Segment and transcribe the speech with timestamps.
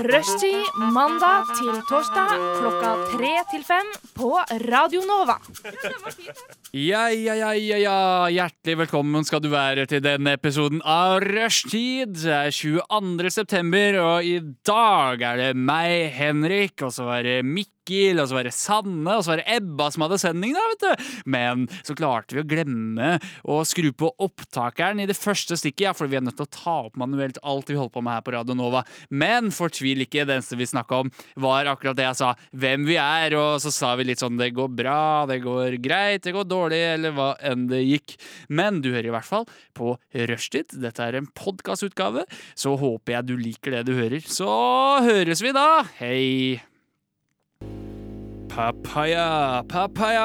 [0.00, 4.30] Rushtid mandag til torsdag klokka tre til fem på
[4.70, 5.36] Radio Nova.
[6.72, 7.96] Ja, ja, ja, ja, ja.
[8.32, 12.14] Hjertelig velkommen skal du være til denne episoden av Rushtid.
[12.22, 13.32] Det er 22.
[13.34, 18.36] september, og i dag er det meg, Henrik, og så er det Mikkel, og så
[18.36, 21.08] var det Sanne, og så var det Ebba som hadde sending, da, vet du.
[21.30, 25.94] Men så klarte vi å glemme å skru på opptakeren i det første stikket, ja,
[25.96, 28.24] for vi er nødt til å ta opp manuelt alt vi holder på med her
[28.26, 28.84] på Radio Nova.
[29.10, 32.98] Men fortvil ikke, det eneste vi snakka om, var akkurat det jeg sa, hvem vi
[33.00, 36.48] er, og så sa vi litt sånn det går bra, det går greit, det går
[36.48, 38.16] dårlig, eller hva enn det gikk.
[38.48, 39.96] Men du hører i hvert fall på
[40.30, 40.76] Rushtid.
[40.80, 44.24] Dette er en podkastutgave, så håper jeg du liker det du hører.
[44.24, 44.50] Så
[45.06, 45.68] høres vi da!
[46.00, 46.69] Hei!
[48.50, 50.24] Papaya, papaya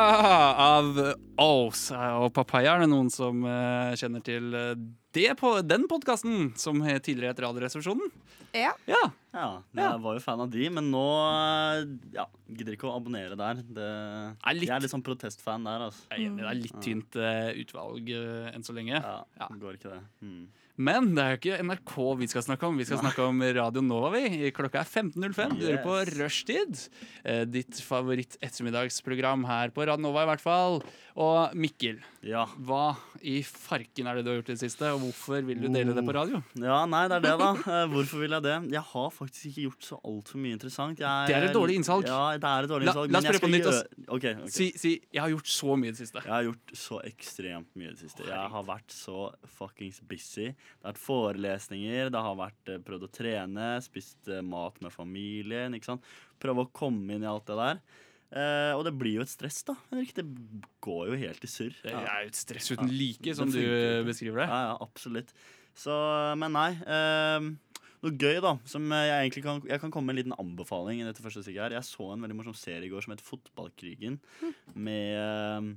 [0.58, 0.98] av
[1.38, 1.92] Oz.
[1.94, 4.72] Og papaya er det noen som eh, kjenner til eh,
[5.16, 8.10] det på den podkasten som tidligere het Radioresepsjonen?
[8.56, 8.72] Ja.
[8.90, 9.02] Ja.
[9.36, 11.86] Ja, jeg var jo fan av de, men nå eh,
[12.18, 13.62] ja, gidder ikke å abonnere der.
[13.62, 16.06] Det, Er litt- Jeg er litt sånn protestfan der, altså.
[16.10, 18.10] Jeg er enig, det er litt tynt eh, utvalg
[18.56, 19.00] enn så lenge.
[19.06, 19.52] Ja, Ja.
[19.62, 20.02] Går ikke det.
[20.26, 20.46] Mm.
[20.78, 22.76] Men det er jo ikke NRK vi skal snakke om.
[22.78, 24.10] Vi skal snakke om Radio Nova.
[24.12, 25.56] vi Klokka er 15.05.
[25.60, 25.96] Du hører på.
[26.20, 26.90] Rushtid.
[27.24, 30.82] Eh, Ditt favoritt ettermiddagsprogram her på Radio Nova, i hvert fall.
[31.16, 32.44] Og Mikkel, Ja.
[32.60, 35.70] hva i farken er det du har gjort i det siste, og hvorfor vil du
[35.72, 36.42] dele det på radio?
[36.60, 37.52] ja, nei, det er det, da.
[37.56, 38.72] Eh, Hvorfor vil jeg det?
[38.74, 41.00] Jeg har faktisk ikke gjort så altfor mye interessant.
[41.00, 42.04] Jeg, Det er et dårlig innsalg.
[42.06, 43.12] Ja, det er et dårlig innsalg.
[43.16, 44.50] la oss prøve på nytt, gjøre- Okay, ok.
[44.50, 46.24] Si, si 'jeg har gjort så mye i det siste'.
[46.26, 48.26] Jeg har gjort så ekstremt mye i det siste.
[48.28, 50.54] Jeg har vært så fuckings busy.
[50.66, 54.94] Det har vært forelesninger, det har vært eh, prøvd å trene, spist eh, mat med
[54.94, 55.78] familien.
[55.78, 56.10] ikke sant?
[56.42, 57.84] Prøve å komme inn i alt det der.
[58.36, 59.78] Eh, og det blir jo et stress, da.
[59.92, 60.16] Henrik.
[60.18, 60.26] Det
[60.84, 61.76] går jo helt i surr.
[61.84, 63.62] Det er jo et stress uten like, som du
[64.08, 64.50] beskriver det.
[64.50, 65.32] Ja, ja, absolutt.
[65.76, 65.94] Så,
[66.40, 66.72] men nei.
[66.88, 67.48] eh,
[68.06, 71.08] noe gøy, da, som jeg egentlig kan Jeg kan komme med en liten anbefaling i
[71.08, 71.78] dette første stikket her.
[71.80, 74.20] Jeg så en veldig morsom serie i går som het Fotballkrigen,
[74.76, 75.72] med, eh,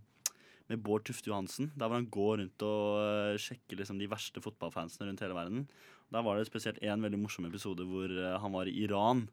[0.68, 1.70] med Bård Tufte Johansen.
[1.74, 5.64] Der hvor han går rundt og eh, sjekker liksom de verste fotballfansene rundt hele verden.
[6.12, 9.26] Der var det spesielt en veldig morsom episode hvor eh, han var i Iran.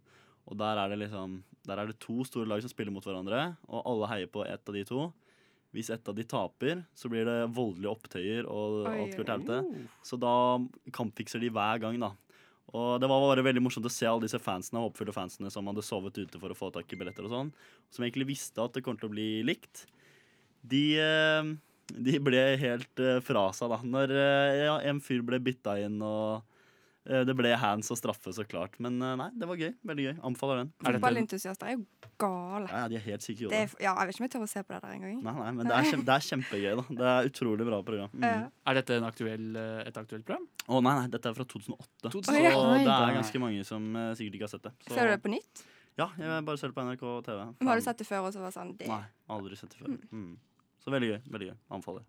[0.46, 3.56] Og der er det liksom Der er det to store lag som spiller mot hverandre,
[3.66, 5.08] og alle heier på ett av de to.
[5.74, 9.88] Hvis ett av de taper, så blir det voldelige opptøyer, og alt går til helvete.
[10.06, 10.36] Så da
[10.94, 12.12] kampfikser de hver gang, da.
[12.76, 15.84] Og det var bare veldig morsomt å se alle disse fansene, håpefulle fansene som hadde
[15.86, 17.52] sovet ute for å få tak i billetter og sånn,
[17.90, 19.88] som egentlig visste at det kom til å bli likt.
[20.66, 21.54] De, eh,
[22.08, 23.80] de ble helt eh, fra seg, da.
[23.86, 26.52] Når eh, ja, en fyr ble bytta inn og
[27.06, 28.80] det ble hands og straffe, så klart.
[28.82, 29.76] Men nei, det var gøy.
[29.86, 30.14] Veldig gøy.
[30.26, 30.72] Anbefaler den.
[30.82, 31.84] Er Fotballentusiaster er jo
[32.18, 32.66] gale.
[32.66, 33.84] Ja, ja, de er helt syke i Det er, hodet.
[33.84, 35.20] ja, jeg vet ikke om jeg tør å se på det der engang.
[35.28, 36.86] Nei, nei, men det er, kjempe, det er kjempegøy, da.
[36.98, 38.10] Det er utrolig bra program.
[38.16, 38.26] Mm.
[38.26, 38.40] Ja.
[38.72, 39.46] Er dette en aktuell,
[39.86, 40.50] et aktuelt program?
[40.66, 41.94] Å nei, nei, dette er fra 2008.
[42.08, 42.26] 2008.
[42.26, 44.74] Så Oi, det er ganske mange som uh, sikkert ikke har sett det.
[44.88, 45.66] Så, Ser du det på nytt?
[45.96, 47.46] Ja, jeg bare ser det på NRK TV.
[47.62, 48.26] Men har du sett det før?
[48.28, 49.94] Og så var det sånn, det, Nei, aldri sett det før.
[50.10, 50.34] Mm.
[50.86, 51.22] Så veldig gøy.
[51.34, 52.04] veldig gøy, Anbefaler.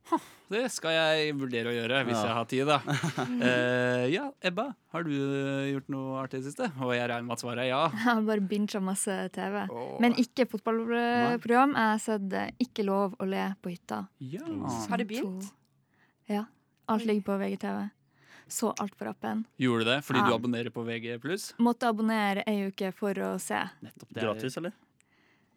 [0.52, 2.24] Det skal jeg vurdere å gjøre, hvis Ja.
[2.26, 2.76] jeg har tid, da.
[2.84, 6.68] uh, ja, Ebba, har du eh, gjort noe artig i det siste?
[6.84, 7.80] Og jeg regner med at svaret er ja.
[7.96, 9.56] Jeg har bare bincha masse TV.
[9.72, 9.96] Oh.
[10.04, 11.72] Men ikke fotballprogram.
[11.72, 14.02] Jeg har sett eh, Ikke lov å le på hytta.
[14.20, 14.44] ja.
[14.90, 15.48] Har det begynt?
[16.28, 16.44] Ja.
[16.92, 17.80] Alt ligger på VGTV.
[18.46, 19.40] Så alt på rappen.
[19.58, 20.28] Gjorde du det fordi Ja.
[20.28, 21.16] du abonnerer på VG+.
[21.58, 23.58] Måtte abonnere ei uke for å se.
[23.82, 24.72] Nettopp det Gratis, eller?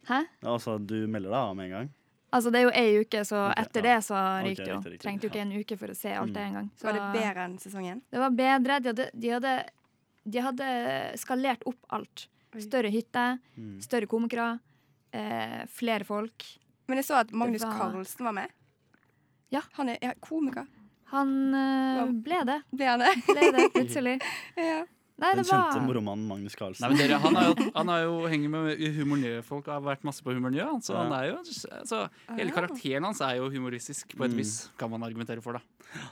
[0.08, 0.24] Hæ?
[0.41, 1.90] Ja, altså, du melder deg av med en gang?
[2.31, 3.95] Altså, det er jo ei uke, så okay, etter ja.
[3.95, 4.78] det så Ok, ryker det jo.
[4.78, 5.01] riktig, riktig.
[5.01, 6.47] Trengte jo ikke en uke for å se alt det Mm.
[6.47, 6.69] en gang.
[6.78, 8.01] Så Var det bedre enn sesongen?
[8.12, 8.79] det var bedre.
[8.79, 9.53] De hadde, de hadde,
[10.29, 10.67] de hadde
[11.17, 12.28] skalert opp alt.
[12.59, 13.81] Større hytte, Mm.
[13.81, 14.59] større komikere,
[15.13, 16.45] eh, flere folk.
[16.88, 18.50] Men jeg så at Magnus var- Carlsen var med.
[19.51, 19.61] Ja.
[19.73, 20.67] Han er ja, komiker.
[21.11, 22.61] Han eh, ble det.
[22.72, 23.16] Ble han det?
[23.25, 24.22] Ble det plutselig.
[24.58, 24.85] ja.
[25.20, 26.86] Nei, Den kjente var moromannen Magnus Carlsen.
[26.86, 30.06] Nei, men dere, han, har jo, han har jo henger med humornø-folk og har vært
[30.08, 30.64] masse på humornø.
[30.86, 31.04] Så Ja.
[31.04, 31.38] han er jo,
[31.80, 32.00] altså,
[32.38, 34.38] hele karakteren hans er jo humoristisk på et Mm.
[34.38, 35.54] vis, kan man argumentere for.
[35.60, 35.62] da.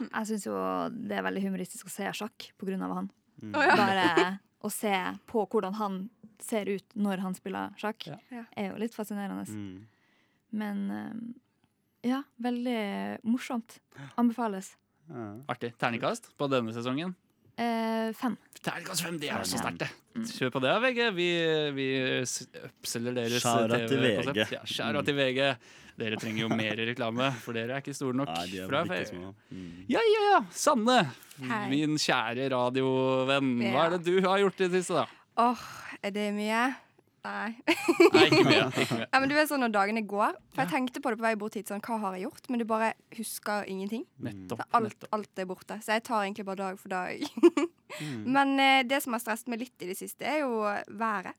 [0.01, 0.53] Jeg syns jo
[0.91, 3.09] det er veldig humoristisk å se sjakk på grunn av han.
[3.41, 3.51] Mm.
[3.53, 4.91] Bare å se
[5.27, 6.09] på hvordan han
[6.41, 8.43] ser ut når han spiller sjakk, Ja.
[8.57, 9.45] Er jo litt fascinerende.
[9.47, 9.85] Mm.
[10.51, 13.79] Men eh, ja, veldig morsomt.
[14.17, 14.75] Anbefales.
[15.09, 15.35] Ja.
[15.47, 15.73] Artig.
[15.77, 17.15] Terningkast på denne sesongen.
[17.57, 18.37] Eh, fem.
[18.61, 19.89] Terningkast fem, det er så sterkt, det.
[20.35, 21.01] Kjør på det, VG.
[21.17, 21.27] Vi,
[21.77, 21.87] vi
[22.67, 23.99] oppselger deres out til.
[24.03, 24.45] VG.
[24.53, 25.43] Ja, til VG.
[25.97, 28.29] Dere trenger jo mer reklame, for dere er ikke store nok.
[28.29, 29.31] Nei, de er fra ikke små.
[29.49, 29.69] Mm.
[29.89, 30.41] Ja, ja, ja.
[30.53, 30.97] Sanne,
[31.41, 31.63] Hei.
[31.71, 33.55] min kjære radiovenn.
[33.65, 35.07] Hva er det du har gjort i det siste, da?
[35.41, 35.63] Åh,
[36.05, 36.61] er det mye?
[37.27, 37.49] Nei.
[38.13, 38.65] Nei, ikke mye.
[38.71, 39.07] Ikke mye.
[39.11, 41.33] Ja, men du vet sånn når dagene går For jeg tenkte på det på vei
[41.39, 42.49] bort hit, sånn, hva har jeg gjort?
[42.51, 44.05] Men du bare husker ingenting.
[44.23, 44.63] Nettopp.
[44.63, 45.79] Så alt, alt er borte.
[45.83, 47.25] Så jeg tar egentlig bare dag for dag.
[47.97, 48.21] Mm.
[48.37, 50.63] Men eh, det som har stresset meg litt i det siste, er jo
[50.99, 51.35] været.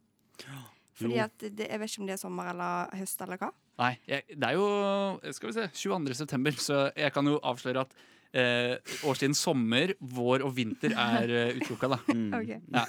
[0.98, 3.50] Fordi at det, Jeg vet ikke om det er sommer eller høst eller hva.
[3.78, 6.14] Nei, jeg, det er jo skal vi se, 22.
[6.18, 7.92] september, så jeg kan jo avsløre at
[8.34, 8.76] eh,
[9.08, 11.98] årstiden sommer, vår og vinter er uh, utelukka, da.
[12.12, 12.28] Mm.
[12.38, 12.50] Ok.
[12.74, 12.84] Ja.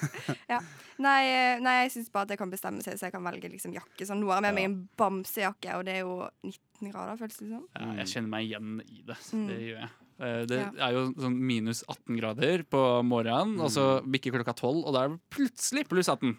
[0.50, 0.60] Ja.
[1.00, 3.50] Nei, eh, nei, jeg syns bare at jeg kan bestemme seg, så jeg kan velge
[3.52, 4.04] liksom jakke.
[4.08, 7.38] Sånn, nå har jeg med meg en bamsejakke, og det er jo 19 grader, føles
[7.40, 7.64] det som.
[7.80, 9.18] Ja, jeg kjenner meg igjen i det.
[9.24, 9.90] Så Det gjør jeg.
[10.20, 10.72] Eh, Det Ja.
[10.90, 15.06] er jo sånn minus 18 grader på morgenen, og så bikker klokka 12, og da
[15.06, 16.36] er det plutselig pluss 18.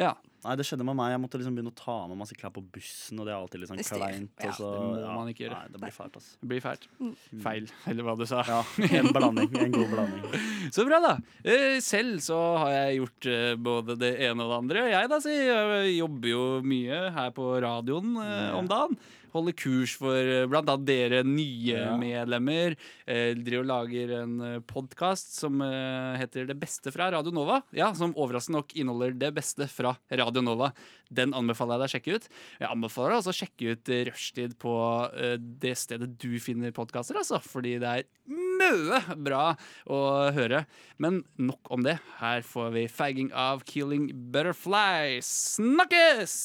[0.00, 0.14] Ja.
[0.40, 0.44] Mm.
[0.44, 0.48] Ja.
[0.48, 1.10] Nei, det skjedde med meg.
[1.12, 3.60] Jeg måtte liksom begynne å ta med masse klær på bussen, og det er alltid
[3.60, 4.32] litt sånn Det kleint.
[4.40, 4.48] Ja.
[4.48, 5.58] Og så, Det må man ikke gjøre.
[5.60, 6.32] Nei, det blir fælt, altså.
[6.40, 6.86] Det blir fælt.
[7.00, 7.12] Mm.
[7.44, 8.40] Feil, eller hva du sa.
[8.48, 8.60] Ja,
[9.00, 9.50] en blanding.
[9.60, 10.24] En god blanding.
[10.74, 11.12] Så bra, da.
[11.44, 14.84] Eh, Selv så har jeg gjort eh, både det ene og det andre.
[14.92, 18.52] Jeg da, si, jeg jobber jo mye her på radioen eh, Ja.
[18.60, 18.96] om dagen.
[19.32, 21.96] Holder kurs for eh, blant annet dere nye Ja.
[22.00, 22.76] medlemmer.
[23.06, 24.36] Eh, driver og lager en
[24.66, 27.60] podkast som eh, heter Det beste fra Radio Nova.
[27.76, 30.72] Ja, Som overraskende nok inneholder det beste fra Radio Nova.
[31.10, 32.28] Den anbefaler jeg deg å sjekke ut.
[32.60, 34.74] Jeg anbefaler deg også å sjekke ut eh, Rushtid på
[35.14, 37.40] eh, det stedet du finner podkaster, altså.
[37.42, 39.56] Fordi det er mye bra
[39.90, 40.00] å
[40.36, 40.64] høre.
[41.02, 41.96] Men nok om det.
[42.20, 45.30] Her får vi fagging av Killing Butterflies.
[45.58, 46.38] Snakkes!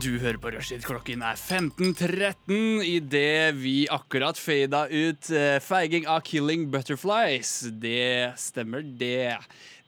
[0.00, 0.80] Du hører på Rushtid.
[0.86, 7.50] Klokken er 15.13 idet vi akkurat fada ut eh, feiging av Killing Butterflies.
[7.82, 9.36] Det stemmer, det.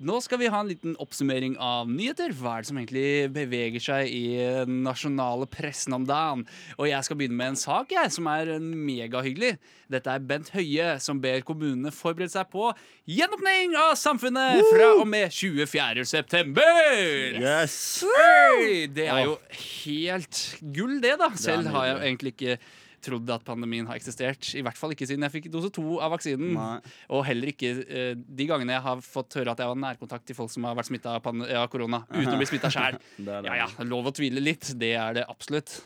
[0.03, 2.33] Nå skal vi ha en liten oppsummering av nyheter.
[2.35, 4.25] Hva er det som egentlig beveger seg i
[4.67, 6.43] den nasjonale pressen om dagen?
[6.75, 9.53] Og jeg skal begynne med en sak jeg, som er megahyggelig.
[9.93, 12.73] Dette er Bent Høie som ber kommunene forberede seg på
[13.07, 16.07] gjenåpning av samfunnet fra og med 24.
[16.09, 17.39] september.
[17.39, 18.03] Yes!
[18.03, 19.39] Hey, det er jo
[19.85, 20.45] helt
[20.75, 21.31] gull, det, da.
[21.39, 22.59] Selv har jeg egentlig ikke
[23.05, 24.53] trodd at pandemien har eksistert.
[24.59, 26.55] I hvert fall ikke siden jeg fikk dose to av vaksinen.
[26.57, 26.95] Nei.
[27.13, 30.39] Og heller ikke eh, de gangene jeg har fått høre at jeg var nærkontakt til
[30.39, 33.01] folk som har vært smitta av, av korona, uten å bli smitta sjæl.
[33.33, 34.73] Ja ja, lov å tvile litt.
[34.79, 35.81] Det er det absolutt.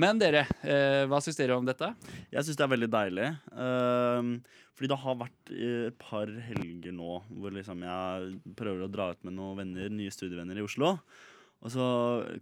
[0.00, 1.92] Men dere, eh, hva syns dere om dette?
[2.32, 3.28] Jeg syns det er veldig deilig.
[3.54, 4.32] Ehm,
[4.74, 9.12] fordi det har vært eh, et par helger nå hvor liksom jeg prøver å dra
[9.14, 10.96] ut med noen venner, nye studievenner i Oslo.
[11.64, 11.84] Og så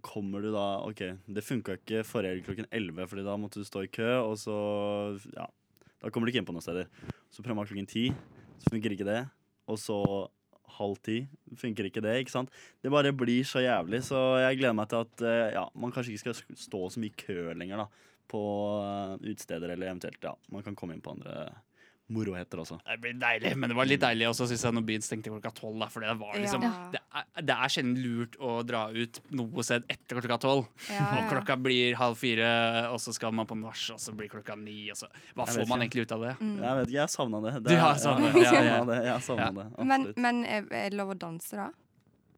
[0.03, 3.67] kommer du da OK, det funka ikke forrige helg klokken 11, Fordi da måtte du
[3.67, 4.55] stå i kø, og så
[5.31, 5.47] Ja,
[6.03, 6.89] da kommer du ikke inn på noen steder.
[7.31, 8.11] Så prøver man klokken 10,
[8.59, 9.21] så funker ikke det.
[9.71, 9.99] Og så
[10.77, 11.21] halv ti.
[11.59, 12.53] Funker ikke det, ikke sant?
[12.83, 16.15] Det bare blir så jævlig, så jeg gleder meg til at eh, ja, man kanskje
[16.15, 18.09] ikke skal stå så mye i kø lenger, da.
[18.33, 18.41] På
[18.81, 21.45] eh, utesteder, eller eventuelt, ja, man kan komme inn på andre
[22.11, 22.77] moroheter også.
[22.83, 25.51] Det blir deilig, men det var litt deilig også, syns jeg, når byen stengte klokka
[25.55, 25.85] tolv.
[25.89, 26.71] For det var liksom Ja.
[26.91, 30.67] det, er, det er sjelden lurt å dra ut noe sted etter klokka tolv.
[30.91, 34.27] Ja, Og klokka blir halv fire, og så skal man på nach, og så blir
[34.29, 34.89] klokka ni.
[34.91, 35.07] Og så.
[35.33, 35.83] Hva Jeg får man ikke.
[35.83, 36.33] egentlig ut av det?
[36.41, 36.57] Mm.
[36.63, 37.53] Jeg vet ikke, jeg savna det.
[37.63, 38.83] Du har savnet det, ja, ja, jeg ja.
[38.91, 38.99] det.
[39.05, 39.63] Jeg savnet Ja.
[39.63, 41.69] det, Men, men er er det lov å danse, da?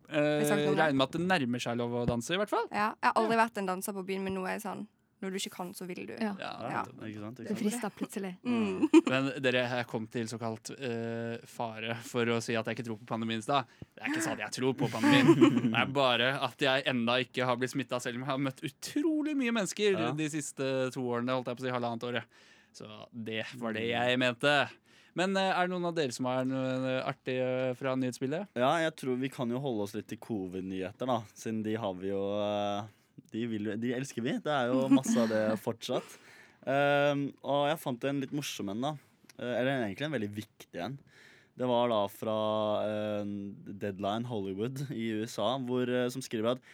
[0.07, 0.77] Eh, det?
[0.77, 2.67] regner med at det nærmer seg lov å danse, i hvert fall.
[2.71, 4.87] Ja, jeg har aldri vært en danser på byen, men nå er jeg sånn
[5.23, 6.13] Når du ikke kan, så vil du.
[6.19, 6.33] Ja.
[6.39, 6.81] Ja, Ja.
[7.07, 7.37] Ikke sant?
[7.37, 7.61] Det Ikke sant?
[7.63, 8.31] frister plutselig.
[8.43, 8.87] Mm.
[9.07, 12.99] Men dere, jeg kom til såkalt uh, fare for å si at jeg ikke tror
[12.99, 13.69] på pandemien i stad.
[13.95, 15.71] Det er ikke sånn at jeg tror på pandemien.
[15.71, 18.63] Det er bare at jeg enda ikke har blitt smitta, selv om jeg har møtt
[18.67, 20.11] utrolig mye mennesker Ja.
[20.11, 21.31] de siste to årene.
[21.37, 22.41] holdt jeg på å si, halvannet året.
[22.75, 24.55] Så det var det jeg mente.
[25.15, 28.49] Men eh, er det noen av dere som har noe artig eh, fra nyhetsbildet?
[28.59, 31.21] Ja, jeg tror vi kan jo holde oss litt til covid-nyheter, da.
[31.39, 32.89] Siden de har vi jo eh,
[33.31, 34.37] de, vil, de elsker vi.
[34.43, 36.17] Det er jo masse av det fortsatt.
[36.65, 38.95] Um, og jeg fant en litt morsom en, da.
[39.37, 40.97] Eh, eller egentlig en veldig viktig en.
[41.55, 42.39] Det var da fra
[42.83, 43.35] uh,
[43.79, 46.65] Deadline Hollywood i USA, hvor, uh, som skriver at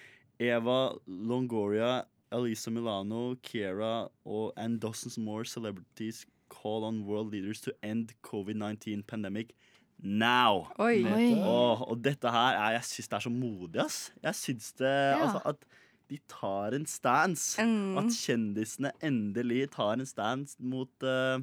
[0.41, 1.99] Eva Longoria,
[2.33, 9.03] Elisa Milano, Kiera og and dozens more celebrities call on world leaders to end COVID-19
[9.07, 9.53] pandemic
[10.01, 10.67] now.
[10.79, 11.03] Oi.
[11.05, 11.27] Oi.
[11.39, 13.99] Og, og dette her er, Jeg syns det er så modig, ass.
[14.23, 15.21] Jeg syns det Ja.
[15.21, 15.67] Altså at
[16.11, 17.55] de tar en stance.
[17.63, 17.95] Mm.
[18.01, 21.39] At kjendisene endelig tar en stance mot, uh,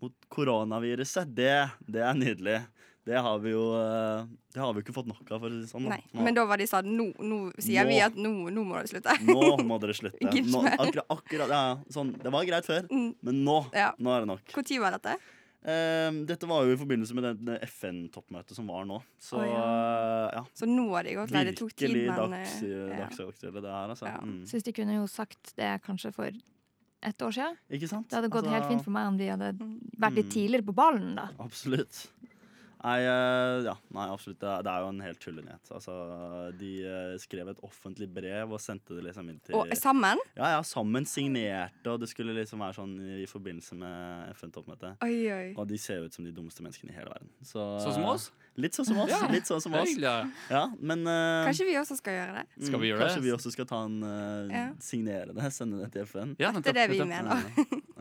[0.00, 1.28] mot koronaviruset.
[1.36, 1.52] Det,
[1.86, 2.58] det er nydelig.
[3.08, 5.62] Det har vi jo uh, Det har vi ikke fått nok av, for å si
[5.64, 5.86] det sånn.
[5.88, 5.96] da.
[5.96, 6.24] Nei.
[6.26, 7.92] Men da var de sånn Nå, nå sier Nå.
[7.94, 9.14] vi at nå, nå må dere slutte.
[9.24, 10.32] Nå må dere slutte.
[10.44, 11.62] Nå, akkurat, akkurat, ja,
[11.94, 13.10] sånn, det var greit før, Mm.
[13.24, 13.94] men nå, Ja.
[13.96, 14.52] nå er det nok.
[14.58, 15.16] Når var dette?
[15.68, 19.00] Eh, dette var jo i forbindelse med det, FN-toppmøtet som var nå.
[19.20, 19.64] Så oh, ja.
[19.64, 20.44] Uh, ja.
[20.56, 21.42] Så nå har de gått lei.
[21.50, 23.00] Det tok tid, men dags, eh, ja.
[23.04, 24.08] dagsaktuelle, det her, altså.
[24.08, 24.20] Ja.
[24.24, 24.38] Mm.
[24.48, 26.30] Syns de kunne jo sagt det kanskje for
[27.08, 27.58] et år siden.
[27.78, 28.08] Ikke sant?
[28.10, 29.52] Det hadde gått Altså, helt fint for meg om de hadde
[30.00, 30.34] vært litt Mm.
[30.38, 31.28] tidligere på ballen, da.
[31.44, 32.00] Absolutt.
[32.78, 34.40] Nei, eh, ja, nei, absolutt.
[34.42, 35.70] Det er, jo en helt tullenyhet.
[35.74, 35.94] Altså,
[36.58, 40.20] de eh, skrev et offentlig brev og sendte det liksom inn til Og sammen?
[40.36, 45.00] Ja, ja, sammen signerte, og det skulle liksom være sånn i forbindelse med FN-toppmøtet.
[45.06, 45.48] Oi, oi.
[45.56, 47.32] Og de ser ut som de dummeste menneskene i hele verden.
[47.40, 48.28] Så, Sånn som oss?
[48.58, 49.12] Litt sånn som oss.
[49.12, 49.22] Ja.
[49.30, 49.90] Litt sånn som Det oss.
[49.92, 50.08] hyggelig.
[50.10, 50.54] ja.
[50.58, 52.46] Ja, men uh, Kanskje vi også skal gjøre det?
[52.66, 53.14] Skal vi gjøre gjøre det?
[53.14, 54.64] Kanskje vi også skal ta en uh, Ja.
[54.82, 56.34] signere det, sende det til FN.
[56.40, 57.44] Ja, Det er det vi mener.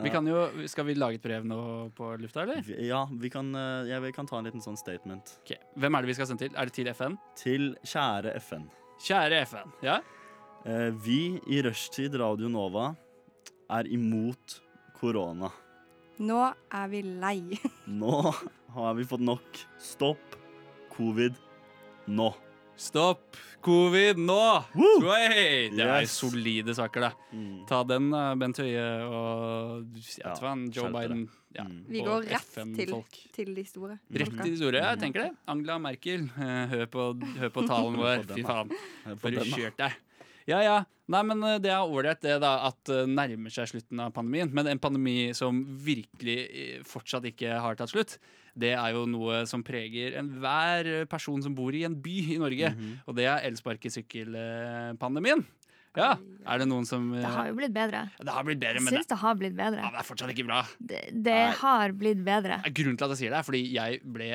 [0.03, 1.59] Vi kan jo, skal vi lage et brev nå
[1.97, 2.61] på lufta, eller?
[2.85, 5.39] Ja, vi kan, eh, ja, vi kan ta en liten sånn statement.
[5.41, 6.53] Ok, Hvem er det vi skal sende til?
[6.53, 7.17] Er det til FN?
[7.39, 8.67] Til kjære FN.
[9.01, 9.73] Kjære FN.
[9.85, 9.99] Ja?
[10.65, 12.91] Eh, vi i Rushtid Radio Nova
[13.73, 14.59] er imot
[14.99, 15.49] korona.
[16.19, 16.41] Nå
[16.73, 17.57] er vi lei.
[18.01, 18.21] Nå
[18.77, 19.65] har vi fått nok.
[19.81, 20.37] Stopp
[20.93, 21.37] covid
[22.09, 22.31] nå.
[22.77, 24.38] Stopp covid nå!
[24.77, 26.13] Det er Yes.
[26.13, 27.12] solide saker, da.
[27.34, 27.65] Mm.
[27.67, 29.88] Ta den, Bent Høie og
[30.22, 30.34] Ja,
[30.72, 30.91] Joe.
[30.93, 31.27] Biden.
[31.55, 31.86] Ja, Mm.
[31.89, 33.17] Vi går rett FN-folk.
[33.34, 33.98] Til de store.
[34.13, 35.31] Rett til de store, jeg tenker det.
[35.48, 37.05] Angela Merkel, eh, hør på,
[37.39, 38.27] hør på talen vår.
[38.29, 38.69] Fy faen,
[39.07, 39.91] den, kjørt deg.
[40.48, 40.86] Ja, ja.
[41.10, 44.51] Nei, men eh, det er ålreit det da at det nærmer seg slutten av pandemien.
[44.53, 48.17] Men en pandemi som virkelig eh, fortsatt ikke har tatt slutt,
[48.57, 52.73] det er jo noe som preger enhver person som bor i en by i Norge.
[52.73, 52.91] Mhm.
[53.07, 55.45] Og det er elsparkesykkelpandemien.
[55.97, 56.11] Ja,
[56.45, 58.03] er det noen som eh, Det har jo blitt bedre.
[58.21, 59.81] Det har blitt bedre, men syns det har blitt bedre.
[59.81, 60.59] ja, det er fortsatt ikke bra.
[60.91, 62.59] Det, det har blitt bedre.
[62.69, 64.29] Grunnen til at jeg sier det, er fordi jeg ble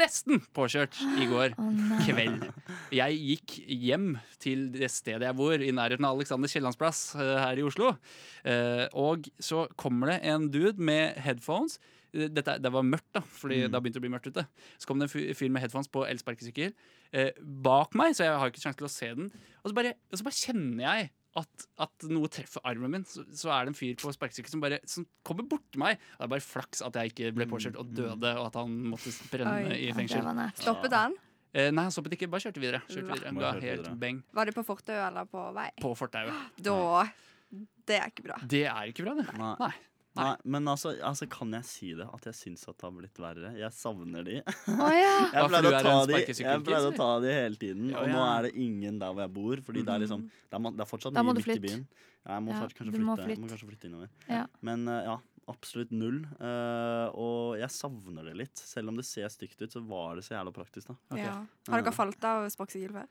[0.00, 2.48] nesten påkjørt i går oh, kveld.
[2.94, 4.08] Jeg gikk hjem
[4.42, 7.94] til det stedet jeg bor, i nærheten av Alexander Kiellands plass eh, her i Oslo.
[8.42, 11.78] Eh, og så kommer det en dude med headphones.
[12.14, 13.72] Dette, det var mørkt, da, fordi Mm.
[13.72, 14.46] det begynte begynt å bli mørkt ute.
[14.78, 16.72] Så kom det en fyr- med headphones på elsparkesykkel
[17.12, 19.30] eh, bak meg, så jeg har ikke sjanse til å se den.
[19.64, 23.04] Og så bare, og så bare kjenner jeg at, at noe treffer armen min.
[23.10, 25.98] Så, så er det en fyr på sparkesykkel som bare som kommer bort til meg.
[25.98, 29.10] Det er bare flaks at jeg ikke ble påkjørt og døde, og at han måtte
[29.32, 29.80] brenne Oi.
[29.88, 30.22] i fengsel.
[30.54, 31.16] Stoppet han?
[31.54, 32.80] Eh, nei, han stoppet ikke, bare kjørte videre.
[32.86, 33.34] Kjørte videre.
[33.42, 35.68] Ga helt beng Var det på fortau eller på vei?
[35.82, 36.34] på fortauet.
[36.62, 36.78] Da
[37.86, 38.38] Det er ikke bra.
[38.46, 39.26] Det er ikke bra, det.
[39.38, 39.54] Nei.
[39.60, 39.72] Nei.
[40.14, 42.06] Nei, men altså, altså, kan jeg si det?
[42.14, 43.50] At jeg syns at det har blitt verre?
[43.58, 44.36] Jeg savner de.
[44.70, 45.14] Oh, ja.
[45.34, 48.22] Jeg pleide å ta de, jeg pleide å ta de hele tiden, Ja, og nå
[48.28, 49.62] er det ingen der hvor jeg bor.
[49.66, 51.86] Fordi det er liksom Det er, det er fortsatt mye du midt i byen.
[52.24, 54.12] Ja, jeg må Ja, kanskje du må flytte, jeg må kanskje flytte innover.
[54.30, 54.44] Ja.
[54.64, 55.16] Men uh, ja,
[55.50, 56.20] absolutt null.
[56.38, 58.62] Uh, og jeg savner det litt.
[58.74, 60.98] Selv om det ser stygt ut, så var det så jævla praktisk, da.
[61.10, 61.26] Okay.
[61.26, 61.40] Ja.
[61.72, 63.10] Har dere falt av sparkesykkel før?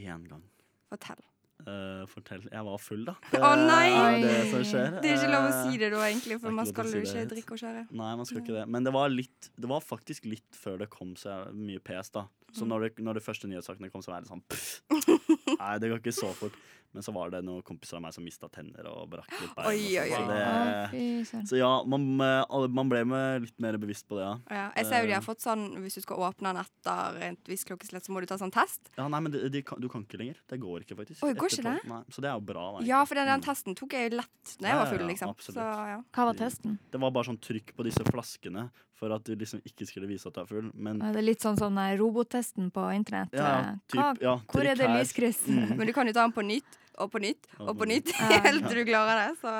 [0.00, 0.48] Én gang.
[0.88, 1.20] Fortell.
[1.62, 2.42] Eh, fortell.
[2.50, 3.14] Jeg var full, da.
[3.38, 3.86] Å, nei!
[3.94, 4.96] er det som skjer.
[5.02, 7.16] Det er ikke lov å Eh, si det da, egentlig, for man skal jo si
[7.16, 7.84] ikke drikke og kjøre.
[7.90, 8.66] Nei, man skal ikke det.
[8.74, 12.26] Men det var, litt, det var faktisk litt før det kom så mye pes, da.
[12.52, 12.54] Mm.
[12.58, 14.82] Så når, det, når de første nyhetssakene kom, så var det sånn pff.
[15.62, 16.56] Nei, det går ikke så fort.
[16.92, 19.66] Men så var det noen kompiser av meg som mista tenner og brakk litt bein.
[19.66, 21.24] Oi, oi, sånn, oi.
[21.24, 24.34] Så, det, så ja, man, eh, man ble med litt mer bevisst på det, ja.
[24.52, 25.18] Ja, jeg ser jo de Eh.
[25.20, 28.26] har fått sånn Hvis du skal åpne den etter et visst klokkeslett, så må du
[28.28, 28.92] ta sånn test.
[28.98, 30.36] Ja, nei, men de, de, Du kan ikke lenger.
[30.48, 31.22] Det går ikke, faktisk.
[31.24, 31.78] Oi, går ikke det?
[31.88, 32.66] Nei, så det er jo bra.
[32.78, 32.86] Nei.
[32.92, 33.46] Ja, for den, den Mm.
[33.48, 35.28] testen tok jeg lett når jeg var ja, full, ja, liksom.
[35.32, 35.56] absolutt.
[35.56, 35.98] Så ja.
[36.12, 36.78] Hva var testen?
[36.92, 38.68] Det var bare sånn trykk på disse flaskene
[39.02, 40.68] for at du liksom ikke skulle vise at du er full.
[40.74, 43.32] Men Er det litt sånn sånn robottesten på internett?
[43.32, 45.42] ja, Eh, typ, Hva, ja, hvor er det lyskryss?
[45.48, 45.76] Mm.
[45.76, 48.12] Men du kan jo ta den på nytt og på nytt og på nytt
[48.46, 49.36] helt til du klarer det.
[49.40, 49.52] Så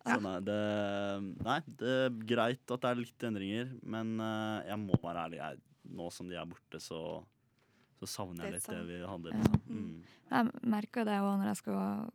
[0.00, 0.58] Så nei, det,
[1.44, 5.40] nei, det er greit at det er litt endringer, men uh, jeg må være ærlig.
[5.42, 7.00] Jeg, nå som de er borte, så,
[8.00, 9.34] så savner jeg litt det det vi hadde.
[9.34, 9.42] Ja.
[9.44, 9.60] Liksom.
[9.68, 10.16] Mm.
[10.30, 12.10] Jeg merker det òg når jeg skal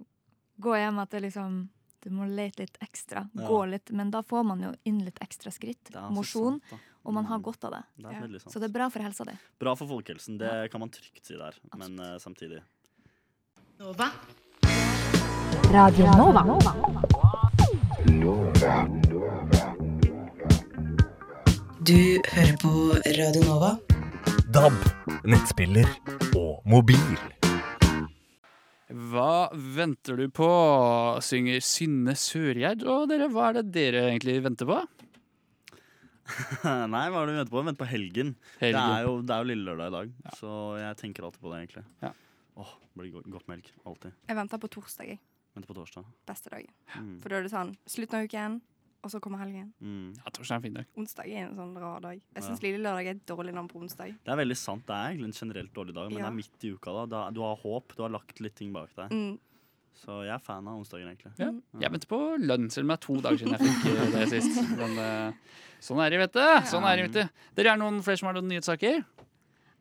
[0.66, 1.64] gå hjem, at det liksom
[2.06, 3.48] du må lete litt ekstra, Ja.
[3.50, 3.90] gå litt.
[3.98, 5.90] Men da får man jo inn litt ekstra skritt.
[5.90, 6.60] Altså Mosjon.
[7.06, 7.44] Og man har Mm.
[7.48, 7.84] godt av det.
[7.98, 8.40] Det Ja.
[8.50, 9.34] Så det er bra for helsa di.
[9.60, 11.54] Bra for folkehelsen, det kan man trygt si der.
[11.76, 12.62] Men uh, samtidig
[15.76, 16.42] Radio Nova.
[21.84, 21.98] Du
[22.32, 22.72] hører på
[23.18, 23.72] Radio Nova.
[24.56, 24.78] DAB,
[25.28, 25.90] nettspiller
[26.40, 27.04] og mobil.
[29.12, 30.48] Hva venter du på?
[31.26, 32.86] Synger Synne Sørgjerd.
[32.88, 34.80] Og dere, hva er det dere egentlig venter på?
[36.96, 37.60] Nei, hva er det vi venter på?
[37.60, 38.36] Vi venter på helgen.
[38.56, 38.94] Det Helgen.
[38.96, 41.66] er jo, det er jo lille lørdag i dag, så jeg tenker alltid på det,
[41.66, 41.86] egentlig.
[42.06, 42.14] Ja.
[42.58, 43.72] Åh, blir go godt melk.
[43.86, 44.14] Alltid.
[44.28, 45.20] jeg venter på torsdag, jeg.
[45.56, 46.06] Venter på torsdag.
[46.28, 46.72] Beste dagen.
[46.96, 47.20] Mm.
[47.22, 48.62] For da er det sånn slutten av uken,
[49.06, 49.74] og så kommer helgen.
[49.82, 50.14] Mm.
[50.18, 50.86] Ja, torsdag er en fin dag.
[50.98, 52.22] Onsdag er en sånn rar dag.
[52.34, 52.48] Jeg Ja.
[52.50, 54.16] syns lille lørdag er et dårlig navn på onsdag.
[54.24, 54.86] Det er veldig sant.
[54.86, 56.30] Det er egentlig en generelt dårlig dag, men Ja.
[56.30, 56.92] det er midt i uka.
[56.94, 57.06] da.
[57.06, 59.10] da Du har håp, du har lagt litt ting bak deg.
[59.12, 59.40] Mm.
[59.96, 61.32] Så jeg er fan av onsdager, egentlig.
[61.40, 61.52] Ja.
[61.80, 64.30] Jeg venter på lønn, selv om det er to dager siden jeg fikk eh, det
[64.30, 64.56] sist.
[64.78, 65.34] Men eh,
[65.80, 66.66] sånn er det, vet du.
[66.68, 67.30] Sånn er det, vet du.
[67.56, 69.06] Dere er noen flere som har noen nyhetssaker?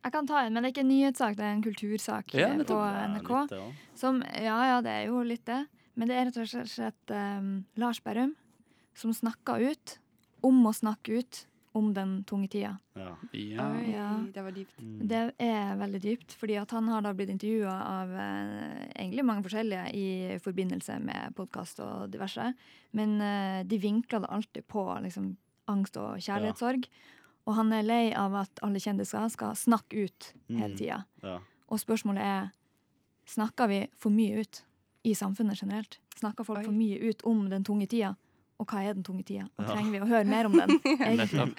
[0.04, 2.50] Jeg kan ta en, men det er ikke en nyhetssak, det er en kultursak Ja,
[2.58, 3.30] på Det NRK.
[3.40, 3.64] litt ja.
[3.96, 5.62] Som, ja, ja, det er jo litt det.
[5.96, 8.34] Men det er rett og slett um, Lars Berrum
[8.98, 9.98] som snakka ut
[10.44, 12.76] om å snakke ut om den tunge tida.
[12.94, 13.14] Ja.
[13.34, 13.64] Ja.
[13.74, 14.10] Oi, Ja.
[14.34, 14.76] det var dypt.
[14.78, 14.98] Mm.
[15.10, 19.42] Det er veldig dypt, fordi at han har da blitt intervjua av eh, egentlig mange
[19.42, 20.04] forskjellige i
[20.44, 22.52] forbindelse med podkast og diverse.
[22.94, 25.32] Men eh, de vinkla det alltid på liksom,
[25.66, 26.86] angst og kjærlighetssorg.
[27.46, 31.04] Og han er lei av at alle kjendiser skal snakke ut hele Mm.
[31.22, 31.38] Ja.
[31.68, 32.50] Og spørsmålet er
[33.26, 34.64] snakker vi for mye ut
[35.04, 35.98] i samfunnet generelt.
[36.16, 36.64] Snakker folk Oi.
[36.64, 38.14] for mye ut om den tunge tida?
[38.60, 39.48] Og hva er den tunge tida?
[39.58, 39.74] Og Ja.
[39.74, 40.70] trenger vi å høre mer om den?
[40.84, 41.54] egentlig?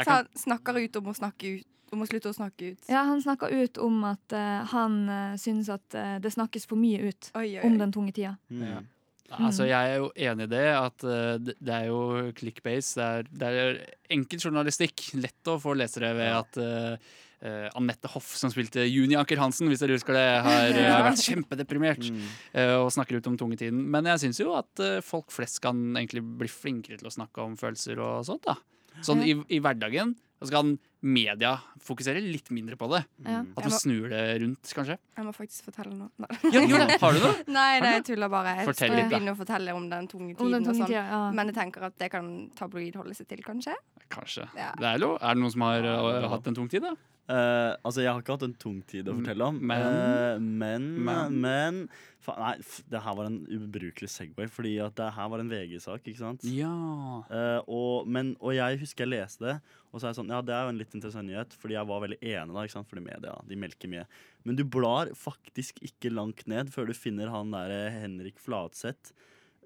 [0.00, 1.66] Så han snakker ut om å snakke ut.
[1.92, 2.84] Om å slutte å snakke ut.
[2.88, 6.78] Ja, han snakka ut om at uh, han uh, synes at uh, det snakkes for
[6.78, 8.36] mye ut Oi, oi, om den tunge tida.
[8.48, 8.86] Mm.
[9.30, 9.46] Ja.
[9.46, 12.00] altså, jeg er jo enig i det, at eh, det er jo
[12.34, 12.94] clickbase.
[12.98, 13.80] Det er, det er
[14.16, 15.04] enkel journalistikk.
[15.22, 16.62] Lett å få lesere ved at
[17.40, 21.22] Uh, Anette Hoff, som spilte Juni Anker Hansen, hvis dere husker det, har, har vært
[21.24, 22.18] kjempedeprimert Mm.
[22.52, 23.78] uh, og snakker ut om tungetiden.
[23.94, 27.40] Men jeg syns jo at uh, folk flest kan egentlig bli flinkere til å snakke
[27.40, 28.44] om følelser og sånt.
[28.44, 28.58] da
[29.00, 30.12] Sånn i, i hverdagen.
[30.36, 33.04] Og så kan media fokuserer litt mindre på det.
[33.24, 33.40] Ja.
[33.40, 33.52] Mm.
[33.56, 34.98] At du må- snur det rundt, kanskje.
[35.16, 36.10] Jeg må faktisk fortelle noe.
[36.18, 36.76] Nei, Ja, jo!
[37.00, 37.34] Har du noe?
[37.58, 38.56] nei, nei jeg tuller bare.
[38.60, 39.16] Jeg Fortell skal litt, da.
[39.16, 40.68] begynne å fortelle om den tunge tiden, den tiden.
[40.68, 41.10] og tunge sånn.
[41.10, 41.30] ja.
[41.32, 43.74] Men jeg tenker at det kan tabloid holde seg til, kanskje?
[44.10, 44.48] Kanskje.
[44.58, 44.72] Ja.
[44.78, 45.16] Det er, lov.
[45.20, 46.96] er det noen som har Ja, eh, hatt en tung tid, da?
[47.30, 49.58] Uh, altså, jeg har ikke hatt en tung tid å fortelle om.
[49.62, 51.76] Men- uh, men, Men- men,
[52.18, 55.48] fa Nei, f det her var en ubrukelig Segway, fordi at det her var en
[55.48, 56.42] VG-sak, ikke sant?
[56.42, 57.22] Ja.
[57.30, 59.54] Uh, og, men, og jeg husker jeg leste det,
[59.92, 61.86] og så er jeg sånn Ja, det er jo en litt interessant nyhet, fordi jeg
[61.86, 62.90] var veldig enig da, ikke sant?
[62.90, 64.06] Fordi media, de melker mye.
[64.44, 69.12] Men du blar faktisk ikke langt ned før du finner han derre Henrik Flatseth.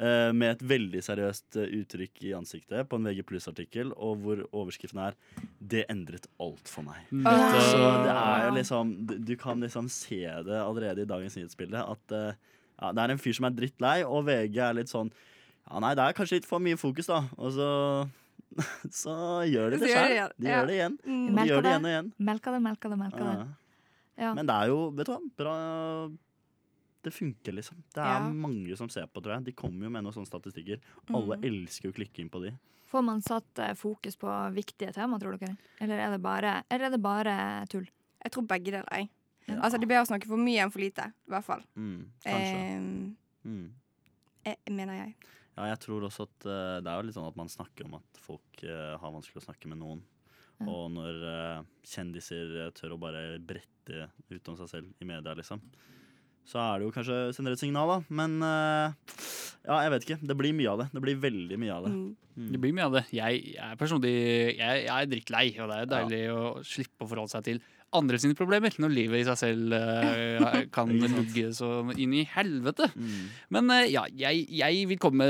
[0.00, 4.42] Eh, med et veldig seriøst eh, uttrykk i ansiktet på en VG Pluss-artikkel, og hvor
[4.50, 5.14] overskriften er
[5.60, 7.04] 'Det endret alt for meg'.
[7.10, 7.60] Nettopp.
[7.70, 11.78] Så det er jo liksom Du, kan liksom se det allerede i dagens nyhetsbilde.
[11.78, 12.34] At eh,
[12.80, 15.10] ja, det er en fyr som er drittlei, og VG er litt sånn
[15.70, 17.24] Ja, nei, det er kanskje litt for mye fokus, da.
[17.38, 18.08] Og så
[18.90, 19.14] Så
[19.50, 20.32] gjør de det sjøl.
[20.38, 20.98] De gjør det igjen.
[21.04, 21.28] Mm.
[21.28, 22.10] Og de gjør det igjen og igjen.
[22.18, 23.36] Melka det, melka det, melka det.
[23.38, 23.46] Ja.
[24.14, 24.34] Ja.
[24.34, 25.54] Men det er jo, vet du hva, bra
[27.04, 27.82] Det funker, liksom.
[27.92, 28.28] Det er Ja.
[28.32, 29.44] mange som ser på, tror jeg.
[29.44, 30.80] De kommer jo med noen sånne statistikker.
[31.12, 31.44] Alle Mm.
[31.44, 32.54] elsker å klikke inn på de.
[32.88, 35.56] Får man satt eh, fokus på viktige tema, tror dere?
[35.80, 37.86] Eller er det bare, eller er det bare tull?
[38.24, 38.88] Jeg tror begge deler.
[38.92, 39.10] jeg.
[39.48, 39.60] Ja.
[39.60, 41.12] Altså, de ber oss snakke for mye enn for lite.
[41.26, 41.62] I hvert fall.
[41.76, 42.56] Mm, kanskje.
[42.56, 43.14] Eh,
[43.44, 43.70] Mm.
[44.46, 45.14] eh, mener jeg.
[45.58, 47.94] Ja, jeg tror også at uh, det er jo litt sånn at man snakker om
[47.94, 50.02] at folk uh, har vanskelig å snakke med noen.
[50.60, 50.66] Ja.
[50.66, 51.22] Og når
[51.60, 55.60] uh, kjendiser tør å bare brette ut om seg selv i media, liksom.
[56.48, 57.98] Så er det jo kanskje sender et signal, da.
[58.12, 58.92] Men uh,
[59.64, 60.18] ja, jeg vet ikke.
[60.28, 60.88] Det blir mye av det.
[60.92, 61.92] Det blir veldig mye av det.
[61.94, 62.10] Mm.
[62.34, 62.48] Mm.
[62.52, 63.04] Det blir mye av det.
[63.14, 64.12] Jeg, jeg er personlig
[64.58, 65.92] jeg, jeg er drittlei, og det er Ja.
[65.94, 67.62] deilig å slippe å forholde seg til
[67.94, 72.88] andre sine problemer når livet i seg selv uh, kan lugge så inn i helvete.
[72.98, 73.20] Mm.
[73.54, 75.28] Men uh, ja, jeg, jeg vil komme,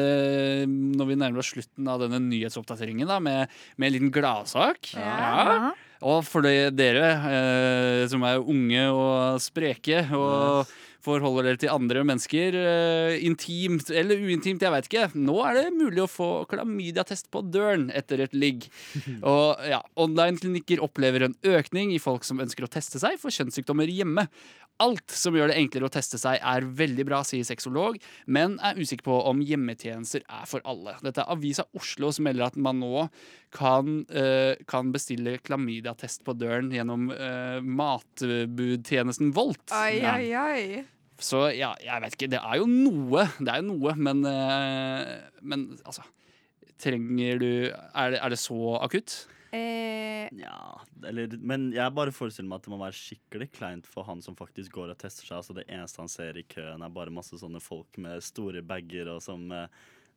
[0.66, 4.94] når vi nærmer oss slutten av denne nyhetsoppdateringen, da, med, med en liten gladsak.
[4.96, 5.74] Ja.
[6.04, 10.68] Og for dere eh, som er unge og spreke og
[11.04, 15.06] forholder dere til andre mennesker, eh, intimt eller uintimt, jeg veit ikke.
[15.14, 18.68] Nå er det mulig å få klamydiatest på døren etter et ligg.
[19.22, 23.90] Og ja, online-klinikker opplever en økning i folk som ønsker å teste seg for kjønnssykdommer
[23.92, 24.28] hjemme.
[24.82, 28.80] Alt som gjør det enklere å teste seg er veldig bra, sier sexolog, men er
[28.80, 30.96] usikker på om hjemmetjenester er for alle.
[31.04, 33.04] Dette er Avisa Oslo som melder at man nå
[33.54, 39.62] kan, eh, kan bestille klamydiatest på døren gjennom eh, matbudtjenesten Volt.
[39.72, 40.16] Oi, Ja.
[40.18, 40.84] oi, oi.
[41.22, 42.30] Så ja, jeg vet ikke.
[42.34, 43.28] Det er jo noe.
[43.38, 46.02] Det er jo noe, men, eh, men altså
[46.84, 49.26] Trenger du er det, er det så akutt?
[49.54, 50.74] Eh, Ja,
[51.06, 54.34] eller, men jeg bare forestiller meg at det må være skikkelig kleint for han som
[54.34, 55.36] faktisk går og tester seg.
[55.38, 59.08] Altså Det eneste han ser i køen, er bare masse sånne folk med store bager
[59.14, 59.68] og som eh,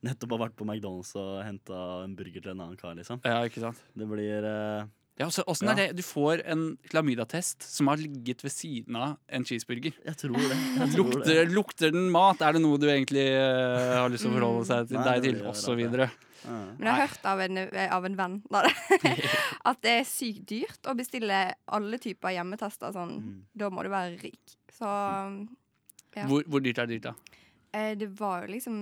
[0.06, 3.20] nettopp har vært på McDonald's og henta en burger til en annen kar, liksom.
[3.26, 3.80] Ja, ikke sant?
[3.98, 4.86] Det blir uh,
[5.18, 5.72] Ja, så, Ja.
[5.72, 5.88] er det?
[5.98, 9.96] Du får en klamydatest som har ligget ved siden av en cheeseburger.
[10.06, 10.58] Jeg tror det.
[10.78, 11.52] Jeg tror Lukter, det.
[11.56, 12.42] lukter den mat?
[12.46, 15.24] Er det noe du egentlig uh, har lyst til å forholde seg til Nei, deg
[15.26, 15.42] til?
[15.50, 16.12] Og så videre.
[16.48, 16.54] Ja.
[16.78, 18.62] men jeg har hørt av en, eh, av en venn da,
[19.66, 22.94] at det er sykt dyrt å bestille alle typer hjemmetester.
[22.94, 23.16] Sånn.
[23.18, 23.40] Mm.
[23.58, 24.54] Da må du være rik.
[24.78, 24.86] Så
[26.16, 26.26] Ja.
[26.30, 27.42] Hvor, hvor dyrt er det dyrt, da?
[27.74, 28.78] eh, det var jo liksom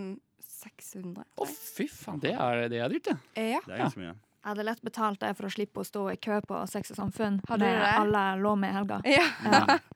[0.66, 1.24] 600.
[1.42, 3.18] Å, fy faen, det er, det er dyrt, det.
[3.56, 3.62] Ja.
[3.66, 4.14] Det er ganske mye.
[4.46, 7.00] Jeg hadde lett betalt det for å slippe å stå i kø på Sex og
[7.00, 7.94] Samfunn Hadde med det?
[7.98, 9.00] alle jeg lå med i helga.
[9.10, 9.24] ja.
[9.50, 9.80] Ja.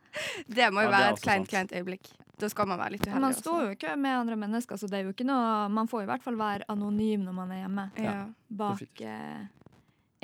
[0.50, 1.50] Det må jo Ja, det er være også et kleint, sant.
[1.52, 2.08] kleint øyeblikk.
[2.42, 3.22] Da skal man være litt uheldig.
[3.22, 5.90] Man står jo i kø med andre mennesker, så det er jo ikke noe Man
[5.92, 7.84] får i hvert fall være anonym når man er hjemme.
[7.94, 8.06] også.
[8.08, 8.24] ja.
[8.64, 9.44] Bak eh,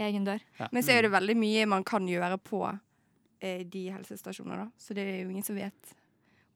[0.08, 0.42] egen dør.
[0.74, 2.64] Men så er det veldig mye man kan gjøre på
[3.46, 4.68] eh, de helsestasjonene, da.
[4.82, 5.94] Så det er jo ingen som vet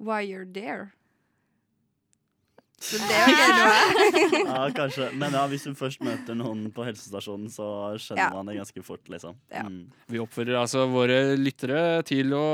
[0.02, 0.90] why you're there.
[2.80, 4.40] Så det jo ikke.
[4.50, 5.10] Ja, kanskje.
[5.20, 7.66] Men ja, hvis du først møter noen på helsestasjonen, så
[8.00, 8.30] skjønner Ja.
[8.34, 9.36] man det ganske fort, liksom.
[9.54, 9.64] Ja.
[9.68, 9.90] Mm.
[10.10, 12.46] Vi oppfordrer altså våre lyttere til å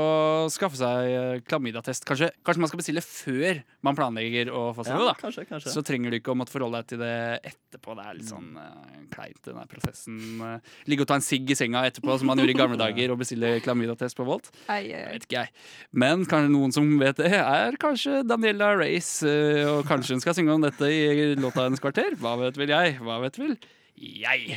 [0.52, 2.04] skaffe seg eh, klamydiatest.
[2.08, 5.16] Kanskje, kanskje man skal bestille før man planlegger å få seg Ja, noe, da.
[5.20, 5.72] kanskje, kanskje.
[5.72, 7.14] Så trenger du ikke å måtte forholde deg til det
[7.52, 7.96] etterpå.
[8.00, 10.18] Det er litt sånn eh, kleint, den der prosessen.
[10.42, 10.74] eh.
[10.90, 13.22] ligge og ta en sigg i senga etterpå, som man gjorde i gamle dager, og
[13.22, 14.50] bestille klamydiatest på Volt.
[14.66, 15.12] Ai, ai, ai.
[15.16, 15.54] vet ikke, jeg.
[15.96, 19.22] Men kanskje noen som vet det, er kanskje Daniela Race.
[19.26, 22.16] eh, Og kanskje hun skal synge om dette i låta hennes kvarter.
[22.20, 22.96] Hva vet vel jeg?
[23.04, 23.58] Hva vet vel
[24.00, 24.56] jeg?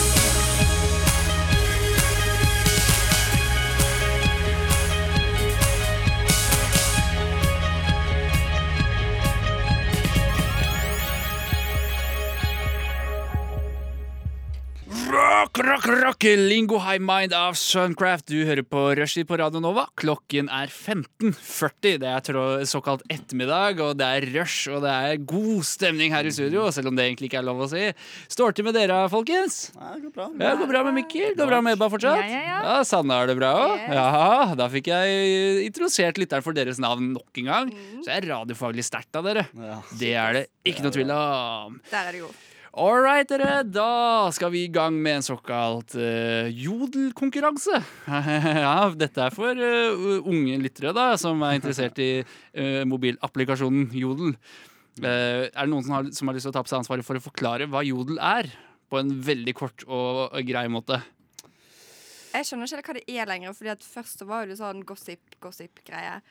[15.41, 16.23] Rock, rock, rock!
[16.37, 18.27] Lingo High Mind av Suncraft.
[18.29, 19.87] Du hører på Rushdie på Radio Nova.
[19.97, 21.95] Klokken er 15.40.
[22.03, 26.29] Det er trå- såkalt ettermiddag, og det er rush, og det er god stemning her
[26.29, 27.87] i studio, selv om det egentlig ikke er lov å si.
[28.29, 29.71] Står til med dere, folkens?
[29.73, 30.27] Ja, det går bra.
[30.45, 31.33] Ja, går bra med Mikkel?
[31.39, 32.21] Går bra med Ebba fortsatt?
[32.21, 32.77] Ja, ja, ja.
[32.91, 33.75] Sanne har det bra òg?
[33.79, 33.97] Yes.
[33.97, 37.73] Ja, da fikk jeg introdusert lytteren for deres navn nok en gang.
[37.73, 38.05] Mm.
[38.05, 39.47] Så jeg er radiofaglig sterkt av dere.
[39.97, 41.81] Det er det ikke noe tvil om.
[41.89, 42.47] Der er det god.
[42.71, 43.65] All right, dere.
[43.67, 47.81] Da skal vi i gang med en såkalt uh, jodelkonkurranse.
[48.63, 54.37] ja, dette er for uh, unge lyttere da, som er interessert i uh, mobilapplikasjonen Jodel.
[55.03, 57.07] Uh, er det noen som har, som har lyst til å ta på seg ansvaret
[57.07, 58.47] for å forklare hva Jodel er?
[58.87, 61.01] På en veldig kort og, og grei måte.
[62.31, 66.21] Jeg skjønner ikke hva det er lenger, Fordi at først var det sånn gossip-gossip-greie.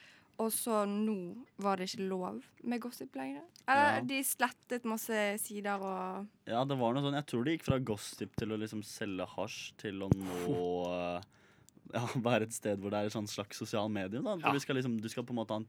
[0.40, 1.16] Og så nå
[1.60, 3.42] var det ikke lov med gossip lenger.
[3.68, 4.04] Eller Ja.
[4.08, 7.78] de slettet masse sider og ja, det var noe sånn Jeg tror det gikk fra
[7.78, 10.56] gossip til å liksom selge hasj til å nå
[10.94, 11.20] eh,
[11.94, 14.22] Ja, være et sted hvor det er et slags sosial medium.
[14.24, 14.36] Da.
[14.38, 14.52] Ja.
[14.54, 15.68] Du, skal liksom, du skal på en måte ha en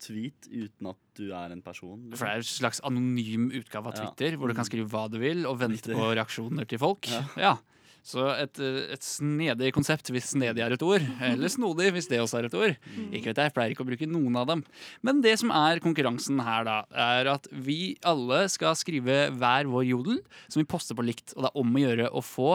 [0.00, 2.06] tweet uten at du er en person.
[2.14, 4.36] For det er en slags anonym utgave av Ja.
[4.38, 7.08] Hvor du kan skrive hva du vil, og vente på reaksjoner til folk.
[7.36, 7.56] Ja.
[8.08, 11.04] Så et, eh, et snedig konsept, hvis snedig er et ord.
[11.20, 12.76] Eller snodig, hvis det også er et ord.
[13.12, 14.64] Ikke vet Jeg jeg pleier ikke å bruke noen av dem.
[15.04, 19.84] Men det som er konkurransen her, da, er at vi alle skal skrive hver vår
[19.90, 21.36] jodel, som vi poster på likt.
[21.36, 22.50] Og det er om å gjøre å få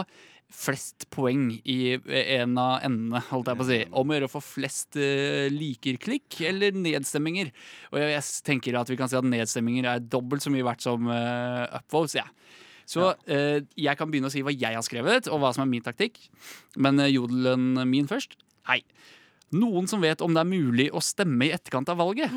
[0.54, 3.80] flest poeng i en av endene, holdt jeg på å si.
[3.90, 7.50] Om å gjøre å få flest uh, liker-klikk eller nedstemminger.
[7.92, 10.86] Og jeg, jeg tenker at vi kan si at nedstemminger er dobbelt så mye verdt
[10.86, 12.20] som uh, upvotes.
[12.22, 12.28] Ja.
[12.94, 15.72] Så eh, jeg kan begynne å si hva jeg har skrevet, og hva som er
[15.72, 16.20] min taktikk.
[16.78, 18.38] Men eh, jodelen min først.
[18.70, 18.84] Hei.
[19.54, 22.34] Noen som vet om det er mulig å stemme i etterkant av valget.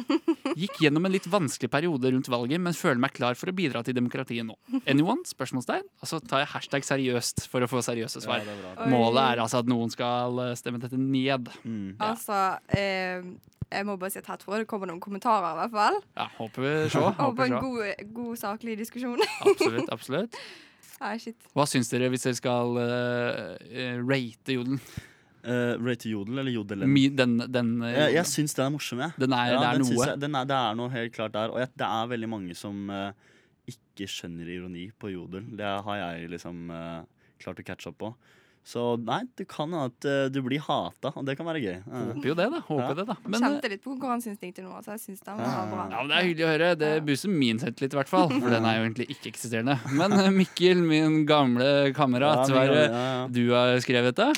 [0.57, 3.83] Gikk gjennom en litt vanskelig periode rundt valget, men føler meg klar for å bidra
[3.87, 4.57] til demokratiet nå.
[4.85, 5.25] Anyone?
[5.29, 5.89] Spørsmålstegn?
[6.03, 8.45] Og så tar jeg hashtag seriøst for å få seriøse svar.
[8.45, 11.51] Ja, er Målet er altså at noen skal eh, stemme dette ned.
[11.65, 11.97] Mm.
[11.97, 12.13] Ja.
[12.13, 12.43] Altså
[12.77, 13.25] eh,
[13.73, 16.01] Jeg må bare si at her tror jeg det kommer noen kommentarer, i hvert fall.
[16.21, 17.09] Ja, håper vi så.
[17.09, 19.21] Håper Håper en god, god saklig diskusjon.
[19.41, 20.41] Absolutt, absolutt.
[21.57, 24.81] Hva syns dere hvis dere skal eh, rate jodelen?
[25.47, 26.91] Eh, Rate Jodel eller Jodelen?
[26.91, 29.13] Mi- Den, den, uh, Jeg, jeg syns den er morsom, jeg.
[29.23, 30.07] den er, Ja, det er den noe.
[30.11, 31.53] Jeg, den er, det er noe helt klart der.
[31.55, 33.13] Og jeg, det er veldig mange som uh,
[33.71, 35.47] ikke skjønner ironi på Jodel.
[35.59, 36.67] Det har jeg liksom
[37.43, 38.11] klart å catche opp på.
[38.67, 41.77] Så nei, det kan hende at du blir hata, og det kan være gøy.
[41.87, 42.61] Håper jo det, da.
[42.67, 42.95] Håper Ja.
[42.99, 43.15] det, da.
[43.31, 45.85] Men, Kjente litt på konkurranseinstinktet nå, så jeg synes den var bra.
[45.93, 46.71] ja, men Det er hyggelig å høre.
[46.81, 48.27] Det buser min selvtillit, i hvert fall.
[48.35, 49.77] For den er jo egentlig ikke-eksisterende.
[50.01, 53.29] Men Mikkel, min gamle kamerat, ja, er ja, ja.
[53.31, 54.33] du har skrevet, da?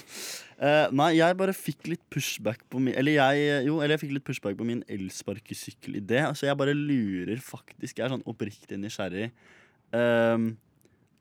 [0.59, 4.15] Eh, nei, jeg bare fikk litt pushback på min Eller jeg, jo, eller jeg fikk
[4.17, 6.25] litt pushback på min elsparkesykkelidé.
[6.27, 8.01] Altså, jeg bare lurer faktisk.
[8.01, 9.29] Jeg er sånn oppriktig nysgjerrig.
[9.95, 10.51] Uh,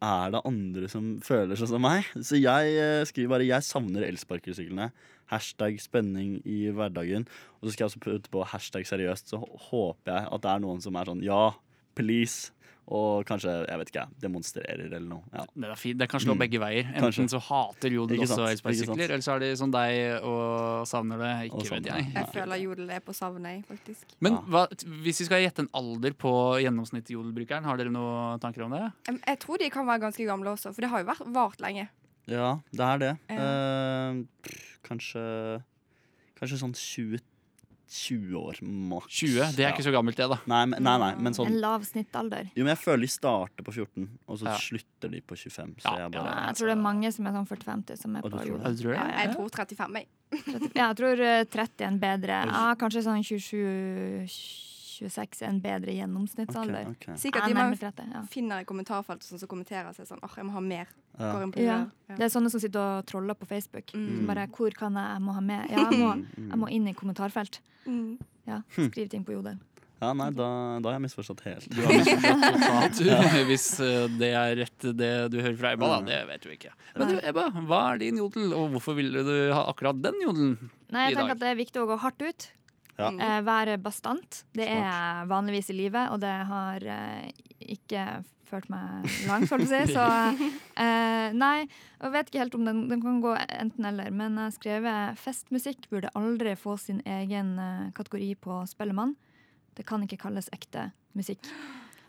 [0.02, 2.10] er det andre som føler sånn som meg?
[2.18, 4.90] Så jeg uh, skriver bare 'Jeg savner elsparkesyklene'.
[5.30, 7.28] Hashtag spenning i hverdagen.
[7.60, 9.30] Og så skal jeg også putte på hashtag seriøst.
[9.30, 11.54] Så håper jeg at det er noen som er sånn 'Ja,
[11.94, 12.52] please.
[12.88, 15.24] Og kanskje, jeg vet ikke, demonstrerer eller noe.
[15.34, 15.42] Ja.
[15.54, 15.98] Det er fint.
[16.00, 16.40] Det kan slå Mm.
[16.40, 16.86] begge veier.
[16.88, 17.26] Enten Kanskje.
[17.34, 21.52] så hater Jodel også elsparkesykler, eller så er de som deg og savner det.
[21.52, 22.14] Ikke Ikke vet savner jeg.
[22.16, 24.06] Jeg føler jodel er på savnet, faktisk.
[24.22, 24.40] Men Ja.
[24.48, 24.68] hva,
[25.04, 26.32] hvis vi skal gjette en alder på
[26.64, 28.94] gjennomsnittet jodelbrukeren, har dere noen tanker om det?
[29.28, 31.90] Jeg tror de kan være ganske gamle også, for det har jo vært vart lenge.
[32.28, 33.18] ja, det er det.
[33.30, 33.36] Ja.
[33.36, 35.62] Eh, pff, kanskje
[36.40, 37.20] Kanskje sånn 20,
[37.88, 39.14] 20 år maks.
[39.22, 39.56] 20?
[39.56, 40.38] Det er ikke så gammelt, det, da.
[40.50, 42.44] Nei, men, nei, nei, men sånn En lav snittalder.
[42.54, 44.56] Jo, men jeg føler de starter på 14, og så Ja.
[44.60, 45.76] slutter de på 25.
[45.80, 48.22] Så Ja, jeg Ja, jeg tror det er mange som er sånn 45 som er
[48.22, 48.52] på tror jeg.
[48.52, 48.94] Ja, tror?
[48.94, 50.08] Ja, ja, Jeg tror 35, jeg.
[50.76, 52.46] Ja, jeg tror eh, 30 er en bedre.
[52.52, 56.82] Ja, kanskje sånn 27-26 er en bedre gjennomsnittsalder.
[56.92, 57.18] Okay, okay.
[57.18, 58.22] Sikkert de man 30, ja.
[58.28, 60.88] finner i kommentarfeltet sånn som kommenterer seg sånn åh, jeg må ha mer.
[61.18, 61.32] Ja.
[61.34, 61.78] Går inn på Ja.
[61.84, 61.92] det.
[62.10, 62.16] Ja.
[62.16, 63.92] Det er sånne som sitter og troller på Facebook.
[63.94, 64.18] Mm.
[64.18, 66.70] Som bare 'Hvor kan jeg, jeg må ha med?' Ja, jeg må, Mm, jeg må
[66.72, 67.60] inn i kommentarfelt.
[67.88, 68.18] Mm.
[68.48, 68.90] Ja, Hm.
[68.92, 69.58] Skriv ting på jodel.
[70.00, 71.68] Ja, nei, da, da har jeg misforstått helt.
[71.74, 73.10] Du har misforstått totalt, du.
[73.50, 76.02] Hvis eh, det er rett det du hører fra Ebba, da.
[76.06, 76.70] Det vet du ikke.
[76.96, 80.70] Men du, Ebba, hva er din jodel, og hvorfor ville du ha akkurat den jodelen?
[80.92, 82.52] Nei, jeg tenker at det er viktig å gå hardt ut.
[82.98, 83.12] Ja.
[83.12, 84.44] Eh, være bastant.
[84.58, 87.30] Det er jeg vanligvis i livet, og det har eh,
[87.78, 88.08] ikke
[88.48, 89.82] ført meg langt, for å si.
[89.92, 90.04] Så
[90.84, 94.12] eh, nei, jeg vet ikke helt om den, den kan gå enten eller.
[94.12, 99.16] Men jeg har skrevet festmusikk burde aldri få sin egen eh, kategori på Spellemann.
[99.78, 101.52] Det kan ikke kalles ekte musikk.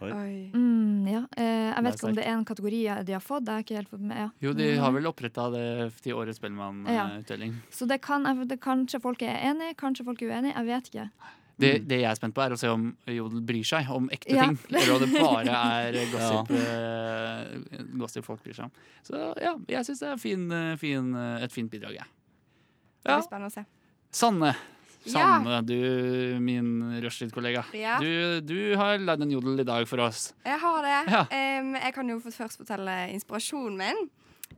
[0.00, 0.50] Oi.
[0.54, 1.22] Mm, ja.
[1.36, 3.44] eh, jeg vet ikke om det er en kategori de har fått.
[3.46, 4.16] Det har ikke helt fått med.
[4.20, 4.28] Ja.
[4.46, 5.64] Jo, de har vel oppretta det
[6.04, 7.56] til årets Spellemann-utdeling.
[7.74, 10.54] Så det kan, det, kanskje folk er enig, kanskje folk er uenig.
[10.54, 11.08] Jeg vet ikke.
[11.58, 14.30] Det, det jeg er spent på, er å se om Jodel bryr seg om ekte
[14.36, 14.44] Ja.
[14.46, 14.58] ting.
[14.70, 18.76] Eller om det bare er gossip, eh, gossip folk bryr seg om.
[19.02, 22.06] Så ja, jeg syns det er fin, eh, fin, eh, et fint bidrag, jeg.
[23.02, 23.16] Det Ja.
[23.18, 23.64] blir spennende å se.
[24.14, 24.54] Sanne.
[25.14, 25.60] Ja.
[25.64, 27.64] Du min rushtid-kollega.
[27.76, 27.98] Ja.
[28.02, 30.32] Du, du har lagd en jodel i dag for oss.
[30.44, 31.00] Jeg har det.
[31.14, 31.24] Ja.
[31.60, 34.08] Um, jeg kan jo først fortelle inspirasjonen min.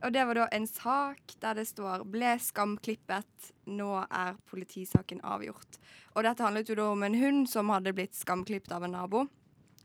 [0.01, 5.77] Og det var da en sak der det står 'ble skamklippet, nå er politisaken avgjort'.
[6.15, 9.27] Og dette handlet jo da om en hund som hadde blitt skamklippet av en nabo.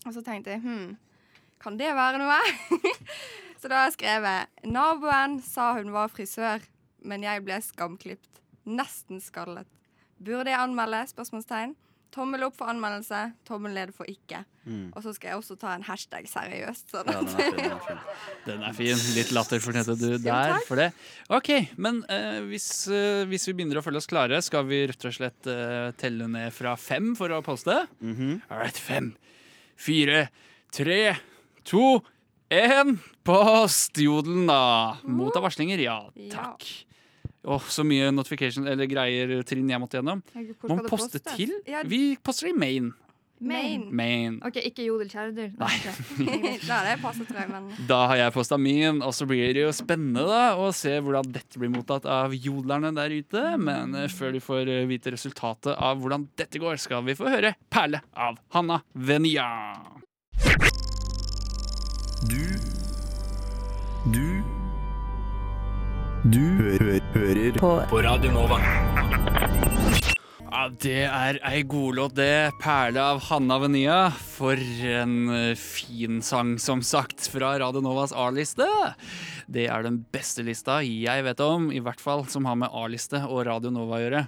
[0.06, 0.96] Og så tenkte jeg hm,
[1.60, 2.38] kan det være noe?
[3.60, 6.62] så da har jeg skrevet 'Naboen sa hun var frisør,
[7.02, 8.40] men jeg ble skamklipt.
[8.66, 9.68] Nesten skallet.
[10.22, 11.74] Burde jeg anmelde?' spørsmålstegn.
[12.16, 14.38] Tommel opp for anmeldelse, tommel ned for ikke.
[14.64, 14.86] Mm.
[14.96, 16.86] Og så skal jeg også ta en hashtag seriøst.
[16.94, 17.10] Sånn.
[17.12, 17.58] Ja, den er fin.
[17.58, 17.98] Den er fin.
[18.46, 19.02] Den er fin.
[19.18, 20.64] Litt latter fortjente du der takk.
[20.68, 20.86] for det.
[21.28, 25.04] OK, men eh, hvis, eh, hvis vi begynner å føle oss klare, skal vi rett
[25.04, 27.82] og slett eh, telle ned fra fem for å poste?
[28.00, 28.40] Mhm.
[28.48, 29.12] All right, fem,
[29.76, 30.30] fire,
[30.72, 31.18] tre,
[31.64, 32.00] to,
[32.48, 32.96] én.
[33.26, 34.96] Post jodelen, da.
[35.04, 35.82] Motta varslinger.
[35.82, 36.54] Ja, Ja.
[37.46, 40.22] Åh, så mye notification eller greier, trinn jeg måtte gjennom.
[40.34, 41.52] Hvor Må skal poste til?
[41.70, 41.84] Ja.
[41.86, 42.92] Vi poster i main.
[43.38, 43.82] Main.
[43.92, 44.38] Maine.
[44.46, 45.10] OK, ikke jodel.
[45.60, 45.72] Nei.
[46.68, 49.74] Da er det passet, men Da har jeg posta min, og så blir det jo
[49.76, 53.44] spennende da å se hvordan dette blir mottatt av jodlerne der ute.
[53.60, 57.28] Men eh, før du får eh, vite resultatet av hvordan dette går, skal vi få
[57.28, 59.50] høre 'Perle' av Hanna Venia.
[62.26, 62.40] Du
[64.10, 64.35] Du
[66.26, 67.70] Du hø hø hører på.
[67.90, 68.56] på Radio Nova.
[70.42, 72.50] Ja, Det er ei godlåt, det.
[72.58, 74.10] 'Perle' av Hanna Venia.
[74.10, 78.66] For en eh, fin sang, som sagt, fra Radio Novas A-liste.
[79.46, 83.22] Det er den beste lista jeg vet om, i hvert fall som har med A-liste
[83.28, 84.26] og Radio Nova å gjøre.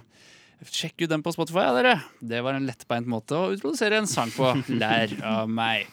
[0.69, 1.95] Sjekk ut den på Spotify, ja, dere.
[2.21, 4.53] Det var en lettbeint måte å utprodusere en sang på.
[4.69, 5.87] Lær av meg.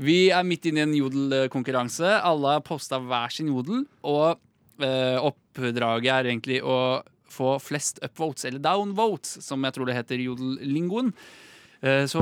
[0.00, 2.20] Vi er midt inne i en jodelkonkurranse.
[2.24, 4.38] Alle har posta hver sin jodel, og
[4.80, 5.16] eh,
[5.50, 11.12] oppdraget er egentlig å få flest upvotes, eller downvotes, som jeg tror det heter jodellingoen.
[11.80, 12.20] Eh, Så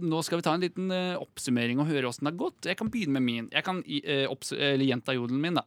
[0.00, 2.66] nå skal vi ta en liten eh, oppsummering og høre åssen det har gått.
[2.70, 3.48] Jeg kan begynne med min.
[3.52, 5.64] Jeg kan eh, gjenta jodelen min, da.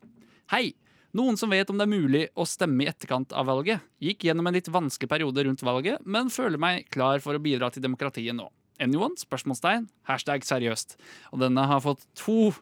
[0.51, 0.73] Hei!
[1.17, 3.81] Noen som vet om det er mulig å stemme i etterkant av valget.
[4.03, 7.71] Gikk gjennom en litt vanskelig periode rundt valget, men føler meg klar for å bidra
[7.73, 8.49] til demokratiet nå.
[8.79, 9.17] Anyone?
[9.17, 9.87] Spørsmålstegn.
[10.07, 10.97] Hashtag seriøst.
[11.33, 12.53] Og denne har fått to,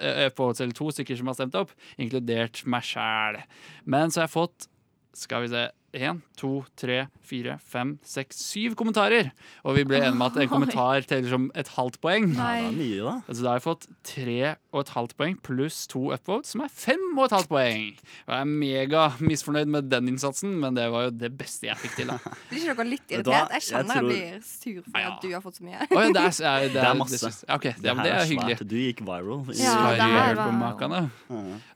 [0.00, 3.42] eh, eller to stykker som har stemt opp, inkludert meg sjæl.
[3.84, 4.68] Men så har jeg fått
[5.14, 9.26] skal vi se Én, to, tre, fire, fem, seks, syv kommentarer.
[9.68, 12.30] Og vi ble enige med at en kommentar teller som et halvt poeng.
[12.32, 12.86] Det er Nei.
[12.96, 13.12] da.
[13.28, 14.38] Altså da har jeg fått tre
[14.72, 17.90] og et halvt poeng pluss to upvotes, som er fem og et halvt poeng.
[18.24, 21.76] Og jeg er mega misfornøyd med den innsatsen, men det var jo det beste jeg
[21.82, 22.08] fikk til.
[22.14, 22.16] da
[22.48, 23.52] blir ikke dere litt irritert?
[23.52, 25.12] Jeg Jeg kjenner jeg, tror- blir sur for Ja.
[25.12, 25.82] at du har fått så mye.
[25.92, 27.20] Oh, ja, det er, er, det Det er masse.
[27.20, 28.58] det, ja, det er er hyggelig.
[28.72, 29.44] Du gikk viral.
[29.60, 31.12] Ja, det her på var-.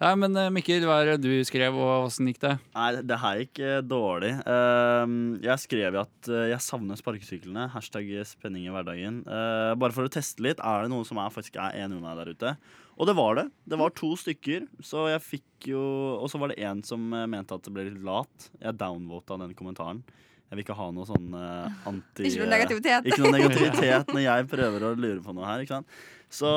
[0.01, 2.57] Ja, men eh, Mikkel, hva er det du skrev, og åssen gikk det?
[2.73, 4.05] Nei, det her gikk eh, dårlig.
[4.07, 4.33] Dårlig.
[4.49, 7.69] Ehm, jeg skrev at eh, jeg savner sparkesyklene.
[7.75, 9.23] Hashtag spenning i hverdagen.
[9.27, 12.07] Eh, bare for å teste litt, er det noen som er, faktisk er enig med
[12.07, 12.55] meg der ute?
[12.97, 13.47] Og det var det.
[13.69, 14.69] Det var to stykker.
[14.85, 15.83] Så jeg fikk jo
[16.21, 18.49] Og så var det en som eh, mente at det ble litt lat.
[18.63, 20.05] Jeg downvota den kommentaren.
[20.47, 22.29] Jeg vil ikke ha noe sånn uh, anti...
[22.29, 23.09] Ikke noe negativitet.
[23.11, 25.65] Ikke noe negativitet når jeg prøver å lure på noe her.
[25.65, 25.97] Ikke sant?
[26.31, 26.53] Så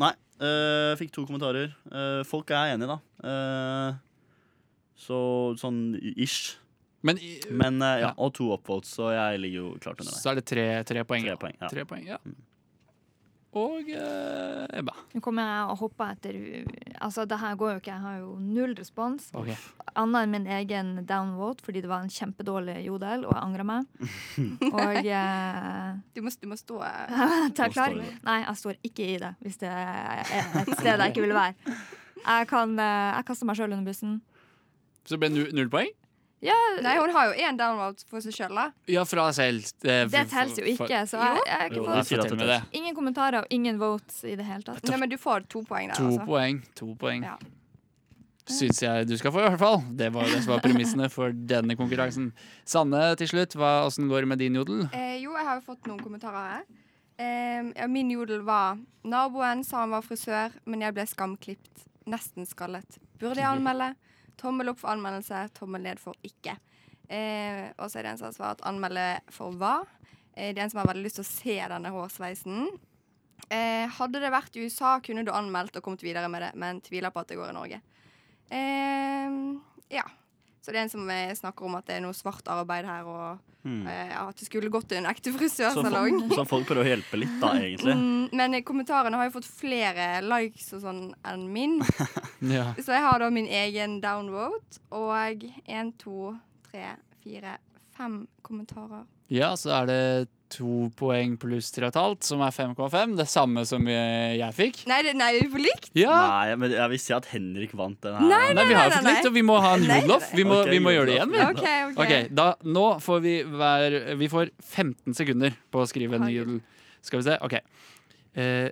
[0.00, 0.14] nei.
[0.40, 1.74] Uh, fikk to kommentarer.
[1.92, 2.96] Uh, folk er enige, da.
[3.24, 4.00] Eh,
[5.04, 5.18] så
[5.60, 5.82] sånn
[6.14, 6.56] ish.
[7.04, 8.14] Men i, Men eh, ja, Ja.
[8.16, 10.20] Og to upvotes, så jeg ligger jo klart under deg.
[10.22, 11.28] så er det tre, tre poeng.
[11.28, 11.38] Tre ja.
[11.40, 11.68] poeng, ja.
[11.68, 12.20] Tre poeng, ja.
[13.54, 14.94] Og eh, Ebba.
[15.14, 16.38] Nå kommer jeg og hopper etter
[17.04, 17.92] Altså, det her går jo ikke.
[17.92, 19.28] Jeg har jo null respons.
[19.36, 19.54] Okay.
[19.94, 23.86] Annet enn min egen downvote, fordi det var en kjempedårlig jodel, og jeg angrer meg.
[24.74, 27.18] Og eh, Du må, du må stå eh,
[27.60, 27.94] Nå klar.
[28.26, 30.24] Nei, jeg står ikke i det, hvis det er
[30.64, 31.76] et sted jeg ikke vil være.
[32.24, 34.18] Jeg kan eh, Jeg kaster meg sjøl under bussen.
[35.04, 35.90] Så det ble nu- null poeng?
[36.44, 36.52] Ja,
[36.84, 38.66] Nei, hun har jo én downvote for seg sjøl, da.
[38.90, 39.64] Ja, fra selv.
[39.80, 42.58] Det, det teller jo ikke, så jeg, jeg jeg Jo, ikke det det.
[42.76, 44.82] ingen kommentarer og ingen votes i det hele tatt.
[44.90, 46.26] Nei, men du får to poeng der, To altså.
[46.28, 46.60] poeng.
[46.76, 47.24] To poeng.
[47.24, 47.38] Ja.
[48.44, 49.78] Syns jeg du skal få, i hvert fall.
[49.96, 52.26] Det var det som var premissene for denne konkurransen.
[52.68, 54.82] Sanne, til slutt, hva, åssen går det med din jodel?
[54.92, 56.66] Eh, jo, jeg har jo fått noen kommentarer her.
[57.16, 61.86] Eh, ja, min jodel var Naboen sa han var frisør, men jeg ble skamklipt.
[62.04, 62.98] Nesten skallet.
[63.16, 63.94] Burde jeg anmelde?
[64.40, 66.56] Tommel opp for anmeldelse, tommel ned for ikke.
[67.08, 69.76] Eh, og så er det en som har svart anmelde for hva.
[70.34, 72.66] Eh, det er en som har veldig lyst til å se denne hårsveisen.
[73.52, 76.80] Eh, hadde det vært i USA, kunne du anmeldt og kommet videre med det, men
[76.84, 77.80] tviler på at det går i Norge.
[78.50, 79.40] Eh,
[79.94, 80.06] ja.
[80.64, 83.04] Så det er en som eh, snakker om at det er noe svart arbeid her,
[83.04, 83.82] og mm.
[83.84, 86.22] eh, at det skulle gått til en ekte frisørsalong.
[86.22, 87.96] folk, så folk prøver å hjelpe litt, da, egentlig.
[88.04, 91.76] Mm, men kommentarene har jo fått flere likes og sånn enn min.
[92.54, 92.70] Ja.
[92.76, 96.34] Så jeg har da min egen downvote og én, to,
[96.70, 96.90] tre,
[97.24, 97.54] fire,
[97.96, 99.04] fem kommentarer.
[99.32, 100.00] ja, så er det
[100.54, 103.14] to poeng pluss tre og et halvt, som er 5,5.
[103.18, 104.82] Det samme som jeg, jeg fikk.
[104.86, 105.88] Nei, det, nei, vi får likt.
[105.98, 106.14] Ja!
[106.30, 108.28] Nei, men jeg vil si at Henrik vant den her.
[108.28, 109.98] Nei, Nei, vi har jo fått likt, og vi må ha en Nei.
[110.36, 111.40] Vi, må- vi må gjøre det igjen, vi.
[111.48, 112.04] Okay, okay.
[112.04, 116.36] OK, da, Nå får vi hver Vi får 15 sekunder på å skrive en ny
[116.36, 116.60] jodel.
[117.02, 117.38] Skal vi se.
[117.42, 117.58] OK.
[118.38, 118.68] Eh,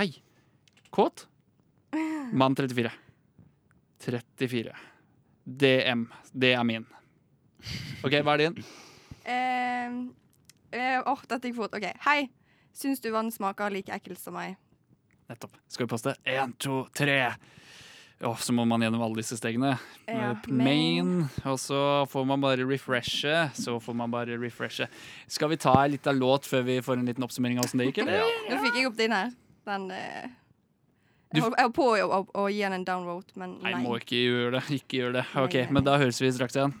[0.00, 0.08] hei.
[0.92, 1.24] Kåt.
[2.42, 2.92] Mann 34.
[4.04, 4.74] 34.
[5.44, 6.04] DM.
[6.32, 6.84] Det er min.
[8.04, 8.58] OK, hva er din?
[9.24, 9.96] Eh,
[10.76, 11.74] eh, åh, dette gikk fort.
[11.78, 11.86] OK.
[12.06, 12.28] Hei.
[12.74, 14.56] Syns du vann smaker like ekkelt som meg?
[15.30, 15.54] Nettopp.
[15.70, 16.14] Skal vi poste?
[16.28, 17.34] Én, to, tre.
[18.24, 19.74] Åh, så må man gjennom alle disse stegene.
[20.08, 21.78] Ja, Eh, Main, og så
[22.10, 23.50] får man bare refreshe.
[23.56, 24.86] Så får man bare refreshe.
[25.28, 27.88] Skal vi ta en liten låt før vi får en liten oppsummering av åssen det
[27.90, 28.24] gikk, eller?
[28.50, 29.30] Nå fikk jeg opp din her.
[29.66, 30.28] Den eh,
[31.34, 33.82] Jeg holdt- på å, å, å gi den en downvote, men Nei, nei.
[33.82, 34.64] må ikke gjøre det.
[34.80, 35.24] Ikke gjør det.
[35.40, 36.74] Ok, Men da høres vi straks igjen.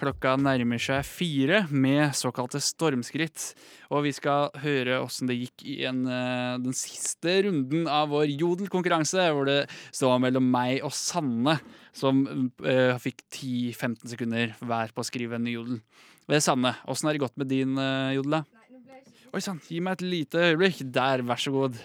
[0.00, 3.50] Klokka nærmer seg fire med såkalte stormskritt.
[3.92, 8.32] Og vi skal høre åssen det gikk i en, eh, den siste runden av vår
[8.32, 11.58] jodelkonkurranse, hvor det står mellom meg og Sanne,
[11.92, 12.24] som
[12.64, 15.82] uh, fikk 10-15 sekunder hver på å skrive en ny jodel.
[16.30, 18.44] Eh, Sanne, åssen har det gått med din uh, jodel, da?
[19.34, 20.80] Oi sann, gi meg et lite øyeblikk.
[20.88, 21.76] Der, vær så god.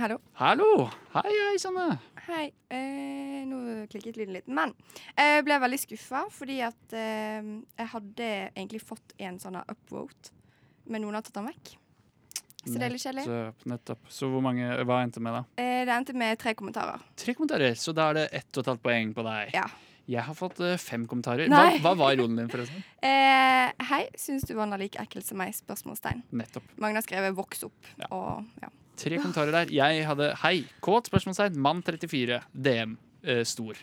[0.00, 0.16] Hallo.
[0.40, 0.88] Hallo!
[1.12, 1.98] Hei, hei, Sanne.
[2.24, 2.46] Hei.
[2.72, 3.58] Eh, nå
[3.92, 4.46] klikket lyden litt.
[4.48, 4.72] Men
[5.18, 7.44] jeg ble veldig skuffa, fordi at eh,
[7.76, 10.32] jeg hadde egentlig fått en sånn upvote,
[10.88, 11.74] men noen har tatt den vekk.
[12.62, 13.26] Så det er litt kjedelig.
[13.26, 14.10] Nettopp, nettopp.
[14.16, 15.44] Så hvor mange, hva endte med, da?
[15.60, 17.04] Eh, det endte med tre kommentarer.
[17.18, 19.52] Tre kommentarer, så da er det ett og et halvt poeng på deg.
[19.58, 19.66] Ja.
[20.08, 21.50] Jeg har fått eh, fem kommentarer.
[21.52, 22.86] Hva, hva var rollen din, forresten?
[23.12, 25.52] Eh, hei, syns du vann er like ekkel som meg?
[25.54, 26.24] Spørsmålstegn.
[26.38, 26.64] Nettopp.
[26.82, 28.08] Mange har skrevet 'voks opp' Ja.
[28.10, 28.70] og ja.
[29.00, 29.72] Tre kommentarer der.
[29.72, 33.78] Jeg hadde hei, kåt, spørsmålstegn, mann 34, DM, eh, stor.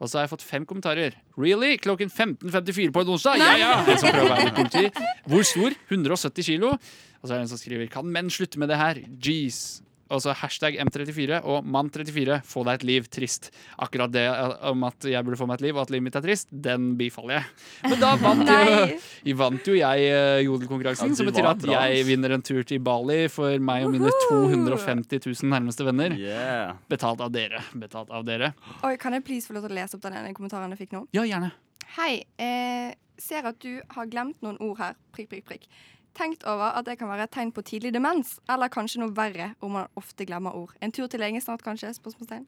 [0.00, 1.16] Og så har jeg fått fem kommentarer.
[1.40, 1.76] Really?
[1.80, 3.40] Klokken 15.54 på en onsdag?
[3.40, 3.72] Ja, ja!
[3.84, 5.06] En som prøver å være politi.
[5.32, 5.76] Hvor stor?
[5.88, 6.74] 170 kilo.
[6.76, 9.00] Og så er det en som skriver Kan menn slutte med det her?
[9.24, 9.80] Jeez.
[10.12, 12.40] Og så hashtag M34 og mann34.
[12.46, 13.08] Få deg et liv.
[13.12, 13.50] Trist.
[13.82, 16.18] Akkurat det eh, om at jeg burde få meg et liv, og at livet mitt
[16.18, 17.54] er trist, den bifaller jeg.
[17.90, 22.36] Men da vant jo, vant jo jeg eh, jodelkonkurransen, Ja, som betyr at jeg vinner
[22.36, 26.14] en tur til Bali for meg og mine 250 000 nærmeste venner.
[26.20, 26.76] Yeah.
[26.90, 27.62] Betalt av dere.
[27.74, 28.52] Betalt av dere.
[28.86, 30.96] Oi, kan jeg please få lov til å lese opp den ene kommentaren jeg fikk
[30.96, 31.06] nå?
[31.16, 31.50] Ja, gjerne.
[31.96, 32.12] Hei.
[32.42, 34.96] Eh, ser at du har glemt noen ord her.
[35.16, 35.68] Prikk, prikk, prikk.
[36.16, 39.50] Tenkt over at det kan være et tegn på tidlig demens, eller kanskje noe verre
[39.60, 40.72] om man ofte glemmer ord.
[40.80, 41.92] En tur til legen snart, kanskje?
[41.98, 42.46] Spørsmålstegn.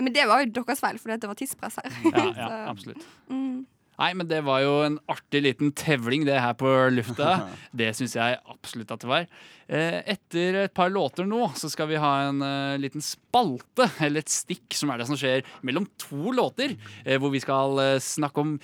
[0.00, 1.98] Men det var jo deres feil, fordi det var tidspress her.
[2.08, 3.04] Ja, ja, absolutt.
[3.28, 3.66] mm.
[4.00, 7.34] Nei, men det var jo en artig liten tevling, det her på lufta.
[7.76, 9.26] Det syns jeg absolutt at det var.
[9.70, 14.24] Eh, Etter et par låter nå, så skal vi ha en eh, liten spalte, eller
[14.24, 16.72] et stikk, som er det som skjer mellom to låter.
[17.04, 18.56] eh, Hvor vi skal snakke om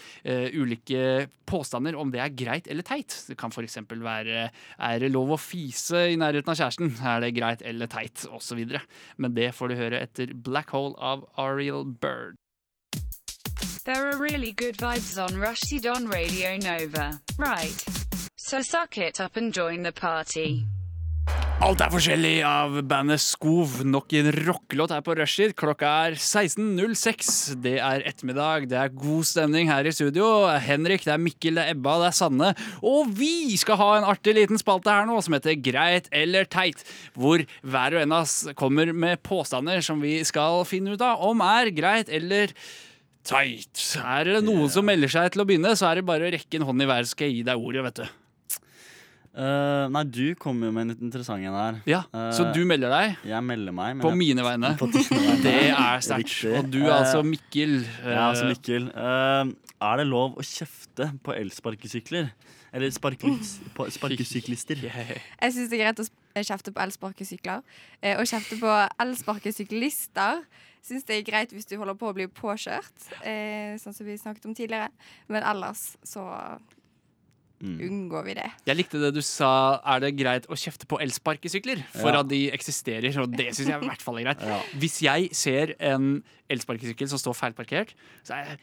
[0.56, 3.12] ulike påstander, om det er greit eller teit.
[3.28, 3.76] Det kan f.eks.
[3.92, 6.96] være er det lov å fise i nærheten av kjæresten?
[7.04, 8.24] Er det greit eller teit?
[8.32, 8.64] Osv.
[9.20, 12.40] Men det får du høre etter Black Hole av Ariel Bird.
[13.86, 17.20] There are really good vibes on Rushdie on Radio Nova.
[17.38, 17.84] Right.
[18.34, 20.66] So suck it up and join the party.
[21.62, 23.84] Alt er forskjellig av bandet Skov.
[23.86, 25.54] Nok en rockelåt her på Rushtid.
[25.54, 27.28] Klokka er 16.06.
[27.62, 28.66] Det er ettermiddag.
[28.72, 30.48] Det er god stemning her i studio.
[30.66, 32.48] Henrik, det er Mikkel, det er Ebba, det er Sanne.
[32.82, 36.82] Og vi skal ha en artig liten spalte her nå som heter Greit eller teit.
[37.14, 41.22] Hvor hver og en av oss kommer med påstander som vi skal finne ut av
[41.30, 42.82] om er greit eller teit.
[43.32, 46.60] Er det noen som melder seg til å begynne, så er det bare å rekke
[46.60, 48.06] en hånd i været, så skal jeg gi deg ordet, vet du.
[49.36, 51.80] Eh, nei, du kom jo med en litt interessant en her.
[51.84, 53.16] Ja, Så Eh, du melder deg?
[53.28, 53.96] Jeg melder meg.
[53.96, 54.70] men På jeg- mine vegne.
[54.80, 55.42] På dine vegne.
[55.42, 56.30] Det er sterkt.
[56.40, 56.58] Riktig.
[56.58, 57.74] Og du er Eh, altså Mikkel.
[57.84, 58.88] Jeg er altså eh, Mikkel.
[58.96, 59.52] Eh,
[59.82, 62.30] er det lov å kjefte på elsparkesykler?
[62.72, 64.76] Eller sparkes, på sparkesyklister?
[65.42, 67.62] Jeg syns det er greit å sp- kjefte på elsparkesykler.
[68.02, 68.72] Eh, å kjefte på
[69.04, 70.42] elsparkesyklister
[70.86, 74.14] syns det er greit hvis du holder på å bli påkjørt, eh, sånn som vi
[74.20, 74.88] snakket om tidligere.
[75.28, 76.26] Men ellers så
[77.56, 77.78] Mm.
[77.80, 78.50] unngår vi det.
[78.66, 79.80] Jeg likte det du sa.
[79.82, 81.80] Er det greit å kjefte på elsparkesykler?
[81.88, 82.20] For Ja.
[82.20, 84.42] at de eksisterer, og det syns jeg i hvert fall er greit.
[84.44, 84.60] Ja.
[84.76, 86.22] Hvis jeg ser en
[86.52, 87.92] elsparkesykkel som står feilparkert,
[88.26, 88.58] så er jeg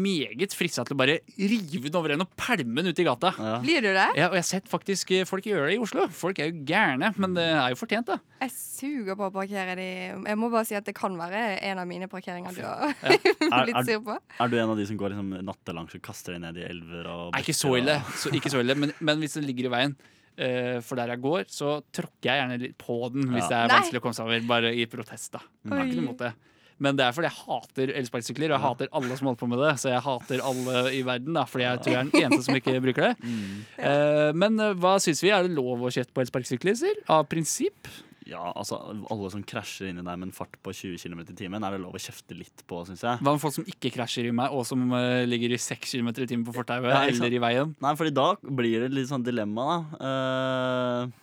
[0.00, 3.32] meget frista til å bare rive den over en og pælme den ut i gata.
[3.38, 3.56] Ja.
[3.64, 4.06] Blir du det?
[4.18, 6.06] Ja, og jeg har sett faktisk eh, folk gjøre det i Oslo.
[6.16, 8.18] Folk er jo gærne, men det er jo fortjent, da.
[8.42, 11.78] Jeg suger på å parkere de Jeg må bare si at det kan være en
[11.80, 14.16] av mine parkeringer du har Er, blitt er, sur på.
[14.40, 17.08] er du en av de som går liksom nattelangs og kaster deg ned i elver
[17.08, 19.72] og Nei, ikke så ille, så, ikke så ille men, men hvis den ligger i
[19.72, 19.94] veien
[20.36, 23.48] eh, for der jeg går, så tråkker jeg gjerne litt på den hvis Ja.
[23.48, 23.78] det er Nei.
[23.80, 24.44] vanskelig å komme seg over.
[24.52, 25.40] Bare i protest, da.
[25.64, 26.52] Jeg har ikke noe måte det.
[26.82, 29.62] Men det er fordi jeg hater elsparkesykler, og jeg hater alle som holder på med
[29.64, 29.74] det.
[29.80, 32.58] Så jeg hater alle i verden, da, fordi jeg tror jeg er den eneste som
[32.58, 33.14] ikke bruker det.
[33.22, 33.54] Mm.
[33.80, 35.32] Uh, men eh, hva syns vi?
[35.32, 37.00] Er det lov å kjøtte på elsparkesykler?
[37.12, 37.88] Av prinsipp?
[38.26, 38.78] Ja, altså
[39.12, 41.82] Alle som krasjer inni deg med en fart på 20 km i timen, er det
[41.84, 43.22] lov å kjefte litt på, syns jeg.
[43.22, 46.10] Hva med folk som ikke krasjer i meg, og som uh, ligger i 6 km
[46.10, 47.76] i timen på fortauet Ja, eller i veien?
[47.84, 50.10] Nei, fordi da blir det litt sånn dilemma, da.
[50.10, 51.14] Eh,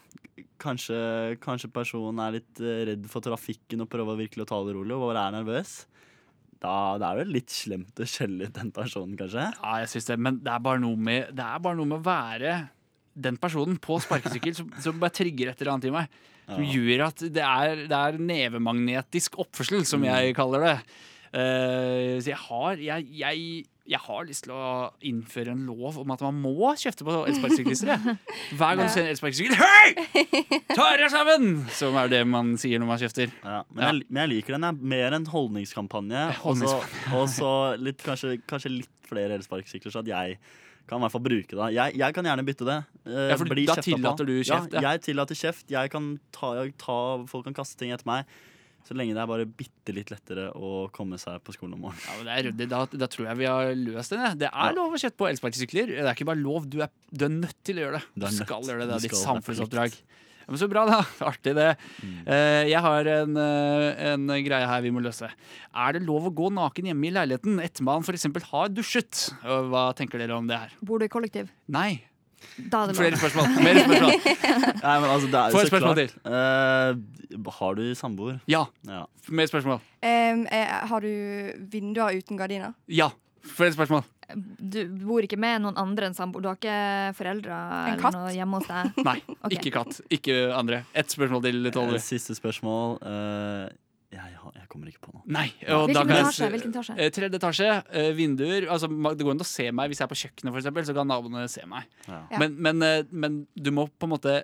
[0.64, 1.00] kanskje,
[1.44, 4.96] kanskje personen er litt eh, redd for trafikken og prøver virkelig å ta det rolig
[4.96, 5.74] og bare er nervøs.
[6.64, 9.50] Da, det er det litt slemt å skjelle ut den personen, kanskje.
[9.52, 10.64] Ja, jeg synes det, men det er
[10.96, 12.56] med, det er bare noe med å være
[13.14, 16.22] den personen på sparkesykkel som, som bare trigger et eller annet i meg.
[16.48, 20.78] Som gjør at det er, det er nevemagnetisk oppførsel, som jeg kaller det.
[21.34, 23.46] Uh, så jeg har, jeg, jeg,
[23.86, 28.00] jeg har lyst til å innføre en lov om at man må kjefte på elsparkesyklister.
[28.58, 30.64] Hver gang du ser en elsparkesykkel Hei!
[30.72, 31.66] Ta dere sammen!
[31.76, 33.34] Som er det man sier når man kjefter.
[33.44, 34.68] Ja, men, Jeg, men jeg liker den.
[34.70, 34.90] Jeg.
[34.96, 36.24] Mer en holdningskampanje.
[36.48, 37.76] Og så-
[38.06, 40.38] kanskje, kanskje litt flere elsparkesykler, så at jeg
[40.88, 41.68] kan i hvert fall bruke det.
[41.78, 42.80] Jeg, jeg kan gjerne bytte det.
[43.08, 44.32] Eh, Ja, for bli da tillater på.
[44.32, 44.82] du kjeft, ja.
[44.84, 45.68] Ja, jeg tillater kjeft.
[45.72, 46.98] Jeg kan ta, ta,
[47.30, 48.26] folk kan kaste ting etter meg.
[48.84, 52.04] Så lenge det er bare bitte litt lettere å komme seg på skolen om morgenen.
[52.04, 52.66] Ja, men det er ryddig.
[52.74, 54.24] Da, da tror jeg vi har løst det.
[54.44, 54.74] Det er Ja.
[54.76, 55.94] lov å kjøtte på elsparkesykler.
[55.96, 58.04] Det er ikke bare lov, du er, du er nødt til å gjøre det.
[58.18, 58.42] Du nødt.
[58.44, 58.90] skal gjøre det.
[58.92, 59.96] Det er ditt er samfunnsoppdrag.
[60.44, 60.98] Ja, men så bra, da.
[61.30, 61.70] Artig, det.
[62.28, 65.30] Eh, jeg har en, uh, en greie her vi må løse.
[65.72, 68.28] Er det lov å gå naken hjemme i leiligheten etter man f.eks.
[68.52, 69.30] har dusjet?
[69.48, 70.76] Hva tenker dere om det her?
[70.84, 71.48] Bor du i kollektiv?
[71.72, 72.04] Nei.
[72.70, 73.50] Da er Flere spørsmål.
[73.66, 74.16] Mer spørsmål.
[74.84, 76.16] Nei, men altså, det er Få et spørsmål klart.
[76.30, 78.40] Eh, har du samboer?
[78.52, 78.66] Ja.
[78.88, 79.04] Ja.
[79.30, 79.82] Mer spørsmål.
[80.06, 82.74] Em, eh, har du vinduer uten gardiner?
[82.88, 83.10] Ja.
[83.44, 84.04] Flere spørsmål.
[84.34, 86.42] Du bor ikke med noen andre enn samboer?
[86.42, 87.58] Du har ikke foreldre
[87.92, 89.00] En eller noe hjemme hos deg?
[89.10, 89.56] Nei, Ok.
[89.58, 90.00] ikke katt.
[90.16, 90.84] Ikke andre.
[90.96, 91.98] Ett spørsmål til, Eh.
[92.02, 92.98] Siste spørsmål.
[93.04, 93.68] Eh,
[94.14, 95.24] jeg, har- jeg kommer ikke på noe.
[95.26, 95.48] Nei.
[95.68, 96.50] Og da Hvilken kan jeg etasje?
[96.54, 96.96] Hvilken etasje?
[97.00, 98.68] Eh, Tredje etasje, eh, vinduer.
[98.70, 100.96] Altså, det går an å se meg hvis jeg er på kjøkkenet, for eksempel, så
[100.98, 101.84] kan naboene se meg.
[102.08, 102.24] Ja.
[102.40, 104.44] Men, men, eh, men du må på en måte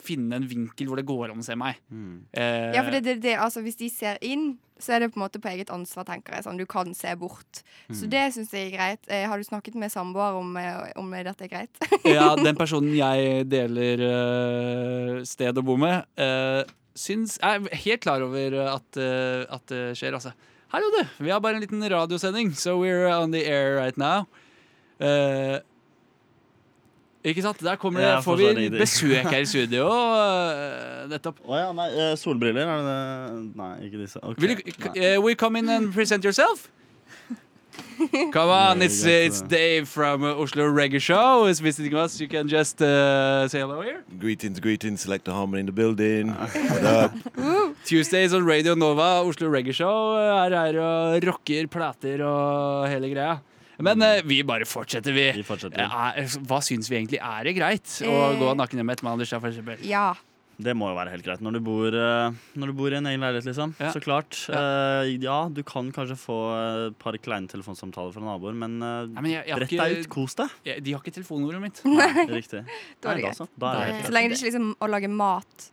[0.00, 1.76] finne en vinkel hvor det går an å se meg.
[1.92, 2.22] Mm.
[2.32, 5.18] Eh, Ja, for det, det, det, altså, Hvis de ser inn, så er det på
[5.20, 6.44] en måte på eget ansvar, tenker jeg.
[6.46, 7.60] Sånn, du kan se bort.
[7.92, 9.02] Så det syns jeg er greit.
[9.12, 10.56] Eh, har du snakket med samboer om,
[10.96, 11.82] om dette er greit?
[12.08, 16.64] ja, den personen jeg deler sted å bo med, uh,
[17.00, 20.34] syns Jeg er helt klar over at, eh, at det skjer, altså.
[20.70, 21.02] Hallo, du!
[21.24, 24.28] Vi har bare en liten radiosending, so we're on the air right now.
[25.00, 25.58] Uh,
[27.24, 27.62] ikke sant?
[27.64, 29.88] Der kommer det, får vi besøk her i studio.
[29.88, 31.40] Uh, nettopp.
[31.42, 31.88] Å ja, nei,
[32.20, 33.40] solbriller, er det det?
[33.58, 34.22] Nei, ikke disse.
[34.22, 36.68] Okay, Will you, uh, you come in and present yourself?
[38.32, 42.20] Come on, it's, it's Dave from uh, Oslo Reggae Show is visiting us.
[42.20, 44.02] You can just uh, say hello here.
[44.18, 46.28] Greetings, greetings, Selector Harmony in the building.
[46.30, 47.12] What up?
[47.84, 53.38] Tuesdays on Radio Nova, Oslo Reggae Show Her er og rocker plater og hele greia.
[53.80, 55.30] Men uh, vi bare fortsetter, vi.
[55.38, 55.80] Vi fortsetter.
[55.80, 57.20] Eh, er- hva syns vi egentlig?
[57.24, 58.34] Er det greit å Eh.
[58.40, 59.80] gå naken hjemme etter Manders, for eksempel?
[59.88, 60.10] Ja.
[60.60, 63.08] Det må jo være helt greit når du bor, eh, når du bor i en
[63.10, 63.74] egen leilighet, liksom.
[63.80, 63.92] Ja.
[63.94, 64.36] Så klart.
[64.52, 69.24] Eh, ja, du kan kanskje få et par kleine telefonsamtaler fra naboer, men, uh, Nei,
[69.24, 70.54] men jeg, jeg brett deg ut, kos deg.
[70.68, 71.82] jeg, de har ikke telefonnummeret mitt.
[71.88, 72.64] Nei, riktig.
[73.00, 73.46] Da er Nei, da, så.
[73.56, 75.70] Da er det er Så lenge det ikke liksom å lage mat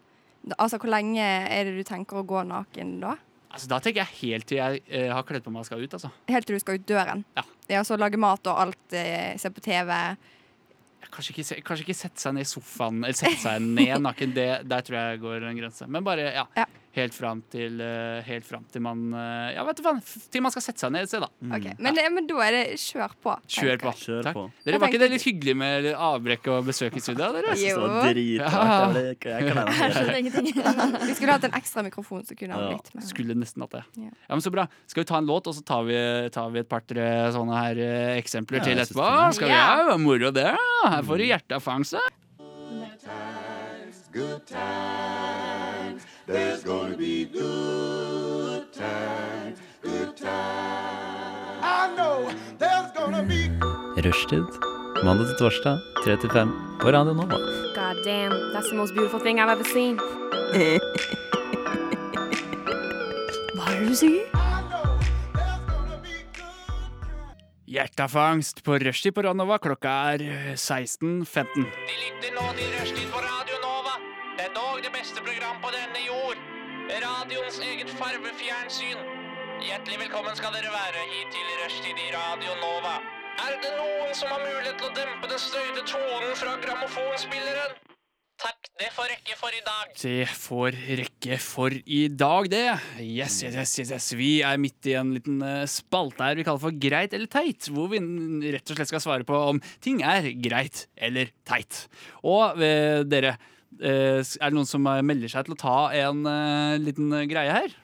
[0.56, 3.18] Altså, hvor lenge er det du tenker å gå naken da?
[3.52, 5.96] Altså, da tenker jeg helt til jeg uh, har kledd på meg og skal ut.
[5.98, 6.12] Altså.
[6.32, 7.24] Helt til du skal ut døren?
[7.36, 7.44] Ja.
[7.72, 9.92] Ja, så lage mat og alt, eh, se på TV.
[11.14, 14.34] Kanskje ikke, kanskje ikke sette seg ned i sofaen Eller sette seg ned naken.
[14.36, 15.88] Det, der tror jeg går en grense.
[15.88, 16.66] Men bare ja, Ja.
[16.98, 20.02] Helt fram til eh, Helt fram til man eh, Ja, vet du faen,
[20.34, 21.30] til man skal sette seg ned et sted, da.
[21.58, 21.76] Okay.
[21.80, 22.10] Men, ja.
[22.14, 23.36] men da er det kjør på.
[23.58, 23.94] Kjør på.
[24.02, 24.38] Kjør Takk.
[24.38, 24.46] på.
[24.66, 27.30] Dere, var ikke det litt hyggelig med avbrekk og besøk i studio?
[27.38, 27.54] Dere?
[27.56, 29.06] Jeg synes det var dritartig.
[29.28, 29.66] Ja.
[29.78, 30.52] Jeg skjønner ingenting.
[31.08, 33.08] Vi skulle hatt en ekstra mikrofon, så kunne han blitt med.
[33.08, 33.84] Skulle nesten hatt det.
[33.98, 34.12] Ja.
[34.28, 34.68] Ja, men Så bra.
[34.88, 35.98] Skal vi ta en låt, og så tar vi,
[36.34, 39.06] tar vi et par-tre sånne her eh, eksempler Ja, til etterpå?
[39.08, 39.36] det.
[39.40, 39.92] Skal vi Ja.
[39.92, 40.52] ja, moro det?
[40.88, 41.26] Her får du
[46.28, 46.88] hjerteafangse.
[54.06, 54.46] Rushtid.
[55.04, 56.52] Mandag til torsdag, 3 til 5
[56.82, 57.38] på Radio Nova.
[57.76, 60.00] God damn, that's the most beautiful thing I've ever seen.
[63.56, 64.24] Hva er det du sier?
[67.68, 69.58] Hjertefangst på rushtid på Ranova.
[69.60, 71.68] Klokka er eh, 16.15.
[71.68, 73.57] De lytter nå til Rushtid på Radio
[74.58, 74.82] Nova.
[74.82, 76.38] Det beste program på denne jord.
[77.06, 79.00] Radioens eget farvefjernsyn.
[79.68, 82.96] Hjertelig velkommen skal dere være hit til Rushtid i Radio Nova.
[83.46, 87.76] Er det noen som har mulighet til å dempe den støyte tonen fra grammofonspilleren?
[88.42, 89.92] Takk, det får rekke for i dag.
[89.98, 92.64] Det får rekke for i dag, det.
[93.02, 94.08] Yes, yes, yes, yes, yes.
[94.18, 97.70] Vi er midt i en liten eh, spalte her vi kaller for Greit eller teit.
[97.74, 98.02] Hvor vi
[98.54, 101.84] rett og slett skal svare på om ting er greit eller teit.
[102.26, 103.36] Og eh, dere,
[103.82, 107.54] er det noen som eh, melder seg til å ta en uh, liten eh, greie
[107.54, 107.76] her?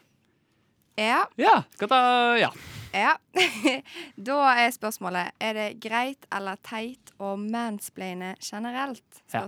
[0.99, 1.23] Ja.
[1.41, 1.99] Ja, skal ta
[2.37, 2.51] Ja.
[2.93, 3.13] ja.
[4.29, 9.23] da er spørsmålet Er det greit eller teit å mansplaine generelt?
[9.33, 9.47] Ja.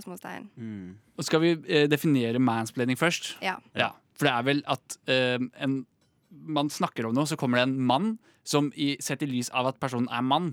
[0.56, 0.96] Mm.
[1.16, 3.36] Og skal vi uh, definere mansplaining først?
[3.44, 3.58] Ja.
[3.78, 5.84] Ja, for det er vel at uh, en,
[6.30, 8.16] man snakker om noe, så kommer det en mann
[8.46, 10.52] som i, sett i lys av at personen er mann,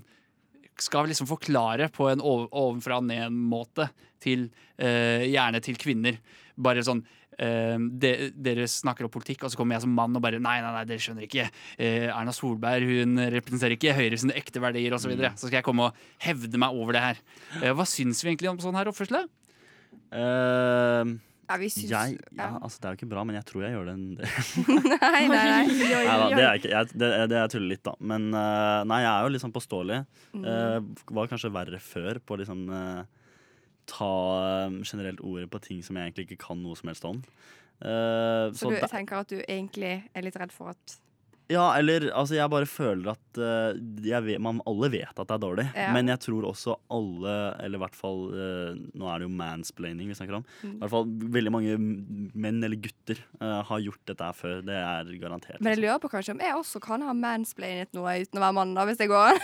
[0.82, 3.88] skal liksom forklare på en ovenfra og ned-måte
[4.24, 4.48] til
[4.78, 6.18] eh, gjerne til kvinner.
[6.54, 7.02] Bare sånn
[7.38, 10.56] eh, de, Dere snakker om politikk, og så kommer jeg som mann og bare Nei,
[10.64, 11.46] nei, nei, dere skjønner ikke.
[11.78, 15.08] Eh, Erna Solberg hun representerer ikke Høyre sine ekte verdier osv.
[15.08, 15.34] Så, videre.
[15.38, 17.22] så skal jeg komme og hevde meg over det her.
[17.60, 19.28] Eh, hva syns vi egentlig om sånn her oppførsel?
[20.14, 21.14] Eh,
[21.48, 23.74] Ja, vi syns jeg, ja, altså Det er jo ikke bra, men jeg tror jeg
[23.74, 24.28] gjør det en del.
[24.94, 25.64] Nei, nei, nei.
[25.92, 27.94] Nei da, det er ikke jeg, det, det er tuller litt, da.
[28.00, 29.98] Men uh, nei, jeg er jo litt sånn påståelig.
[30.40, 30.78] Eh,
[31.18, 33.04] var kanskje verre før på å liksom uh,
[33.90, 34.12] ta
[34.80, 37.20] generelt ordet på ting som jeg egentlig ikke kan noe som helst om.
[37.84, 40.96] Eh, Så du det- tenker at du egentlig er litt redd for at
[41.52, 45.34] Ja, eller altså jeg bare føler at uh, jeg vet, man, Alle vet at det
[45.34, 45.90] er dårlig, Ja.
[45.92, 50.08] men jeg tror også alle, eller i hvert fall uh, Nå er det jo mansplaining
[50.08, 50.46] vi snakker om.
[50.62, 50.72] Mm.
[50.72, 54.64] I hvert fall veldig mange menn eller gutter uh, har gjort dette før.
[54.64, 55.60] Det er garantert.
[55.60, 55.86] Men jeg liksom.
[55.90, 58.88] lurer på kanskje om jeg også kan ha mansplainet noe uten å være mann, da,
[58.88, 59.40] hvis det går.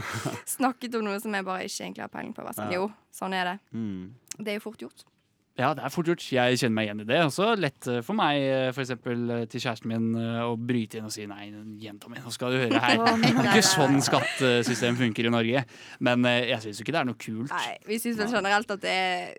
[0.56, 2.46] Snakket om noe som jeg bare ikke egentlig har peiling på.
[2.50, 2.82] Sånn, Ja.
[2.82, 3.58] Jo, sånn er det.
[3.76, 4.14] Mm.
[4.40, 5.06] Det er jo fort gjort.
[5.54, 6.24] Ja, det er fort gjort.
[6.34, 7.18] Jeg kjenner meg igjen i det.
[7.28, 10.08] Også lett eh, for meg, eh, for eksempel eh, til kjæresten min,
[10.42, 11.46] å bryte inn og si nei,
[11.78, 13.02] jenta mi, nå skal du høre her.
[13.22, 15.62] Det er ikke sånn skattesystemet skattesystem funker i Norge.
[16.02, 17.54] Men jeg syns ikke det er noe kult.
[17.54, 19.30] Nei, vi syns vel generelt at det er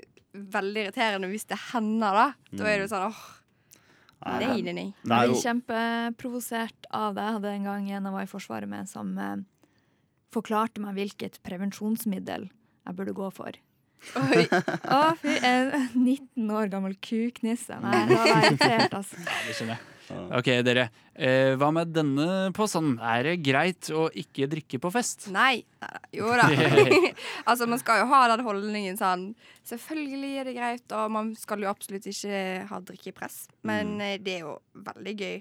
[0.55, 2.55] veldig irriterende hvis det hender, da.
[2.55, 3.23] Da er det jo sånn åh,
[4.25, 7.27] Nei, nei, nei, Jeg blir kjempeprovosert av det.
[7.27, 9.11] Jeg hadde en gang en jeg var i Forsvaret med, som
[10.33, 13.59] forklarte meg hvilket prevensjonsmiddel jeg burde gå for.
[14.19, 14.45] Oi.
[14.45, 17.77] Å, fy, en 19 år gammel kuknisse.
[17.83, 19.19] Nei, da var jeg irritert, altså.
[19.25, 19.91] Ja, det skjønner jeg.
[20.37, 20.83] Ok, dere.
[21.17, 22.99] Eh, hva med denne påstanden?
[23.01, 25.25] Er det greit å ikke drikke på fest?
[25.33, 25.63] Nei.
[26.13, 26.45] Jo da.
[27.49, 29.31] altså, man skal jo ha den holdningen sånn
[29.65, 33.47] Selvfølgelig er det greit, og man skal jo absolutt ikke ha drikkepress.
[33.65, 34.03] Men Mm.
[34.05, 35.39] eh, det er jo veldig gøy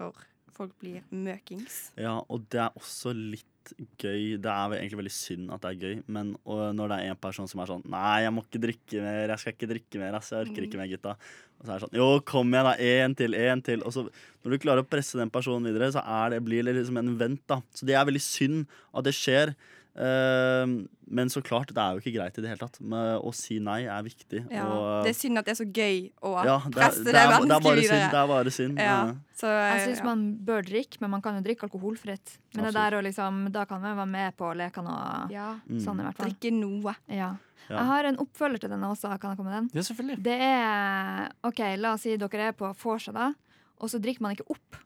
[0.00, 0.24] når
[0.56, 1.90] folk blir møkings.
[2.00, 5.72] Ja, og det er også litt litt gøy Det er egentlig veldig synd at det
[5.72, 8.62] er gøy, men når det er en person som er sånn Nei, jeg må ikke
[8.62, 10.32] drikke mer, jeg skal ikke drikke mer, ass.
[10.32, 11.16] Jeg orker ikke mer, gutta.
[11.56, 12.74] Og så er det sånn Jo, kom igjen, da.
[12.76, 13.84] Én til, én til.
[13.86, 16.76] Og så når du klarer å presse den personen videre, så er det, blir det
[16.78, 17.60] liksom en vent, da.
[17.74, 19.56] Så det er veldig synd at det skjer.
[19.96, 20.66] Eh,
[21.06, 22.78] men så klart, det er jo ikke greit i det hele tatt.
[22.82, 24.42] Men å si nei er viktig.
[24.50, 24.66] Ja.
[24.66, 27.14] og, Det er synd at det er så gøy å ja, det, er, presse det,
[27.14, 28.04] er, det er bare synd.
[28.10, 28.82] Det er bare synd.
[28.82, 28.96] Ja.
[28.96, 29.14] Ja.
[29.38, 30.06] Så, Jeg syns ja.
[30.08, 32.36] man bør drikke, men man kan jo drikke alkoholfritt.
[32.56, 35.50] Men det der liksom, da kan man være med på lekene og ja.
[35.68, 35.82] Mm.
[35.84, 36.32] sånn, i hvert fall.
[36.32, 36.96] Drikke noe.
[37.06, 37.34] Ja.
[37.66, 37.80] Ja.
[37.80, 39.10] Jeg har en oppfølger til denne også.
[39.18, 39.70] Kan jeg komme med den?
[39.74, 40.18] Ja, selvfølgelig.
[40.26, 43.32] Det er OK, la oss si dere er på vorset, da,
[43.78, 44.78] og så drikker man ikke opp.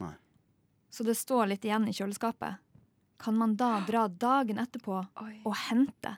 [0.00, 0.14] Nei.
[0.92, 2.60] Så det står litt igjen i kjøleskapet.
[3.22, 5.34] Kan man da dra dagen etterpå Oi.
[5.46, 6.16] og hente?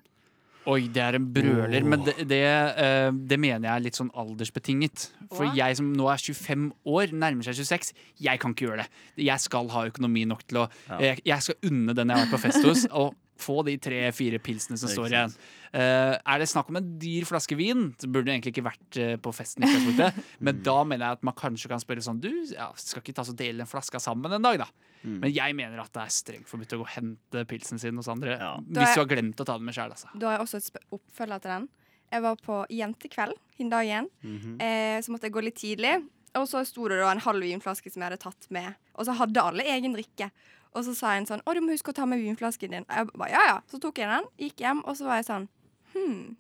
[0.65, 2.39] Oi, det er en brøler, men det, det,
[2.81, 5.11] eh, det mener jeg er litt sånn aldersbetinget.
[5.35, 7.93] For jeg som nå er 25 år, nærmer seg 26,
[8.25, 9.03] jeg kan ikke gjøre det.
[9.27, 10.99] Jeg skal ha økonomi nok til å Ja.
[11.11, 14.39] jeg, jeg skal unne den jeg har vært på fest hos, og få de tre-fire
[14.43, 15.37] pilsene som står igjen.
[15.75, 18.99] Uh, er det snakk om en dyr flaske vin, så burde det egentlig ikke vært
[19.01, 19.67] uh, på festen.
[19.67, 20.09] i.
[20.47, 23.27] Men da mener jeg at man kanskje kan spørre sånn Du, ja, skal ikke ta
[23.27, 24.69] så dele den flaska sammen en dag, da?
[25.05, 25.19] Mm.
[25.21, 28.09] Men jeg mener at det er strengt forbudt å gå og hente pilsen sin hos
[28.13, 28.39] andre.
[28.41, 28.53] Ja.
[28.63, 30.13] Hvis du har glemt å ta den med sjæl, altså.
[30.15, 31.69] Da har jeg også et oppfølger til den.
[32.15, 34.11] Jeg var på jentekveld den dagen.
[34.23, 34.59] Mhm.
[34.63, 35.97] eh, så måtte jeg gå litt tidlig.
[36.35, 38.75] Og så sto det da en halv vinflaske som jeg hadde tatt med.
[38.99, 40.31] Og så hadde alle egen drikke.
[40.75, 42.97] Og så sa en sånn 'Å, du må huske å ta med vinflasken din.' Og
[42.97, 43.61] jeg ba, ja, ja.
[43.71, 45.49] Så tok jeg den, gikk hjem, og så var jeg sånn
[45.95, 46.37] Hm,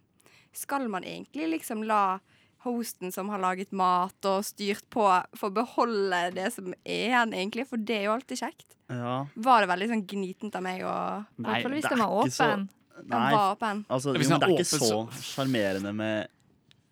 [0.53, 2.19] skal man egentlig liksom la
[2.65, 5.05] hosten som har laget mat og styrt på,
[5.37, 7.67] få beholde det som er igjen, egentlig?
[7.69, 8.75] For det er jo alltid kjekt.
[8.91, 9.27] Ja.
[9.37, 10.95] Var det veldig sånn gnitent av meg å
[11.39, 12.69] I hvert fall hvis det den er var ikke så- åpen.
[13.07, 13.85] Nei, var åpen?
[13.91, 16.29] altså, jo, det er ikke så åpen, sjarmerende med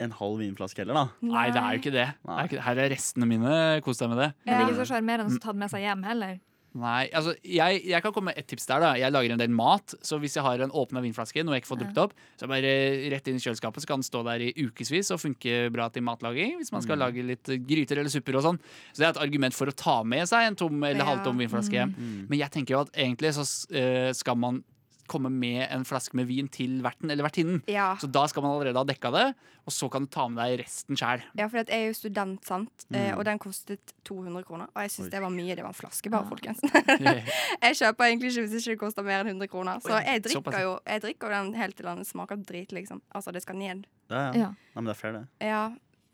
[0.01, 1.09] en halv vinflaske heller, da.
[1.23, 2.09] Nei, det er jo ikke det.
[2.27, 3.81] det er ikke, her er restene mine.
[3.83, 4.35] Kos deg med det.
[4.45, 6.41] Men det er ikke så sjarmerende å ta den med seg hjem heller.
[6.73, 8.81] Nei, altså, jeg, jeg kan komme med et tips der.
[8.81, 9.93] da Jeg lager en del mat.
[10.01, 12.73] Så hvis jeg har en åpna vinflaske, noe jeg ikke får drukket opp, så bare
[13.13, 16.07] rett inn i kjøleskapet, så kan den stå der i ukevis og funke bra til
[16.07, 16.57] matlaging.
[16.63, 18.61] Hvis man skal lage litt gryter eller supper og sånn.
[18.93, 21.77] Så det er et argument for å ta med seg en tom eller halvtom vinflaske
[21.77, 21.93] hjem.
[22.31, 23.45] Men jeg tenker jo at egentlig så
[23.77, 24.63] eh, skal man
[25.11, 27.63] komme med en flaske med vin til verten eller vertinnen.
[27.69, 27.97] Ja.
[28.01, 29.25] Så da skal man allerede ha dekka det,
[29.67, 31.23] og så kan du ta med deg resten sjæl.
[31.39, 32.87] Ja, for jeg er jo student, sant?
[32.93, 33.19] Eh, Mm.
[33.19, 34.67] og den kostet 200 kroner.
[34.75, 35.55] Og jeg syns det var mye.
[35.57, 36.29] Det var en flaske, bare, Ja.
[36.31, 36.61] folkens.
[37.63, 39.81] jeg kjøper egentlig ikke hvis ikke det koster mer enn 100 kroner.
[39.83, 43.03] Så jeg drikker jo jeg drikker den helt til den smaker drit, liksom.
[43.15, 43.87] Altså, det skal ned.
[44.11, 44.33] Ja, ja.
[44.33, 44.49] Ja.
[44.75, 45.27] Nei, men det er fair, det.
[45.41, 45.65] Ja,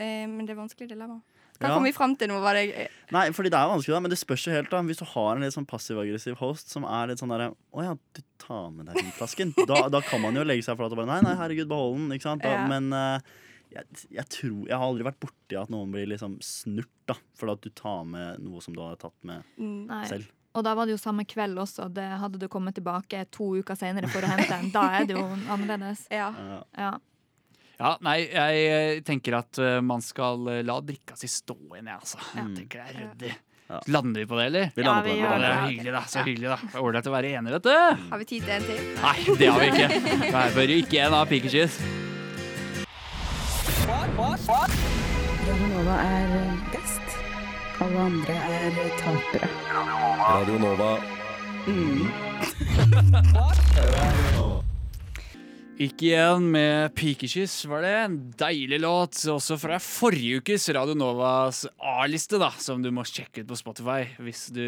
[0.00, 1.20] eh, men det er vanskelig dilemma.
[1.58, 1.74] Hva Ja.
[1.74, 2.38] kom vi fram til nå?
[2.40, 2.58] Var
[3.10, 4.70] Nei, fordi det er vanskelig, da, men det spørs jo helt.
[4.70, 7.82] da Hvis du har en litt sånn passiv-aggressiv host som er litt sånn derre Å
[7.82, 9.54] ja, du tar med deg vinflasken.
[9.66, 12.14] Da, da kan man jo legge seg flat og bare Nei, nei, herregud, behold den.
[12.14, 12.42] Ikke sant?
[12.46, 12.66] Da, Ja.
[12.70, 13.18] Men uh,
[13.74, 13.84] jeg,
[14.14, 17.18] jeg tror Jeg har aldri vært borti at noen blir liksom snurt, da.
[17.36, 20.04] fordi at du tar med noe som du har tatt med mm, Nei.
[20.08, 20.30] selv.
[20.56, 21.90] Og da var det jo samme kveld også.
[21.94, 24.70] Det hadde du kommet tilbake to uker senere for å hente den.
[24.74, 26.06] Da er det jo annerledes.
[26.10, 26.30] Ja.
[26.74, 26.94] Ja.
[27.78, 27.86] Ja.
[27.88, 31.86] Ja, nei, jeg eh, tenker at eh, man skal eh, la drikka si stå igjen,
[31.86, 32.18] jeg, altså.
[32.34, 32.54] Jeg Mm.
[32.56, 33.30] tenker det er ryddig.
[33.68, 33.78] Ja.
[33.92, 34.70] Lander vi på det, eller?
[34.74, 35.24] Vi Ja, lander vi på det.
[35.28, 36.00] Ja, det er hyggelig, da.
[36.08, 36.56] Så hyggelig, da.
[36.80, 37.74] Ålreit å være enig, vet du.
[38.10, 38.76] Har vi tid til en til?
[39.02, 39.88] Nei, det har vi ikke.
[40.32, 41.74] Her bør ikke en av pikekyss.
[45.48, 46.28] Radionova er
[46.72, 47.06] best.
[47.84, 49.48] Alle andre er tapere.
[50.18, 50.98] Radio Nova.
[55.78, 57.92] Ikke igjen med pikekyss, var det.
[58.02, 63.44] En deilig låt, også fra forrige ukes Radio Novas A-liste, da, som du må sjekke
[63.44, 64.64] ut på Spotify hvis du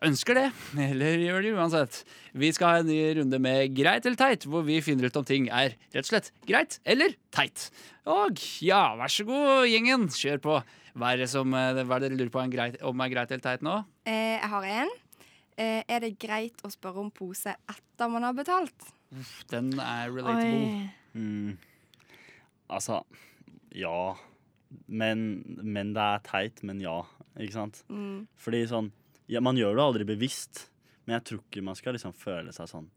[0.00, 0.46] ønsker det.
[0.86, 1.98] Eller gjør det uansett.
[2.32, 5.26] Vi skal ha en ny runde med Greit eller teit, hvor vi finner ut om
[5.28, 7.66] ting er rett og slett greit eller teit.
[8.08, 10.56] Og ja, vær så god, gjengen, kjør på.
[10.96, 13.36] Hva er det, som, eh, hva er det dere lurer på greit, om er greit
[13.36, 13.76] eller teit nå?
[14.08, 14.96] Eh, jeg har en.
[15.60, 18.92] Eh, er det greit å spørre om pose etter man har betalt?
[19.52, 20.90] Den er relatable.
[21.12, 21.58] Mm.
[22.72, 23.02] Altså
[23.76, 24.14] Ja.
[24.88, 27.02] Men, men det er teit, men ja.
[27.36, 27.84] Ikke sant?
[27.92, 28.26] Mm.
[28.40, 28.90] Fordi sånn
[29.28, 30.66] ja, Man gjør det aldri bevisst,
[31.04, 32.90] men jeg tror ikke man skal liksom føle seg sånn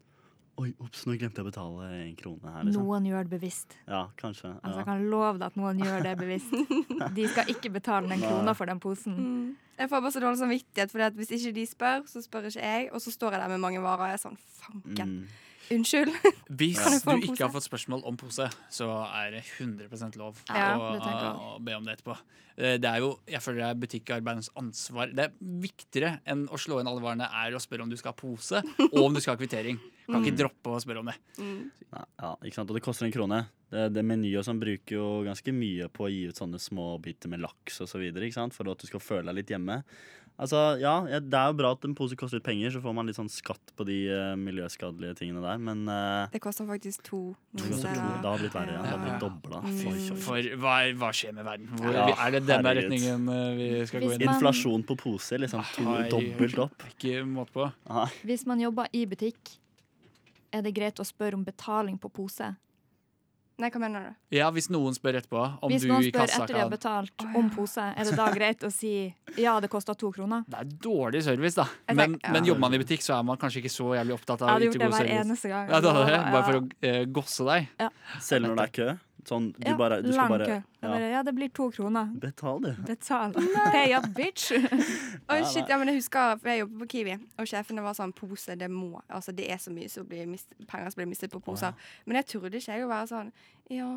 [0.56, 2.86] Oi, ops, nå glemte jeg å betale en krone her, liksom.
[2.86, 3.74] Noen gjør det bevisst.
[3.84, 4.54] Ja, kanskje.
[4.62, 6.54] Altså, jeg kan love deg at noen gjør det bevisst.
[7.18, 9.18] De skal ikke betale den krona for den posen.
[9.20, 9.50] Mm.
[9.76, 12.88] Jeg får bare så dårlig samvittighet, for hvis ikke de spør, så spør ikke jeg.
[12.96, 15.12] Og så står jeg der med mange varer og jeg er sånn Fanken.
[15.12, 15.44] Mm.
[15.74, 16.12] Unnskyld.
[16.58, 17.42] Hvis Kan jeg få du ikke pose?
[17.46, 21.84] har fått spørsmål om pose, så er det 100% lov Ja, å, å, be om
[21.88, 22.16] det etterpå.
[22.56, 25.10] Eh, Det er jo, jeg føler det er butikkarbeidernes ansvar.
[25.16, 25.34] Det er
[25.66, 28.62] viktigere enn å slå inn alle varene er å spørre om du skal ha pose,
[28.92, 29.80] og om du skal ha kvittering.
[30.06, 30.40] Kan ikke Mm.
[30.44, 31.16] droppe å spørre om det.
[31.42, 31.70] Mm.
[31.90, 32.70] Ja, ja, ikke sant?
[32.70, 33.40] Og det koster en krone.
[33.68, 37.28] Det, det Menyer sånn bruker jo ganske mye på å gi ut sånne små biter
[37.28, 39.80] med laks videre, for at du skal føle deg litt hjemme.
[40.36, 43.08] Altså, ja, Det er jo bra at en pose koster litt penger, så får man
[43.08, 47.20] litt sånn skatt på de uh, miljøskadelige tingene der, men uh, Det koster faktisk to.
[47.56, 48.10] det noen koster to.
[48.20, 48.74] Det har blitt verre.
[48.76, 48.82] Ja.
[48.84, 49.62] Det har blitt dobla.
[49.80, 51.70] For, for hva, hva skjer med verden?
[51.80, 52.82] Hvor, Ja, er det den herregud.
[52.84, 54.28] retningen eh, vi skal gå inn i?
[54.28, 55.64] Inflasjon på poser, liksom.
[55.78, 56.84] To, Ai, dobbelt opp.
[56.92, 57.70] Ikke måte på.
[57.88, 58.04] Aha.
[58.28, 59.56] Hvis man jobber i butikk,
[60.52, 62.52] er det greit å spørre om betaling på pose?
[63.56, 64.16] Nei, hva mener du?
[64.36, 67.24] Ja, hvis noen spør etterpå om Hvis du noen spør etter de har betalt betalt
[67.24, 67.38] ja.
[67.40, 68.90] om pose, er det da greit å si
[69.40, 70.44] ja, det kosta to kroner?
[70.50, 71.64] Det er dårlig service, da.
[71.88, 72.32] Jeg Men, tenker- ja.
[72.36, 74.54] men jobber man i butikk, så er man kanskje ikke så jævlig opptatt av Jeg
[74.54, 75.24] hadde gjort det hver service.
[75.24, 75.70] eneste gang.
[75.70, 76.20] Ja, det?
[76.36, 77.90] Bare for å uh, gosse deg?
[78.20, 78.88] Selv når det er kø.
[79.26, 80.58] Sånn, du Ja, bare, du skal bare ja.
[80.82, 82.10] bare, ja, det blir to kroner.
[82.22, 82.72] Betal, du.
[82.86, 83.32] Betal.
[83.74, 84.52] Pay up, bitch!
[85.28, 88.12] oh, shit, ja, men jeg husker, for jeg jobbet på Kiwi, og sjefene var sånn
[88.14, 91.32] Pose, det må Altså, det er så mye som blir mist, penger som blir mistet
[91.34, 91.74] på poser.
[92.06, 93.32] Men jeg trodde ikke jeg å være sånn
[93.74, 93.88] Ja,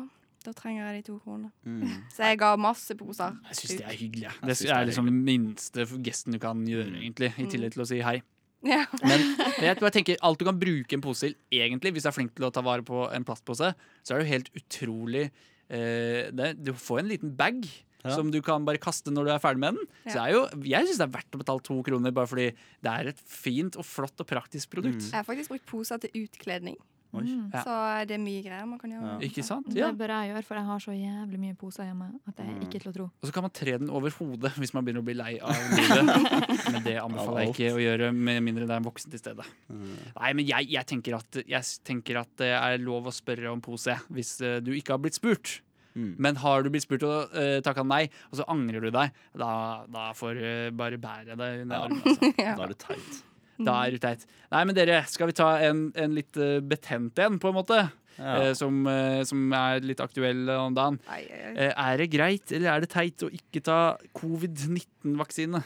[0.44, 1.50] da trenger jeg de to kronene.
[1.68, 1.86] Mm.
[2.10, 3.34] Så jeg ga masse poser.
[3.50, 4.30] Jeg syns det er hyggelig.
[4.42, 7.00] Det er liksom minste gesten du kan gjøre, Mm.
[7.04, 7.32] egentlig.
[7.38, 8.22] I tillegg til å si hei.
[8.66, 8.82] Ja.
[9.00, 9.22] Men
[9.62, 12.34] jeg bare tenker alt du kan bruke en pose til, egentlig, hvis du er flink
[12.36, 16.52] til å ta vare på en plastpose, så er det jo helt utrolig eh, det,
[16.60, 17.64] Du får en liten bag.
[18.00, 18.14] Ja.
[18.16, 19.88] Som du kan bare kaste når du er ferdig med den.
[20.06, 22.46] Så det er jo, jeg syns det er verdt å betale to kroner bare fordi
[22.80, 25.04] det er et fint og flott og praktisk produkt.
[25.04, 26.78] Jeg har faktisk brukt poser til utkledning.
[27.12, 27.50] Mm.
[27.52, 27.62] Ja.
[27.66, 29.08] Så det er mye greier man kan gjøre.
[29.10, 29.18] Ja.
[29.26, 29.66] Ikke sant?
[29.74, 32.50] Det bør jeg gjøre, for jeg har så jævlig mye poser hjemme at det er
[32.54, 32.60] Mm.
[32.68, 33.04] ikke til å tro.
[33.10, 35.50] Og så kan man tre den over hodet hvis man begynner å bli lei av
[35.74, 36.04] livet.
[36.72, 39.42] Men det anbefaler jeg ikke å gjøre med mindre det er en voksen til stede.
[39.68, 39.96] Mm.
[40.20, 43.60] Nei, men jeg, jeg, tenker at, jeg tenker at det er lov å spørre om
[43.64, 45.60] pose hvis eh, du ikke har blitt spurt.
[45.98, 46.14] Mm.
[46.22, 49.48] Men har du blitt spurt og uh, takka nei, og så angrer du deg, da,
[49.90, 51.82] da får du bare bære deg under Ja.
[51.88, 52.02] armen.
[52.06, 52.30] Altså.
[52.46, 52.54] Ja.
[52.54, 53.18] Da er det teit.
[53.66, 54.26] Da er det teit.
[54.52, 57.80] Nei, men dere, skal vi ta en, en litt eh, betent en, på en måte?
[58.20, 58.36] Ja.
[58.42, 61.00] Eh, som, eh, som er litt aktuell om dagen.
[61.08, 61.54] Ai, ai, ai.
[61.54, 63.80] Eh, er det greit eller er det teit å ikke ta
[64.18, 65.62] covid-19-vaksine?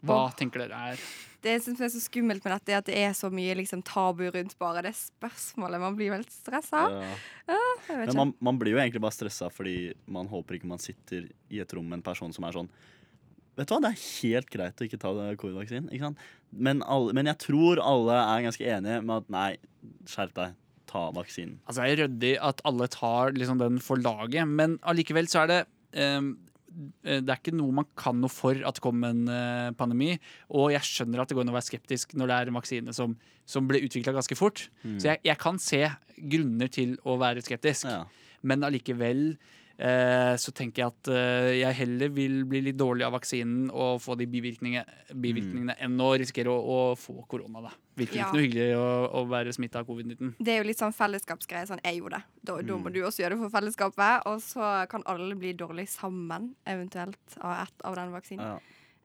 [0.00, 0.36] Hva oh.
[0.36, 1.00] tenker dere er
[1.44, 4.26] Det som er så skummelt med dette, er at det er så mye liksom, tabu
[4.28, 5.80] rundt bare det spørsmålet.
[5.80, 6.86] Man blir jo helt stressa.
[6.92, 7.10] Ja.
[7.48, 11.28] Ja, Men man, man blir jo egentlig bare stressa fordi man håper ikke man sitter
[11.48, 12.72] i et rom med en person som er sånn
[13.60, 15.90] Vet du hva, det er helt greit å ikke ta covid-vaksinen.
[15.92, 16.26] ikke sant?
[16.50, 19.50] Men, alle, men jeg tror alle er ganske enige med at nei,
[20.08, 20.58] skjerp deg.
[20.90, 21.58] Ta vaksinen.
[21.68, 25.52] Altså, det er ryddig at alle tar liksom den for laget, men allikevel så er
[25.52, 25.58] det
[25.92, 26.32] eh,
[26.70, 30.14] det er ikke noe man kan noe for at det kommer en eh, pandemi.
[30.54, 32.94] Og jeg skjønner at det går an å være skeptisk når det er en vaksine
[32.96, 34.68] som, som ble utvikla ganske fort.
[34.86, 35.82] Så jeg, jeg kan se
[36.30, 37.90] grunner til å være skeptisk.
[37.90, 38.04] Ja.
[38.46, 39.34] Men allikevel
[40.36, 44.16] så tenker jeg at eh, jeg heller vil bli litt dårlig av vaksinen og få
[44.20, 44.84] de bivirkningene,
[45.16, 47.62] bivirkningene enn å risikere å, å få korona.
[47.64, 47.70] da.
[47.96, 48.26] Virker Ja.
[48.26, 48.88] ikke noe hyggelig å,
[49.20, 50.34] å være smitta av covid-19.
[50.38, 51.66] Det er jo litt sånn fellesskapsgreie.
[51.70, 52.24] Sånn, jeg gjorde det.
[52.42, 52.82] Da, da Mm.
[52.84, 54.26] må du også gjøre det for fellesskapet.
[54.26, 58.44] Og så kan alle bli dårlig sammen, eventuelt, av ett av den vaksinen.
[58.44, 58.60] Ja.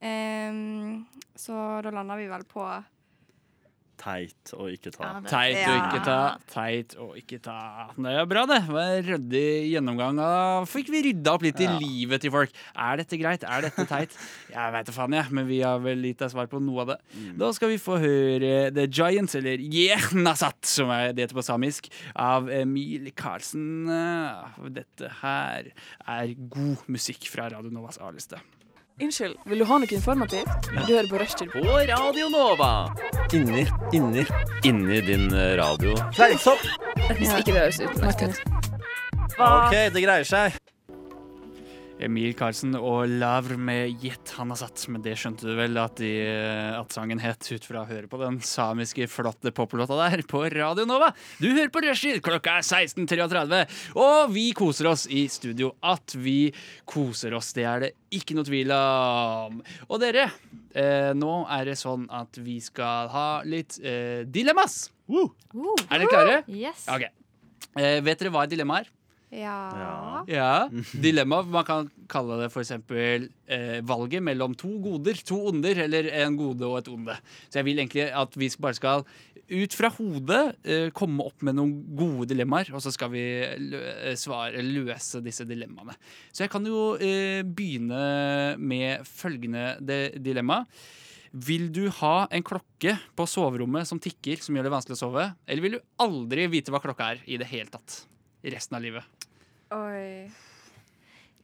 [0.05, 1.05] Um,
[1.35, 2.61] så da lander vi vel på
[3.97, 5.21] Teit å ikke ta.
[5.25, 5.75] Teit å Ja.
[5.87, 7.87] ikke ta, teit å ikke ta.
[7.95, 8.59] Det er bra, det.
[9.07, 10.17] Ryddig gjennomgang.
[10.19, 11.77] Da fikk vi rydda opp litt i Ja.
[11.79, 12.51] livet til folk.
[12.75, 13.43] Er dette greit?
[13.43, 14.11] Er dette teit?
[14.55, 16.87] Jeg veit da faen, jeg, men vi har vel gitt deg svar på noe av
[16.93, 16.97] det.
[17.17, 17.37] Mm.
[17.37, 21.89] Da skal vi få høre The Giants, eller Jernasat, som er det heter på samisk,
[22.15, 23.87] av Emil Karlsen.
[24.75, 25.71] Dette her
[26.07, 28.39] er god musikk fra Radio Novas A-liste.
[29.01, 30.69] Unnskyld, vil du ha noe informativt?
[30.71, 31.49] Du hører på Rushtid.
[31.51, 32.69] På Radio Nova.
[33.35, 34.23] Inni, inni,
[34.63, 35.97] inni din eh, radio.
[36.15, 36.63] Fleinsopp!
[37.17, 38.61] Hvis ikke det høres utmerket ut.
[39.35, 40.55] OK, det greier seg.
[42.03, 44.83] Emil Karlsen og Lavr med Jet Hanasat.
[44.91, 46.11] Men det skjønte du vel at, de,
[46.75, 50.83] at sangen het ut fra å høre på den samiske flotte poplåta der på Radio
[50.89, 51.13] Nova.
[51.39, 53.61] Du hører på Rushtid, klokka er 16.33,
[54.01, 55.71] og vi koser oss i studio.
[55.85, 56.51] At vi
[56.89, 59.61] koser oss, det er det ikke noe tvil om.
[59.87, 60.27] Og dere,
[60.75, 64.89] eh, nå er det sånn at vi skal ha litt eh, dilemmas.
[65.07, 65.29] Uh,
[65.87, 66.37] Er dere klare?
[66.51, 66.89] Yes.
[66.91, 67.13] Okay.
[67.75, 68.91] Eh, vet dere hva et dilemma er?
[69.33, 70.23] Ja.
[70.29, 70.69] Ja,
[71.01, 71.41] dilemma.
[71.49, 76.67] Man kan kalle det eksempel eh, valget mellom to goder, to onder, eller en gode
[76.67, 77.17] og et onde.
[77.49, 79.05] Så jeg vil egentlig at vi bare skal
[79.45, 83.25] ut fra hodet eh, komme opp med noen gode dilemmaer, og så skal vi
[83.61, 85.97] lø eh, svare, løse disse dilemmaene.
[86.31, 90.63] Så jeg kan jo eh, begynne med følgende de dilemma.
[91.35, 95.29] Vil du ha en klokke på soverommet som tikker, som gjør det vanskelig å sove?
[95.45, 98.05] Eller vil du aldri vite hva klokka er i det hele tatt?
[98.45, 99.03] Resten av livet.
[99.73, 100.29] Oi.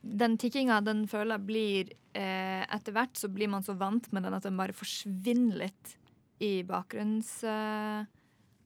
[0.02, 4.24] Den tikkinga den føler jeg blir eh, Etter hvert så blir man så vant med
[4.26, 5.96] den at den bare forsvinner litt
[6.42, 7.44] i bakgrunns...
[7.46, 8.06] Eh,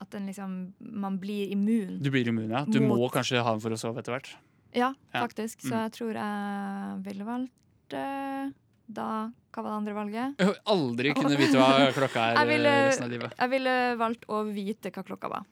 [0.03, 2.01] At den liksom, man blir immun.
[2.03, 2.65] Du blir immun, ja.
[2.67, 4.27] Du Mot- må kanskje ha den for å sove etter hvert.
[4.75, 5.21] Ja, Ja.
[5.23, 5.61] faktisk.
[5.63, 5.83] Så Mm.
[5.86, 8.49] jeg tror jeg ville valgt eh,
[8.91, 9.05] da
[9.55, 10.36] Hva var det andre valget?
[10.43, 13.33] Jeg aldri kunne vite hva klokka er ville, resten av livet.
[13.39, 15.45] jeg ville valgt å vite hva klokka var.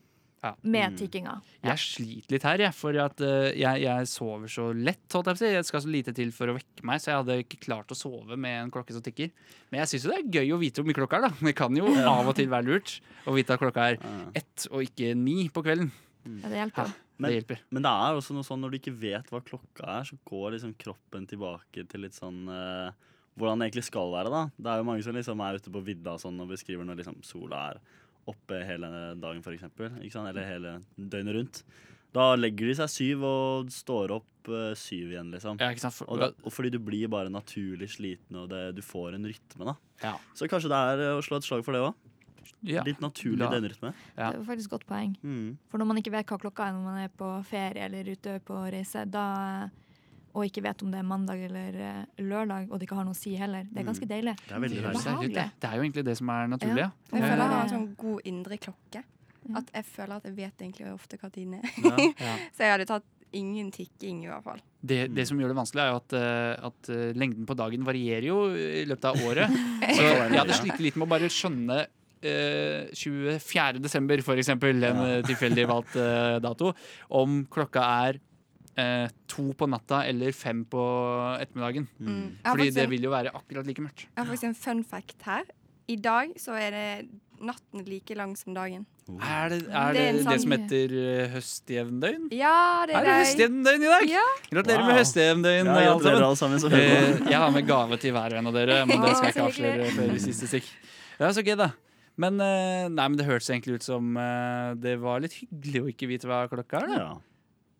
[0.44, 0.50] Ja.
[0.62, 0.98] Med Mm.
[1.00, 1.34] tikkinga.
[1.64, 5.06] Jeg sliter litt her, jeg, for at uh, jeg, jeg sover så lett.
[5.16, 5.52] Holdt jeg, på si.
[5.54, 7.96] jeg skal så lite til for å vekke meg, så jeg hadde ikke klart å
[7.96, 9.32] sove med en klokke som tikker.
[9.72, 11.30] Men jeg syns det er gøy å vite hvor mye klokka er.
[11.30, 14.02] da Det kan jo av og til være lurt å vite at klokka er
[14.36, 15.94] ett og ikke ni på kvelden.
[16.28, 16.92] Ja, det hjelper.
[16.92, 17.00] Ja.
[17.14, 17.60] Men, det hjelper.
[17.72, 20.56] men det er også noe sånn når du ikke vet hva klokka er, så går
[20.58, 22.90] liksom kroppen tilbake til litt sånn uh,
[23.38, 24.32] hvordan det egentlig skal være.
[24.34, 26.84] da Det er jo mange som liksom er ute på vidda og sånn og beskriver
[26.90, 27.80] når liksom sola er
[28.30, 29.90] oppe hele dagen, for eksempel.
[30.04, 31.64] Eller hele døgnet rundt.
[32.14, 35.58] Da legger de seg syv og står opp eh, syv igjen, liksom.
[35.60, 35.96] Ja, ikke sant?
[35.98, 39.26] For, Og, da, og fordi du blir bare naturlig sliten, og det, du får en
[39.32, 39.74] rytme, da.
[40.04, 40.12] Ja.
[40.38, 41.96] Så kanskje det er eh, å slå et slag for det òg.
[42.70, 42.84] ja.
[42.86, 43.94] Litt naturlig døgnrytme.
[44.18, 44.30] Ja.
[44.30, 45.16] Det er faktisk et godt poeng.
[45.26, 45.58] Mm.
[45.72, 48.38] For når man ikke vet hva klokka er når man er på ferie eller ute
[48.46, 49.26] på reise, da,
[50.34, 53.14] og ikke vet om det er mandag eller eh, lørdag, og det ikke har noe
[53.14, 54.34] å si heller, det er ganske deilig.
[54.48, 55.34] Det er veldig deilig.
[55.36, 55.48] det.
[55.70, 56.86] Er jo egentlig det som er naturlig.
[56.88, 56.90] Ja.
[56.90, 57.18] Ja.
[57.20, 59.04] Jeg føler jeg har en sånn god indre klokke.
[59.60, 61.68] At jeg føler at jeg vet egentlig ofte hva tiden er.
[62.24, 62.38] Ja.
[62.56, 64.62] Så jeg hadde tatt ingen tikking, i hvert fall.
[64.82, 67.86] Det, det som gjør det vanskelig, er jo at, eh, at eh, lengden på dagen
[67.86, 69.56] varierer jo i løpet av året.
[69.98, 71.80] Så jeg hadde slitt litt med å bare skjønne
[72.24, 73.82] eh, 24.
[73.84, 76.74] desember, for eksempel, en tilfeldig valgt eh, dato,
[77.22, 78.22] om klokka er
[78.78, 80.84] eh, to på natta eller fem på
[81.42, 81.88] ettermiddagen.
[82.00, 82.38] Mm.
[82.46, 84.08] Fordi det vil jo være akkurat like mørkt.
[84.08, 85.44] Jeg har faktisk en fun fact her.
[85.92, 87.10] I dag så er det
[87.44, 88.86] natten like lang som dagen.
[89.20, 92.30] Er det er Det det, er det, som heter eh, høstjevndøgn?
[92.32, 93.18] Ja, det Er er det det.
[93.26, 94.06] høstjevndøgn i dag?
[94.14, 94.24] Ja.
[94.54, 94.88] Gratulerer Wow.
[94.88, 95.66] med høstjevndøgn.
[95.66, 96.24] Ja, alle sammen.
[96.24, 96.78] alle sammen.
[96.80, 99.36] Eh, jeg har med gave til hver og en av dere, men det skal jeg
[99.36, 100.70] ikke avsløre før i siste stikk.
[101.20, 101.70] Ja, så gøy, da.
[102.16, 104.14] Men, eh, nei, men det hørtes egentlig ut som
[104.80, 106.88] det var litt hyggelig å ikke vite hva klokka er.
[106.88, 106.98] Da.
[107.04, 107.14] Ja.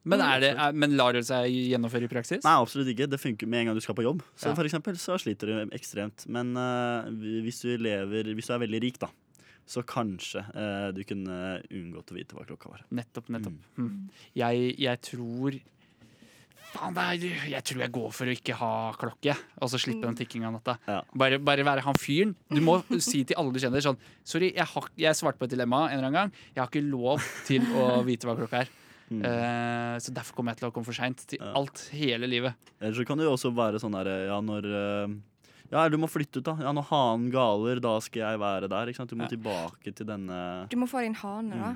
[0.04, 2.44] Men, er det, er, men lar det seg gjennomføre i praksis?
[2.44, 3.08] Nei, absolutt ikke.
[3.08, 4.24] Det funker med en gang du skal på jobb.
[4.36, 4.56] Så Ja.
[4.58, 6.26] for eksempel, så sliter du ekstremt.
[6.28, 7.08] Men uh,
[7.46, 9.08] hvis du lever Hvis du er veldig rik, da,
[9.66, 12.84] så kanskje uh, du kunne unngått å vite hva klokka var.
[12.92, 13.56] Nettopp, nettopp.
[13.78, 13.88] Mm.
[13.88, 14.26] Mm.
[14.44, 15.62] Jeg, jeg tror
[16.74, 19.36] Faen, jeg tror jeg går for å ikke ha klokke.
[19.62, 20.74] Og så slippe den tikkinga av natta.
[20.90, 21.02] Ja.
[21.14, 22.32] Bare, bare være han fyren.
[22.50, 25.54] Du må si til alle du kjenner sånn Sorry, jeg, har, jeg svarte på et
[25.54, 26.40] dilemma en eller annen gang.
[26.56, 28.74] Jeg har ikke lov til å vite hva klokka er.
[29.14, 29.26] Mm.
[29.30, 31.52] Eh, så derfor kommer jeg til å komme for seint til Ja.
[31.60, 32.56] alt hele livet.
[32.82, 35.16] Eller så kan det jo også være sånn der Ja, når eh,
[35.72, 36.56] Ja, du må flytte ut, da.
[36.62, 38.88] Ja, når hanen galer, da skal jeg være der.
[38.92, 39.10] Ikke sant?
[39.10, 39.36] Du må Ja.
[39.36, 41.76] tilbake til denne Du må få inn hane, da.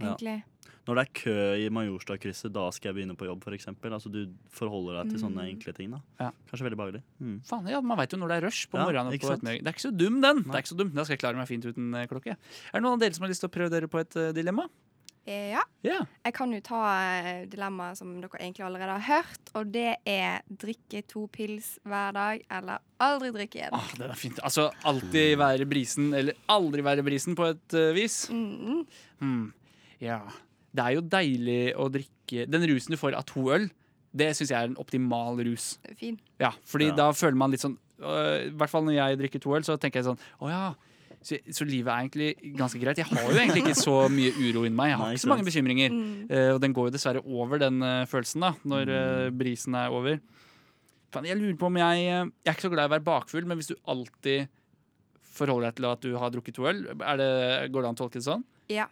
[0.00, 0.18] Mm.
[0.26, 0.40] Ja.
[0.86, 1.34] Når det er kø
[1.64, 3.66] i Majorstadkrysset, da skal jeg begynne på jobb, f.eks.
[3.88, 5.56] Altså, du forholder deg til sånne Mm.
[5.56, 5.90] enkle ting.
[5.92, 6.30] da Ja.
[6.50, 7.02] Kanskje veldig behagelig.
[7.22, 7.40] Mm.
[7.42, 9.12] Faen, ja, Man veit jo når det er rush på Ja, morgenen.
[9.14, 9.40] ikke på?
[9.40, 10.42] Det er ikke så dum, den.
[10.42, 10.90] Det er ikke så dum.
[10.90, 12.32] Da skal jeg klare meg fint uten eh, klokke.
[12.36, 14.68] Er det noen av dere som har lyst til å prøve dere på et dilemma?
[15.26, 15.62] Eh, Ja.
[15.84, 16.06] Yeah.
[16.24, 16.80] Jeg kan jo ta
[17.20, 22.12] eh, dilemmaet som dere egentlig allerede har hørt, og det er drikke to pils hver
[22.16, 23.72] dag eller aldri drikke igjen.
[23.76, 24.40] Ah, det er fint.
[24.44, 28.18] Altså alltid være brisen, eller aldri være brisen, på et uh, vis.
[28.32, 28.84] Mm.
[29.20, 29.46] Hmm.
[30.00, 30.20] Ja.
[30.74, 33.68] Det er jo deilig å drikke Den rusen du får av to øl,
[34.14, 35.76] det syns jeg er en optimal rus.
[35.84, 36.18] Det er Fin.
[36.40, 36.94] Ja, fordi Ja.
[36.96, 39.76] da føler man litt sånn øh, I hvert fall når jeg drikker to øl, så
[39.78, 40.74] tenker jeg sånn Å ja.
[41.24, 42.98] Så, så livet er egentlig ganske greit.
[43.00, 44.90] Jeg har jo egentlig ikke så mye uro inni meg.
[44.92, 45.94] Jeg har Nei, ikke så mange bekymringer.
[45.94, 46.10] Mm.
[46.28, 49.94] Uh, og den går jo dessverre over, den uh, følelsen, da, når uh, brisen er
[49.94, 50.20] over.
[51.14, 53.60] Jeg lurer på om jeg Jeg er ikke så glad i å være bakfull, men
[53.60, 54.50] hvis du alltid
[55.34, 57.30] forholder deg til at du har drukket to øl, er det,
[57.72, 58.44] går det an å tolke det sånn?
[58.72, 58.88] Ja.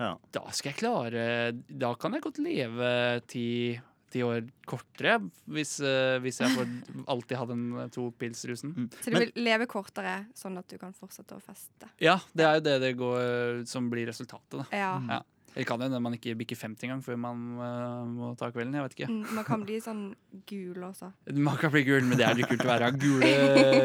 [0.00, 0.14] Ja.
[0.32, 2.90] Da skal jeg klare Da kan jeg godt leve
[3.28, 3.76] ti,
[4.10, 5.18] ti år kortere,
[5.50, 6.70] hvis, eh, hvis jeg får
[7.14, 8.76] alltid hadde den eh, to pils-rusen.
[9.00, 11.90] Så du vil leve kortere, sånn at du kan fortsette å feste.
[12.02, 14.66] Ja, det er jo det det går som blir resultatet, da.
[14.74, 14.94] Ja.
[15.10, 15.22] Ja.
[15.50, 18.76] Det kan hende man ikke bikker 50 engang før man uh, må ta kvelden.
[18.78, 19.08] Jeg vet ikke.
[19.10, 20.04] Mm, Man kan bli sånn
[20.46, 21.10] gul også.
[21.48, 23.32] Man kan bli gul, men det er litt kult å være gule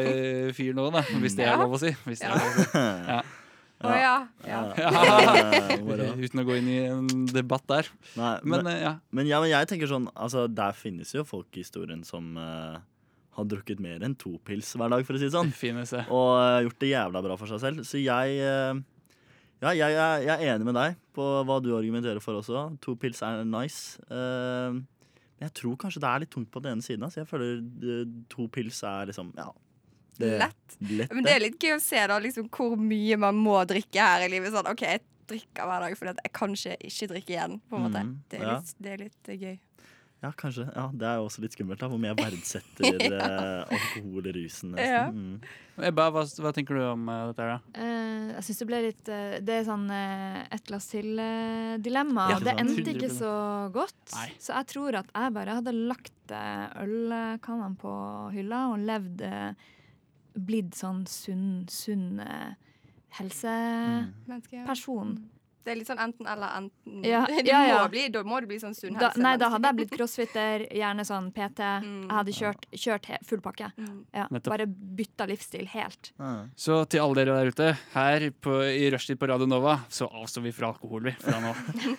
[0.58, 1.02] fyr nå, da.
[1.24, 1.90] Hvis det er lov å si.
[2.06, 2.84] Hvis det er lov å si.
[3.10, 3.18] Ja.
[3.84, 4.14] Å ja.
[4.48, 4.60] ja.
[6.16, 7.88] Uten å gå inn i en debatt der.
[8.16, 8.92] Nei, Men men, eh, ja.
[9.12, 12.78] men, ja, men jeg tenker sånn Altså, der finnes jo folk i historien som uh,
[13.36, 15.52] har drukket mer enn to pils hver dag, for å si det sånn.
[15.64, 16.06] Finnes det.
[16.08, 17.84] Og uh, gjort det jævla bra for seg selv.
[17.88, 18.80] Så jeg uh,
[19.60, 19.92] Ja, jeg,
[20.24, 22.70] jeg er enig med deg på hva du argumenterer for også.
[22.84, 24.00] To pils er nice.
[24.08, 24.80] Uh,
[25.36, 27.12] men jeg tror kanskje det er litt tungt på den ene siden.
[27.12, 28.02] Så Jeg føler uh,
[28.32, 29.50] to pils er liksom Ja.
[30.20, 30.76] Det, Lett.
[30.90, 34.00] lett Men det er litt gøy å se da, liksom, hvor mye man må drikke
[34.10, 34.54] her i livet.
[34.54, 37.60] Sånn, OK, jeg drikker hver dag fordi jeg kanskje ikke drikker igjen.
[37.68, 38.02] på en måte.
[38.06, 38.58] Mm, Det er ja.
[38.58, 39.56] litt, det er litt eh, gøy.
[40.24, 40.64] Ja, kanskje.
[40.72, 43.26] Ja, Det er jo også litt skummelt, da, hvor mye jeg verdsetter ja.
[43.68, 44.72] alkohol i rusen.
[44.72, 44.88] nesten.
[44.88, 45.02] Ja.
[45.12, 45.84] Mm.
[45.90, 47.58] Ebba, hva, hva tenker du om uh, dette her, da?
[47.76, 52.30] Uh, jeg syns det ble litt uh, Det er sånn et glass til-dilemma.
[52.32, 53.34] Ja, det endte ikke så
[53.74, 53.98] godt.
[54.16, 54.30] Nei.
[54.40, 57.92] Så jeg tror at jeg bare hadde lagt ølkannene på
[58.34, 59.66] hylla og levd eh,
[60.36, 62.52] Blitt sånn sunn, sunn eh,
[63.16, 64.66] Menneske, ja.
[65.66, 66.50] Det er litt sånn enten-eller.
[66.60, 67.00] Enten.
[67.02, 67.78] Ja, ja, ja.
[67.82, 69.22] Må bli, da må det bli sånn sunn Da, helse.
[69.24, 71.64] nei, da hadde jeg blitt crossfitter, gjerne sånn PT.
[71.82, 71.96] Mm.
[72.04, 73.72] Jeg hadde kjørt, kjørt he full pakke.
[74.14, 76.12] Ja, bare bytta livsstil helt.
[76.54, 80.46] Så til alle dere der ute, her på, i rushtid på Radio Nova, så avstår
[80.46, 81.56] vi fra alkohol, vi, fra nå.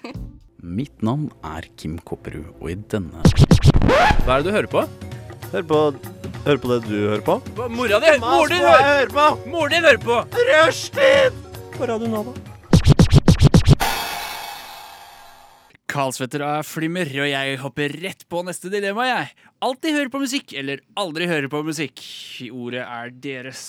[0.80, 4.88] Mitt navn er Kim Kopperud, og i denne Hva er det du hører på?
[5.48, 5.78] Hør på,
[6.44, 7.38] hør på det du hører på.
[7.72, 8.10] Mora di!
[8.20, 9.28] Moren din hører på!
[9.48, 10.18] Moren din hører på!
[10.50, 11.38] Rushtid
[11.78, 12.34] på Radio Nova.
[15.88, 19.32] Karlsvetter og flimmer, og jeg hopper rett på neste dilemma, jeg.
[19.64, 22.04] Alltid høre på musikk, eller aldri høre på musikk.
[22.52, 23.64] Ordet er deres.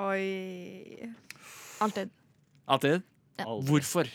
[0.00, 1.12] Oi.
[1.84, 2.08] Alltid.
[2.64, 3.04] Alltid?
[3.36, 3.50] Ja.
[3.68, 4.08] Hvorfor?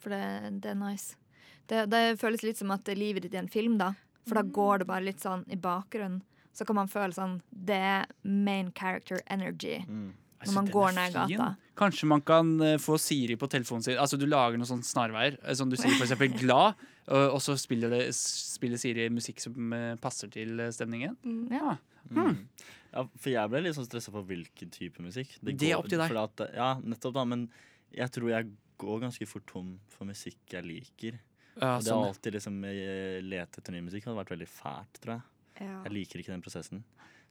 [0.00, 0.24] For det,
[0.64, 1.20] det er nice.
[1.68, 3.92] Det, det føles litt som at livet ditt er en film, da.
[4.26, 6.22] For da går det bare litt sånn i bakgrunnen.
[6.56, 11.46] Så kan man føle sånn Det er main character energy når man går ned gata.
[11.76, 13.98] Kanskje man kan eh, få Siri på telefonen sin.
[14.00, 15.38] Altså Du lager noen sånne snarveier.
[15.42, 16.74] eh, Som du sier eksempel 'glad',
[17.08, 21.16] og, så spiller, det, spiller Siri musikk som eh, passer til stemningen.
[21.20, 21.52] stemningen.
[21.52, 21.76] Ja.
[22.10, 22.46] Mm.
[22.92, 25.36] Ja, for jeg ble litt sånn stressa på hvilken type musikk.
[25.42, 26.14] Det er opp til deg.
[26.16, 27.48] At, ja, nettopp da, men
[27.94, 31.18] jeg tror jeg går ganske fort tom for musikk jeg liker.
[31.56, 32.12] Ja, det sånn, å ja.
[32.12, 35.24] alltid liksom eh, lete etter ny musikk hadde vært veldig fælt, tror jeg.
[35.64, 35.78] Ja.
[35.86, 36.84] Jeg liker ikke den prosessen.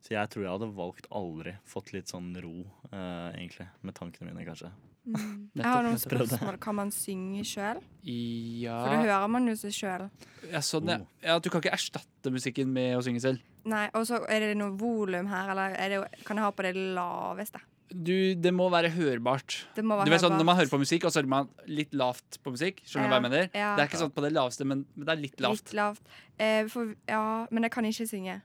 [0.06, 1.56] Så jeg tror jeg hadde valgt aldri.
[1.66, 2.60] Fått litt sånn ro,
[2.92, 3.66] eh, egentlig.
[3.86, 4.70] Med tankene mine, kanskje.
[5.06, 5.50] Mm.
[5.54, 6.14] Jeg har noen nettopp.
[6.14, 6.56] spørsmål.
[6.62, 7.82] Kan man synge sjøl?
[8.10, 8.80] Ja.
[8.82, 10.08] For da hører man jo seg sjøl.
[10.50, 10.98] Ja, sånn, ja.
[11.22, 13.44] ja, Du kan ikke erstatte musikken med å synge selv.
[13.70, 16.66] Nei, og så er det noe volum her, eller er det, kan jeg ha på
[16.66, 17.62] det laveste?
[17.92, 19.60] Du, det må være hørbart.
[19.76, 21.52] Det må være du vet sånn, Når man hører på musikk, og så hører man
[21.70, 22.82] litt lavt på musikk.
[22.86, 23.48] Skjønner du hva jeg mener?
[23.54, 23.76] ja.
[23.78, 25.70] Det er ikke sånn på det laveste, men, men det er litt lavt.
[25.70, 26.18] Litt lavt.
[26.42, 28.42] Eh, for, ja, men jeg kan ikke synge.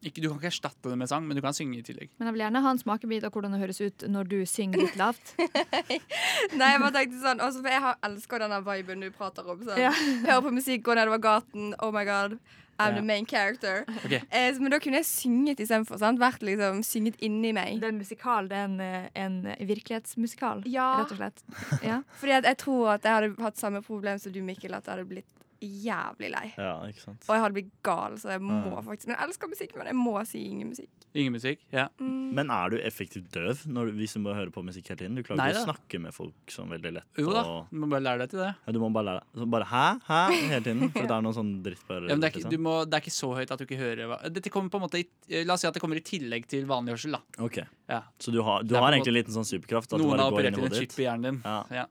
[0.00, 2.08] Ikke, du kan ikke erstatte det med sang, men du kan synge i tillegg.
[2.16, 4.80] Men jeg vil gjerne ha en smakebit av hvordan det høres ut når du synger
[4.86, 5.34] litt lavt.
[6.56, 9.60] Nei, jeg bare tenkte sånn også, For jeg har elsker denne viben du prater om.
[9.66, 9.76] Sånn.
[9.82, 9.92] Ja.
[10.24, 11.74] Høre på musikk, gå nedover gaten.
[11.84, 12.38] Oh my god.
[12.80, 13.84] I'm the main character.
[14.04, 14.20] Okay.
[14.30, 15.98] Eh, men da kunne jeg synget istedenfor.
[16.20, 17.80] Vært liksom synget inni meg.
[17.80, 20.88] Det er en musikal, det er en, eh, en virkelighetsmusikal, Ja.
[21.02, 21.42] rett og slett.
[21.90, 22.02] Ja.
[22.20, 24.74] Fordi at jeg tror at jeg hadde hatt samme problem som du, Mikkel.
[24.74, 25.26] At jeg hadde blitt
[25.60, 26.46] jævlig lei.
[26.56, 27.24] Ja, ikke sant?
[27.28, 28.80] Og jeg hadde blitt gal, så jeg må Ja.
[28.80, 30.88] faktisk Men jeg elsker musikk, men jeg må si ingen musikk.
[31.14, 31.58] Ingen musikk?
[31.72, 31.88] Ja.
[32.00, 32.32] Mm.
[32.34, 35.14] Men er du effektivt døv når, du- hvis du må høre på musikk hele tiden?
[35.16, 37.04] Du klarer Nei ikke å snakke med folk sånn veldig lett.
[37.18, 38.54] Jo da, og- du må bare lære deg til det.
[38.66, 39.42] Ja, du må bare lære deg.
[39.42, 40.00] Så bare hæ?
[40.06, 40.48] Hæ?
[40.48, 40.92] hele tiden.
[40.92, 42.02] For det er noe sånn dritt bare.
[42.08, 43.78] Ja, men det, er ikke, du må, det er ikke så høyt at du ikke
[43.78, 46.00] hører hva Dette kommer på en måte i, La oss si at det kommer i
[46.00, 47.12] tillegg til vanlig hørsel.
[47.12, 47.58] da Ok.
[47.88, 48.02] Ja.
[48.18, 49.92] Så du har, du har egentlig en liten sånn superkraft?
[49.92, 51.42] At Noen har operert inn en chip i hjernen din.
[51.44, 51.86] Ja.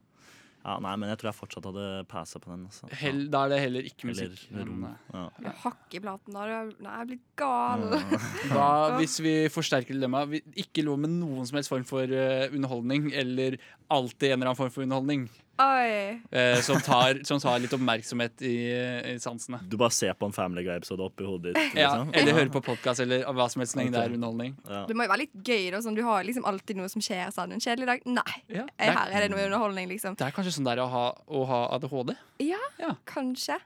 [0.60, 0.74] Ja.
[0.74, 2.66] ja, Nei, men jeg tror jeg fortsatt hadde passa på den.
[2.68, 2.90] Altså.
[3.00, 4.46] Hell, da er det heller ikke Eller musikk.
[4.56, 4.78] ro.
[4.84, 5.24] Men, Ja.
[5.46, 6.34] Jeg hakk i platen.
[6.36, 6.46] Da.
[6.46, 7.86] Nei, jeg blir blitt gal.
[8.52, 10.42] da, hvis vi forsterker dilemmaet?
[10.60, 13.58] Ikke lov med noen som helst form for uh, underholdning, eller
[13.90, 15.30] alltid en eller annen form for underholdning.
[15.60, 16.22] Oi.
[16.32, 18.56] eh, som, tar, som tar litt oppmerksomhet i,
[19.12, 19.60] i sansene.
[19.68, 21.76] Du bare ser på en Family Guy-episode oppi hodet ditt?
[21.76, 22.14] Ja, liksom?
[22.16, 24.56] eller hører på podkast eller hva som helst så lenge det er underholdning.
[24.70, 24.86] Ja.
[24.88, 25.70] Det må jo være litt gøy.
[25.76, 27.28] da sånn, Du har liksom alltid noe som skjer.
[27.36, 27.54] Sånn.
[27.58, 28.08] En kjedelig dag?
[28.20, 28.36] Nei.
[28.48, 30.16] Ja, er, Her er det noe underholdning, liksom.
[30.20, 32.16] Det er kanskje sånn det er å ha, å ha ADHD.
[32.48, 33.60] Ja, kanskje.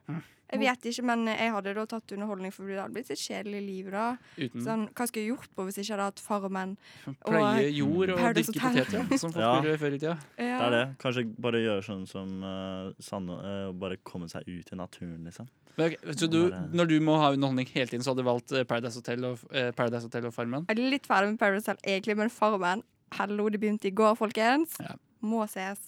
[0.54, 3.62] Jeg vet ikke, men jeg hadde da tatt underholdning, for det hadde blitt et kjedelig
[3.66, 4.06] liv da.
[4.38, 6.76] Uten- Sånn, hva skulle jeg gjort på hvis jeg ikke hadde hatt Farmen?
[7.26, 9.51] Pleie jord og Paradise dyrke poteter, som folk Ja.
[9.62, 10.16] gjorde før i tida.
[10.38, 10.84] Det er det.
[11.01, 15.24] Kanskje bare gjøre sånn som uh, Sanne, uh, og bare komme seg ut i naturen,
[15.26, 15.49] liksom.
[15.76, 18.51] Men, ok, så du, når du må ha underholdning hele tiden, så hadde du valgt
[18.54, 20.68] eh, Paradise Hotel og, uh, Paradise Hotel og Farmen?
[20.70, 22.84] Jeg er litt ferdig med Paradise Hotel, egentlig, men Farmen
[23.18, 24.78] Hallo, det begynte i går, folkens.
[25.22, 25.80] Må ses.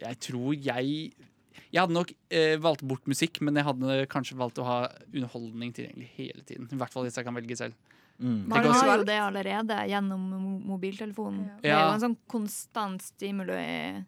[0.00, 1.12] Jeg tror jeg
[1.70, 4.78] Jeg hadde nok eh, valgt bort musikk, men jeg hadde kanskje valgt å ha
[5.12, 6.66] underholdning tilgjengelig hele tiden.
[6.70, 7.96] I hvert fall hvis jeg kan velge selv.
[8.20, 8.40] Mm.
[8.50, 10.66] Man har jo det allerede gjennom mobiltelefonen.
[10.68, 11.60] mobiltelefonen.
[11.62, 14.02] Det er jo en sånn konstant stimuli.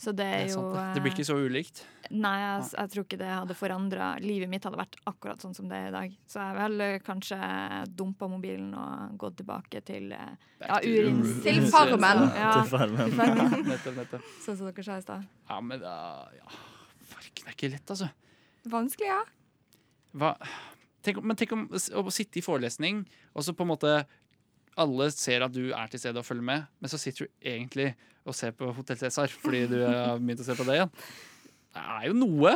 [0.00, 0.84] Så det er Det er jo sant, det.
[0.94, 1.80] Det blir ikke så ulikt.
[2.10, 5.68] Nei, jeg, jeg tror ikke det hadde forandra Livet mitt hadde vært akkurat sånn som
[5.68, 6.14] det er i dag.
[6.30, 7.38] Så jeg vil eh, kanskje
[8.00, 10.32] dumpa mobilen og gått tilbake til eh,
[10.64, 11.20] ja, urin.
[11.44, 12.24] Til Farmen.
[12.40, 13.12] Ja, Til Farmen.
[13.12, 14.32] til nettopp, nettopp.
[14.46, 15.28] Sånn som dere sa i stad.
[15.50, 15.94] Ja, men da
[16.38, 16.48] ja.
[17.10, 18.10] Farken er ikke lett, altså.
[18.70, 19.20] Vanskelig, ja.
[20.20, 20.34] Hva?
[21.04, 23.94] Tenk, men tenk om å sitte i forelesning, og så på en måte
[24.80, 27.92] alle ser at du er til stede og følger med, men så sitter du egentlig
[28.28, 30.92] og ser på Hotell Cæsar fordi du har begynt å se på det igjen.
[31.70, 32.54] Det er jo noe.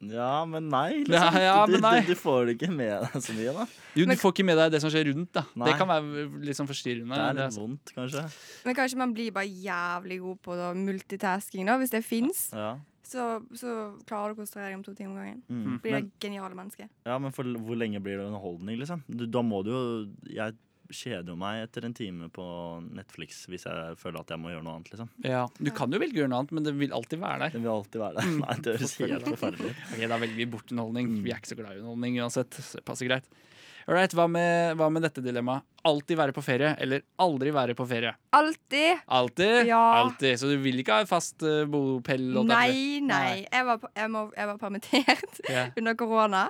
[0.00, 1.02] Ja, men nei.
[1.08, 1.36] Liksom.
[1.42, 1.96] ja, du, men nei.
[2.06, 3.66] Du, du får det ikke med deg så mye, da.
[3.98, 5.32] Jo, du får ikke med deg det som skjer rundt.
[5.36, 5.68] da Nei.
[5.68, 7.18] Det kan være litt sånn forstyrrende.
[7.18, 8.22] Det er Det litt vondt, kanskje.
[8.64, 12.46] Men kanskje man blir bare jævlig god på da, multitasking, da, hvis det fins.
[12.56, 12.72] Ja.
[13.10, 13.26] Så,
[13.58, 13.74] så
[14.06, 15.40] klarer du å konsentrere deg om to ting om gangen.
[15.50, 15.78] Mm.
[15.82, 16.90] Blir Men- det geniale mennesket.
[17.08, 19.02] Ja, men for hvor lenge blir det underholdning, liksom?
[19.10, 19.80] Du, da må du jo
[20.30, 20.54] Jeg
[20.90, 22.44] kjeder jo meg etter en time på
[22.98, 25.10] Netflix hvis jeg føler at jeg må gjøre noe annet, liksom.
[25.22, 27.50] Ja, Du kan jo velge å gjøre noe annet, men det vil alltid være der.
[27.54, 28.32] Det vil alltid være der.
[28.44, 29.84] Nei, det høres helt forferdelig ut.
[29.94, 31.12] Ok, Da velger vi bort underholdning.
[31.22, 32.58] Vi er ikke så glad i underholdning uansett.
[32.74, 33.30] Det passer greit.
[33.90, 35.64] Alright, hva, med- hva med dette dilemmaet?
[35.82, 38.12] Alltid være på ferie eller aldri være på ferie?
[38.36, 39.00] Alltid!
[39.10, 39.66] Alltid?
[39.66, 39.80] Ja.
[40.04, 40.36] Alltid.
[40.38, 42.28] Så du vil ikke ha fast uh, bopel?
[42.38, 43.32] Nei, Nei, nei.
[43.48, 45.72] Jeg var, jeg, må, jeg var permittert yeah.
[45.80, 46.44] under korona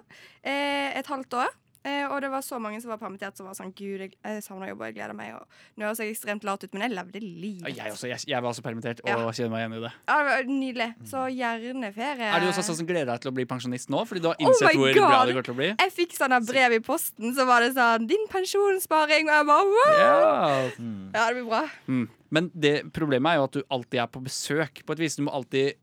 [0.44, 1.56] eh, et halvt år.
[1.80, 4.42] Eh, og det var så mange som var permittert som var sånn Gud, jeg, jeg
[4.44, 5.32] savner jobb og jeg gleder meg.
[5.38, 7.70] Og nå høres jeg ekstremt lat ut, men jeg levde livet.
[7.76, 9.16] Jeg, også, jeg, jeg var også permittert og Ja.
[9.32, 9.92] kjenner meg igjen i det.
[10.10, 10.88] Ja, det var nydelig.
[11.08, 12.28] Så gjerne ferie.
[12.36, 14.04] Er du også sånn som gleder deg til å bli pensjonist nå?
[14.10, 15.08] Fordi du har Oh innsett oh hvor God!
[15.08, 15.70] bra det går til å bli?
[15.80, 19.46] Jeg fikk sånn her brev i posten, så var det sånn 'Din pensjonssparing', og jeg
[19.46, 19.98] bare wow!
[20.00, 20.70] Ja.
[21.14, 21.64] Ja, det blir bra.
[21.88, 22.08] Mm.
[22.30, 24.84] Men det problemet er jo at du alltid er på besøk.
[24.86, 25.74] På et vis Du må alltid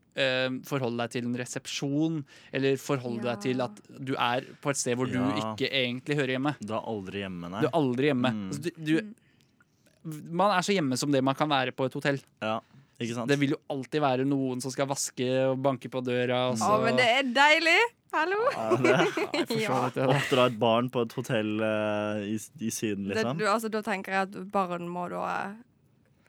[0.67, 2.21] forholde deg til en resepsjon,
[2.55, 6.35] eller forholde deg til at du er på et sted hvor du ikke egentlig hører
[6.37, 6.55] hjemme.
[6.61, 7.61] Du er aldri hjemme, nei.
[7.61, 8.33] Du er aldri hjemme.
[8.33, 8.47] Mm.
[8.47, 12.19] Altså, du, du, man er så hjemme som det man kan være på et hotell.
[12.41, 12.57] Ja,
[12.97, 13.29] ikke sant?
[13.29, 16.47] Det vil jo alltid være noen som skal vaske og banke på døra.
[16.51, 16.71] Og så.
[16.73, 17.79] Å, men det er deilig!
[18.15, 18.39] Hallo!
[18.55, 19.57] Ja, det.
[19.61, 19.81] Ja.
[20.07, 23.37] Oppdra et barn på et hotell uh, i, i Syden, Det, liksom.
[23.37, 25.66] du, altså, da tenker jeg at barn må da eh, eh,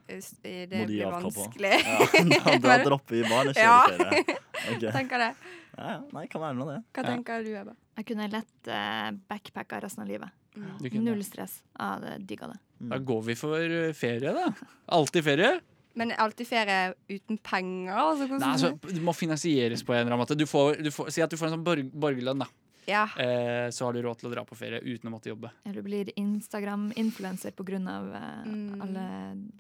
[0.09, 1.75] Det de blir vanskelig.
[1.85, 1.99] Ja,
[2.65, 3.79] da, har dropper vi barn og Ja.
[3.87, 4.37] kjører ferie.
[4.69, 4.83] Ok.
[4.93, 5.31] tenker det.
[5.79, 5.99] Ja, ja.
[6.17, 6.81] Nei, kan være noe, det.
[6.97, 7.09] Hva Ja.
[7.13, 7.75] tenker du, Ebba?
[7.99, 10.35] Jeg kunne lett uh, backpacka resten av livet.
[10.59, 11.03] Mm.
[11.05, 11.61] Null stress.
[11.79, 12.59] Ja, det digga det.
[12.91, 14.49] Da går vi for eh, ferie, da.
[14.95, 15.53] Alltid ferie.
[15.99, 17.95] Men alltid ferie uten penger?
[17.99, 20.37] Altså, Nei, altså, det må finansieres på en eller annen måte.
[20.39, 22.47] Du får, du får, si at du får en sånn borg, borgerlønn, da.
[22.89, 23.05] Ja.
[23.21, 25.51] Eh, så har du råd til å dra på ferie uten å måtte jobbe.
[25.69, 27.67] Eller du blir Instagram-influenser pga.
[27.79, 29.05] Uh, alle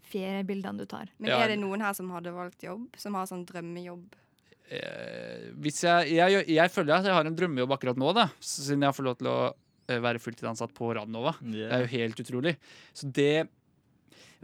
[0.08, 1.10] feriebildene du tar.
[1.18, 1.42] Men Ja.
[1.44, 2.88] er det noen her som hadde valgt jobb?
[2.96, 4.16] Som har sånn drømmejobb?
[4.68, 8.28] Eh, hvis jeg, jeg, jeg føler at jeg har en drømmejobb akkurat nå, da.
[8.40, 9.36] Siden jeg får lov til å
[9.88, 11.36] eh, være fulltidsansatt på Radnova.
[11.40, 12.56] Det er jo helt utrolig.
[12.92, 13.48] Så det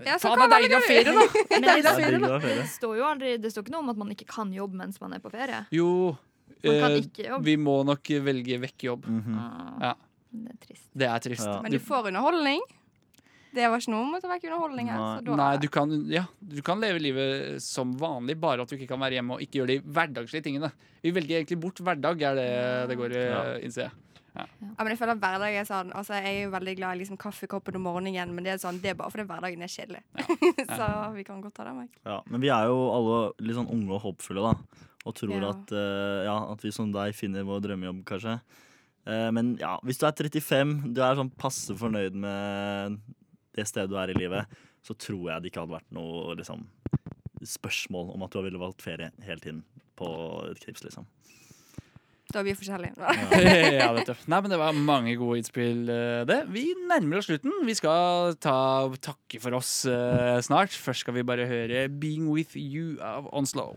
[0.05, 1.26] Ja, så det er deilig å ha ferie, da!
[1.51, 4.28] Men det, det, det, står jo aldri, det står ikke noe om at man ikke
[4.28, 5.64] kan jobbe mens man er på ferie.
[5.72, 6.16] Jo,
[6.63, 9.05] eh, vi må nok velge vekk jobb.
[9.35, 9.95] Ah, Ja,
[10.33, 10.89] det er trist.
[10.95, 11.49] det er trist.
[11.63, 12.61] Men du får underholdning?
[13.55, 14.99] Det var ikke noe om å ta vekk underholdning her.
[14.99, 18.75] Så da, Nei, du kan, ja, du kan leve livet som vanlig, bare at du
[18.75, 20.73] ikke kan være hjemme og ikke gjøre de hverdagslige tingene.
[21.05, 23.43] Vi velger egentlig bort hverdag, er det det går i, Ja.
[23.63, 23.93] innser jeg.
[24.35, 24.47] Ja.
[24.59, 26.99] Ja, men jeg føler at hverdag er sånn Altså, jeg er jo veldig glad i
[27.05, 30.03] liksom kaffekoppen om morgenen, men det er sånn, det er bare fordi hverdagen er kjedelig.
[30.75, 32.01] så vi kan godt ta den vekk.
[32.05, 34.89] Ja, men vi er jo alle litt sånn unge og håpfulle, da.
[35.05, 35.51] Og tror Ja.
[35.51, 38.41] at, eh, ja, at vi som deg finner vår drømmejobb, kanskje.
[39.07, 43.01] Eh, men ja, hvis du er 35, du er sånn passe fornøyd med
[43.55, 44.47] det stedet du er i livet,
[44.83, 46.67] så tror jeg det ikke hadde vært noe liksom,
[47.45, 49.63] spørsmål om at du ville valgt ferie hele tiden
[49.97, 50.09] på
[50.51, 51.07] et knips, liksom.
[52.33, 52.97] Da er vi forskjellige.
[53.79, 54.15] ja, vet du.
[54.27, 56.41] Nei, men Det var mange gode innspill, eh, det.
[56.51, 57.53] Vi nærmer oss slutten.
[57.69, 60.75] Vi skal ta takke for oss uh, snart.
[60.75, 63.77] Først skal vi bare høre 'Being With You' av Onslow.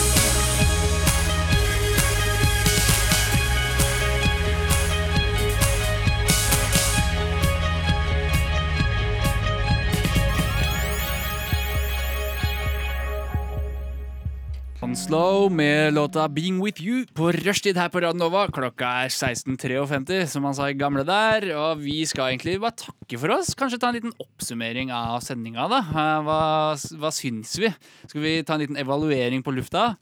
[14.81, 18.47] Onslow med låta 'Being With You' på rushtid her på Radio Nova.
[18.47, 21.45] Klokka er 16.53, som han sa i gamle der.
[21.55, 23.53] Og vi skal egentlig bare takke for oss.
[23.53, 25.77] Kanskje ta en liten oppsummering av sendinga, da.
[25.85, 27.69] Eh, Hva, hva syns vi?
[28.07, 29.97] Skal vi ta en liten evaluering på lufta?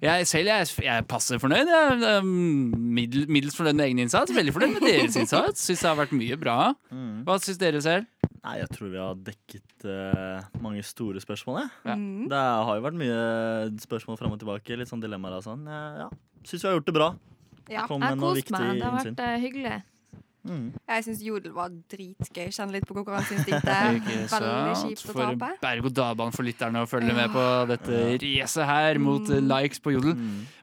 [0.00, 1.66] Jeg selv jeg, jeg er passe fornøyd.
[1.66, 4.30] Jeg er middels fornøyd med egen innsats.
[4.30, 5.66] Veldig fornøyd med deres innsats.
[5.66, 6.74] Syns det har vært mye bra.
[7.26, 8.06] Hva syns dere selv?
[8.42, 11.60] Nei, jeg tror vi har dekket uh, mange store spørsmål.
[11.86, 11.94] Ja.
[11.94, 12.26] Mm.
[12.32, 13.20] Det har jo vært mye
[13.84, 15.62] spørsmål fram og tilbake, litt sånn dilemmaer og sånn.
[15.70, 16.08] Ja,
[16.42, 17.08] syns vi har gjort det bra.
[17.70, 17.84] Ja.
[17.86, 18.68] Jeg har kost meg.
[18.80, 19.14] Det har innsyn.
[19.14, 19.76] vært uh, hyggelig.
[20.42, 20.64] Mm.
[20.92, 22.48] Jeg syns jodel var dritgøy.
[22.52, 23.68] Kjenne litt på konkurranseinstinktet.
[24.32, 25.50] Veldig kjipt å For tape.
[25.62, 29.36] berg-og-dal-bane for lytterne å følge med på dette racet her mot Mm.
[29.36, 30.16] eh, likes på Jodel.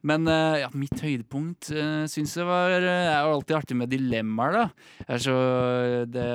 [0.04, 3.78] Men eh, ja, mitt høydepunkt uh, syns jeg var eh, Det er jo alltid artig
[3.80, 4.66] med dilemmaer, da.
[5.08, 5.36] Er så
[6.10, 6.26] det,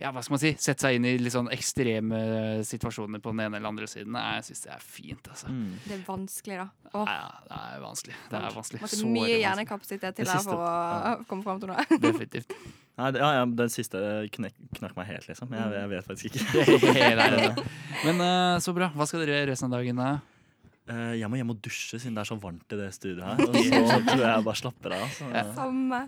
[0.00, 0.52] Ja, hva skal man si?
[0.58, 2.20] Sette seg inn i litt sånn ekstreme
[2.66, 4.16] situasjoner på den ene eller andre siden.
[4.16, 5.50] Jeg syns det er fint, altså.
[5.86, 6.68] Det er vanskelig, da.
[6.92, 7.08] Åh.
[7.08, 8.16] Ja, det er vanskelig.
[8.30, 8.80] Det er vanskelig.
[8.84, 11.12] Måtte mye hjernekapasitet til der for å ja.
[11.30, 11.84] komme fram til noe.
[12.02, 12.56] Definitivt.
[13.00, 14.00] Nei, det, ja, ja, den siste
[14.34, 15.52] knek, knakk meg helt, liksom.
[15.56, 16.82] Jeg, jeg vet faktisk ikke.
[18.06, 18.90] Men uh, så bra.
[18.92, 20.02] Hva skal dere gjøre resten av dagen?
[20.02, 20.10] da?
[20.90, 23.40] Uh, jeg må hjem og dusje siden det er så varmt i det studioet her.
[23.80, 25.08] Og så tror jeg jeg bare slapper av.
[25.16, 25.30] Så.
[25.56, 26.02] Samme.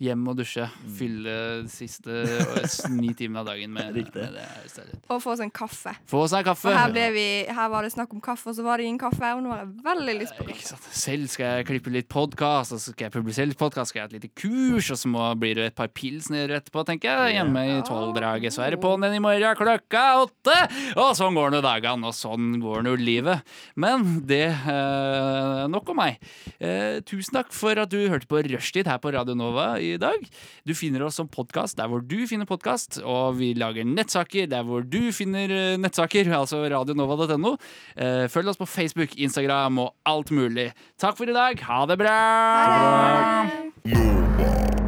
[0.00, 0.64] Hjem og dusje.
[0.64, 0.92] Mm.
[0.96, 4.44] Fylle de siste eh, ni timene av dagen med, med det.
[4.46, 4.92] Her.
[5.12, 5.92] Og få oss en kaffe.
[6.08, 6.72] Få seg kaffe.
[6.72, 9.34] Her, ble vi, her var det snakk om kaffe, og så var det ingen kaffe.
[9.36, 10.78] Og nå har jeg veldig lyst på kaffe.
[10.96, 14.06] Selv skal jeg klippe litt podkast, og så skal jeg publisere litt podkast, skal jeg
[14.06, 17.36] ha et lite kurs, og så må, blir det et par pilsner etterpå, tenker jeg.
[17.36, 18.56] Hjemme i tolvdraget.
[18.56, 20.56] Så er det på'n igjen i morgen klokka åtte!
[20.96, 23.44] Og sånn går nå dagene, og sånn går nå livet.
[23.76, 26.16] Men det eh, Nok om meg.
[26.56, 30.26] Eh, tusen takk for at du hørte på Rushtid her på Radio Nova i dag.
[30.66, 34.66] Du finner oss som podkast der hvor du finner podkast, og vi lager nettsaker der
[34.66, 37.56] hvor du finner eh, nettsaker, altså radionova.no.
[37.96, 40.70] Eh, følg oss på Facebook, Instagram og alt mulig.
[41.00, 41.64] Takk for i dag.
[41.70, 42.18] Ha det bra!
[42.60, 43.48] Ha
[43.84, 44.79] det.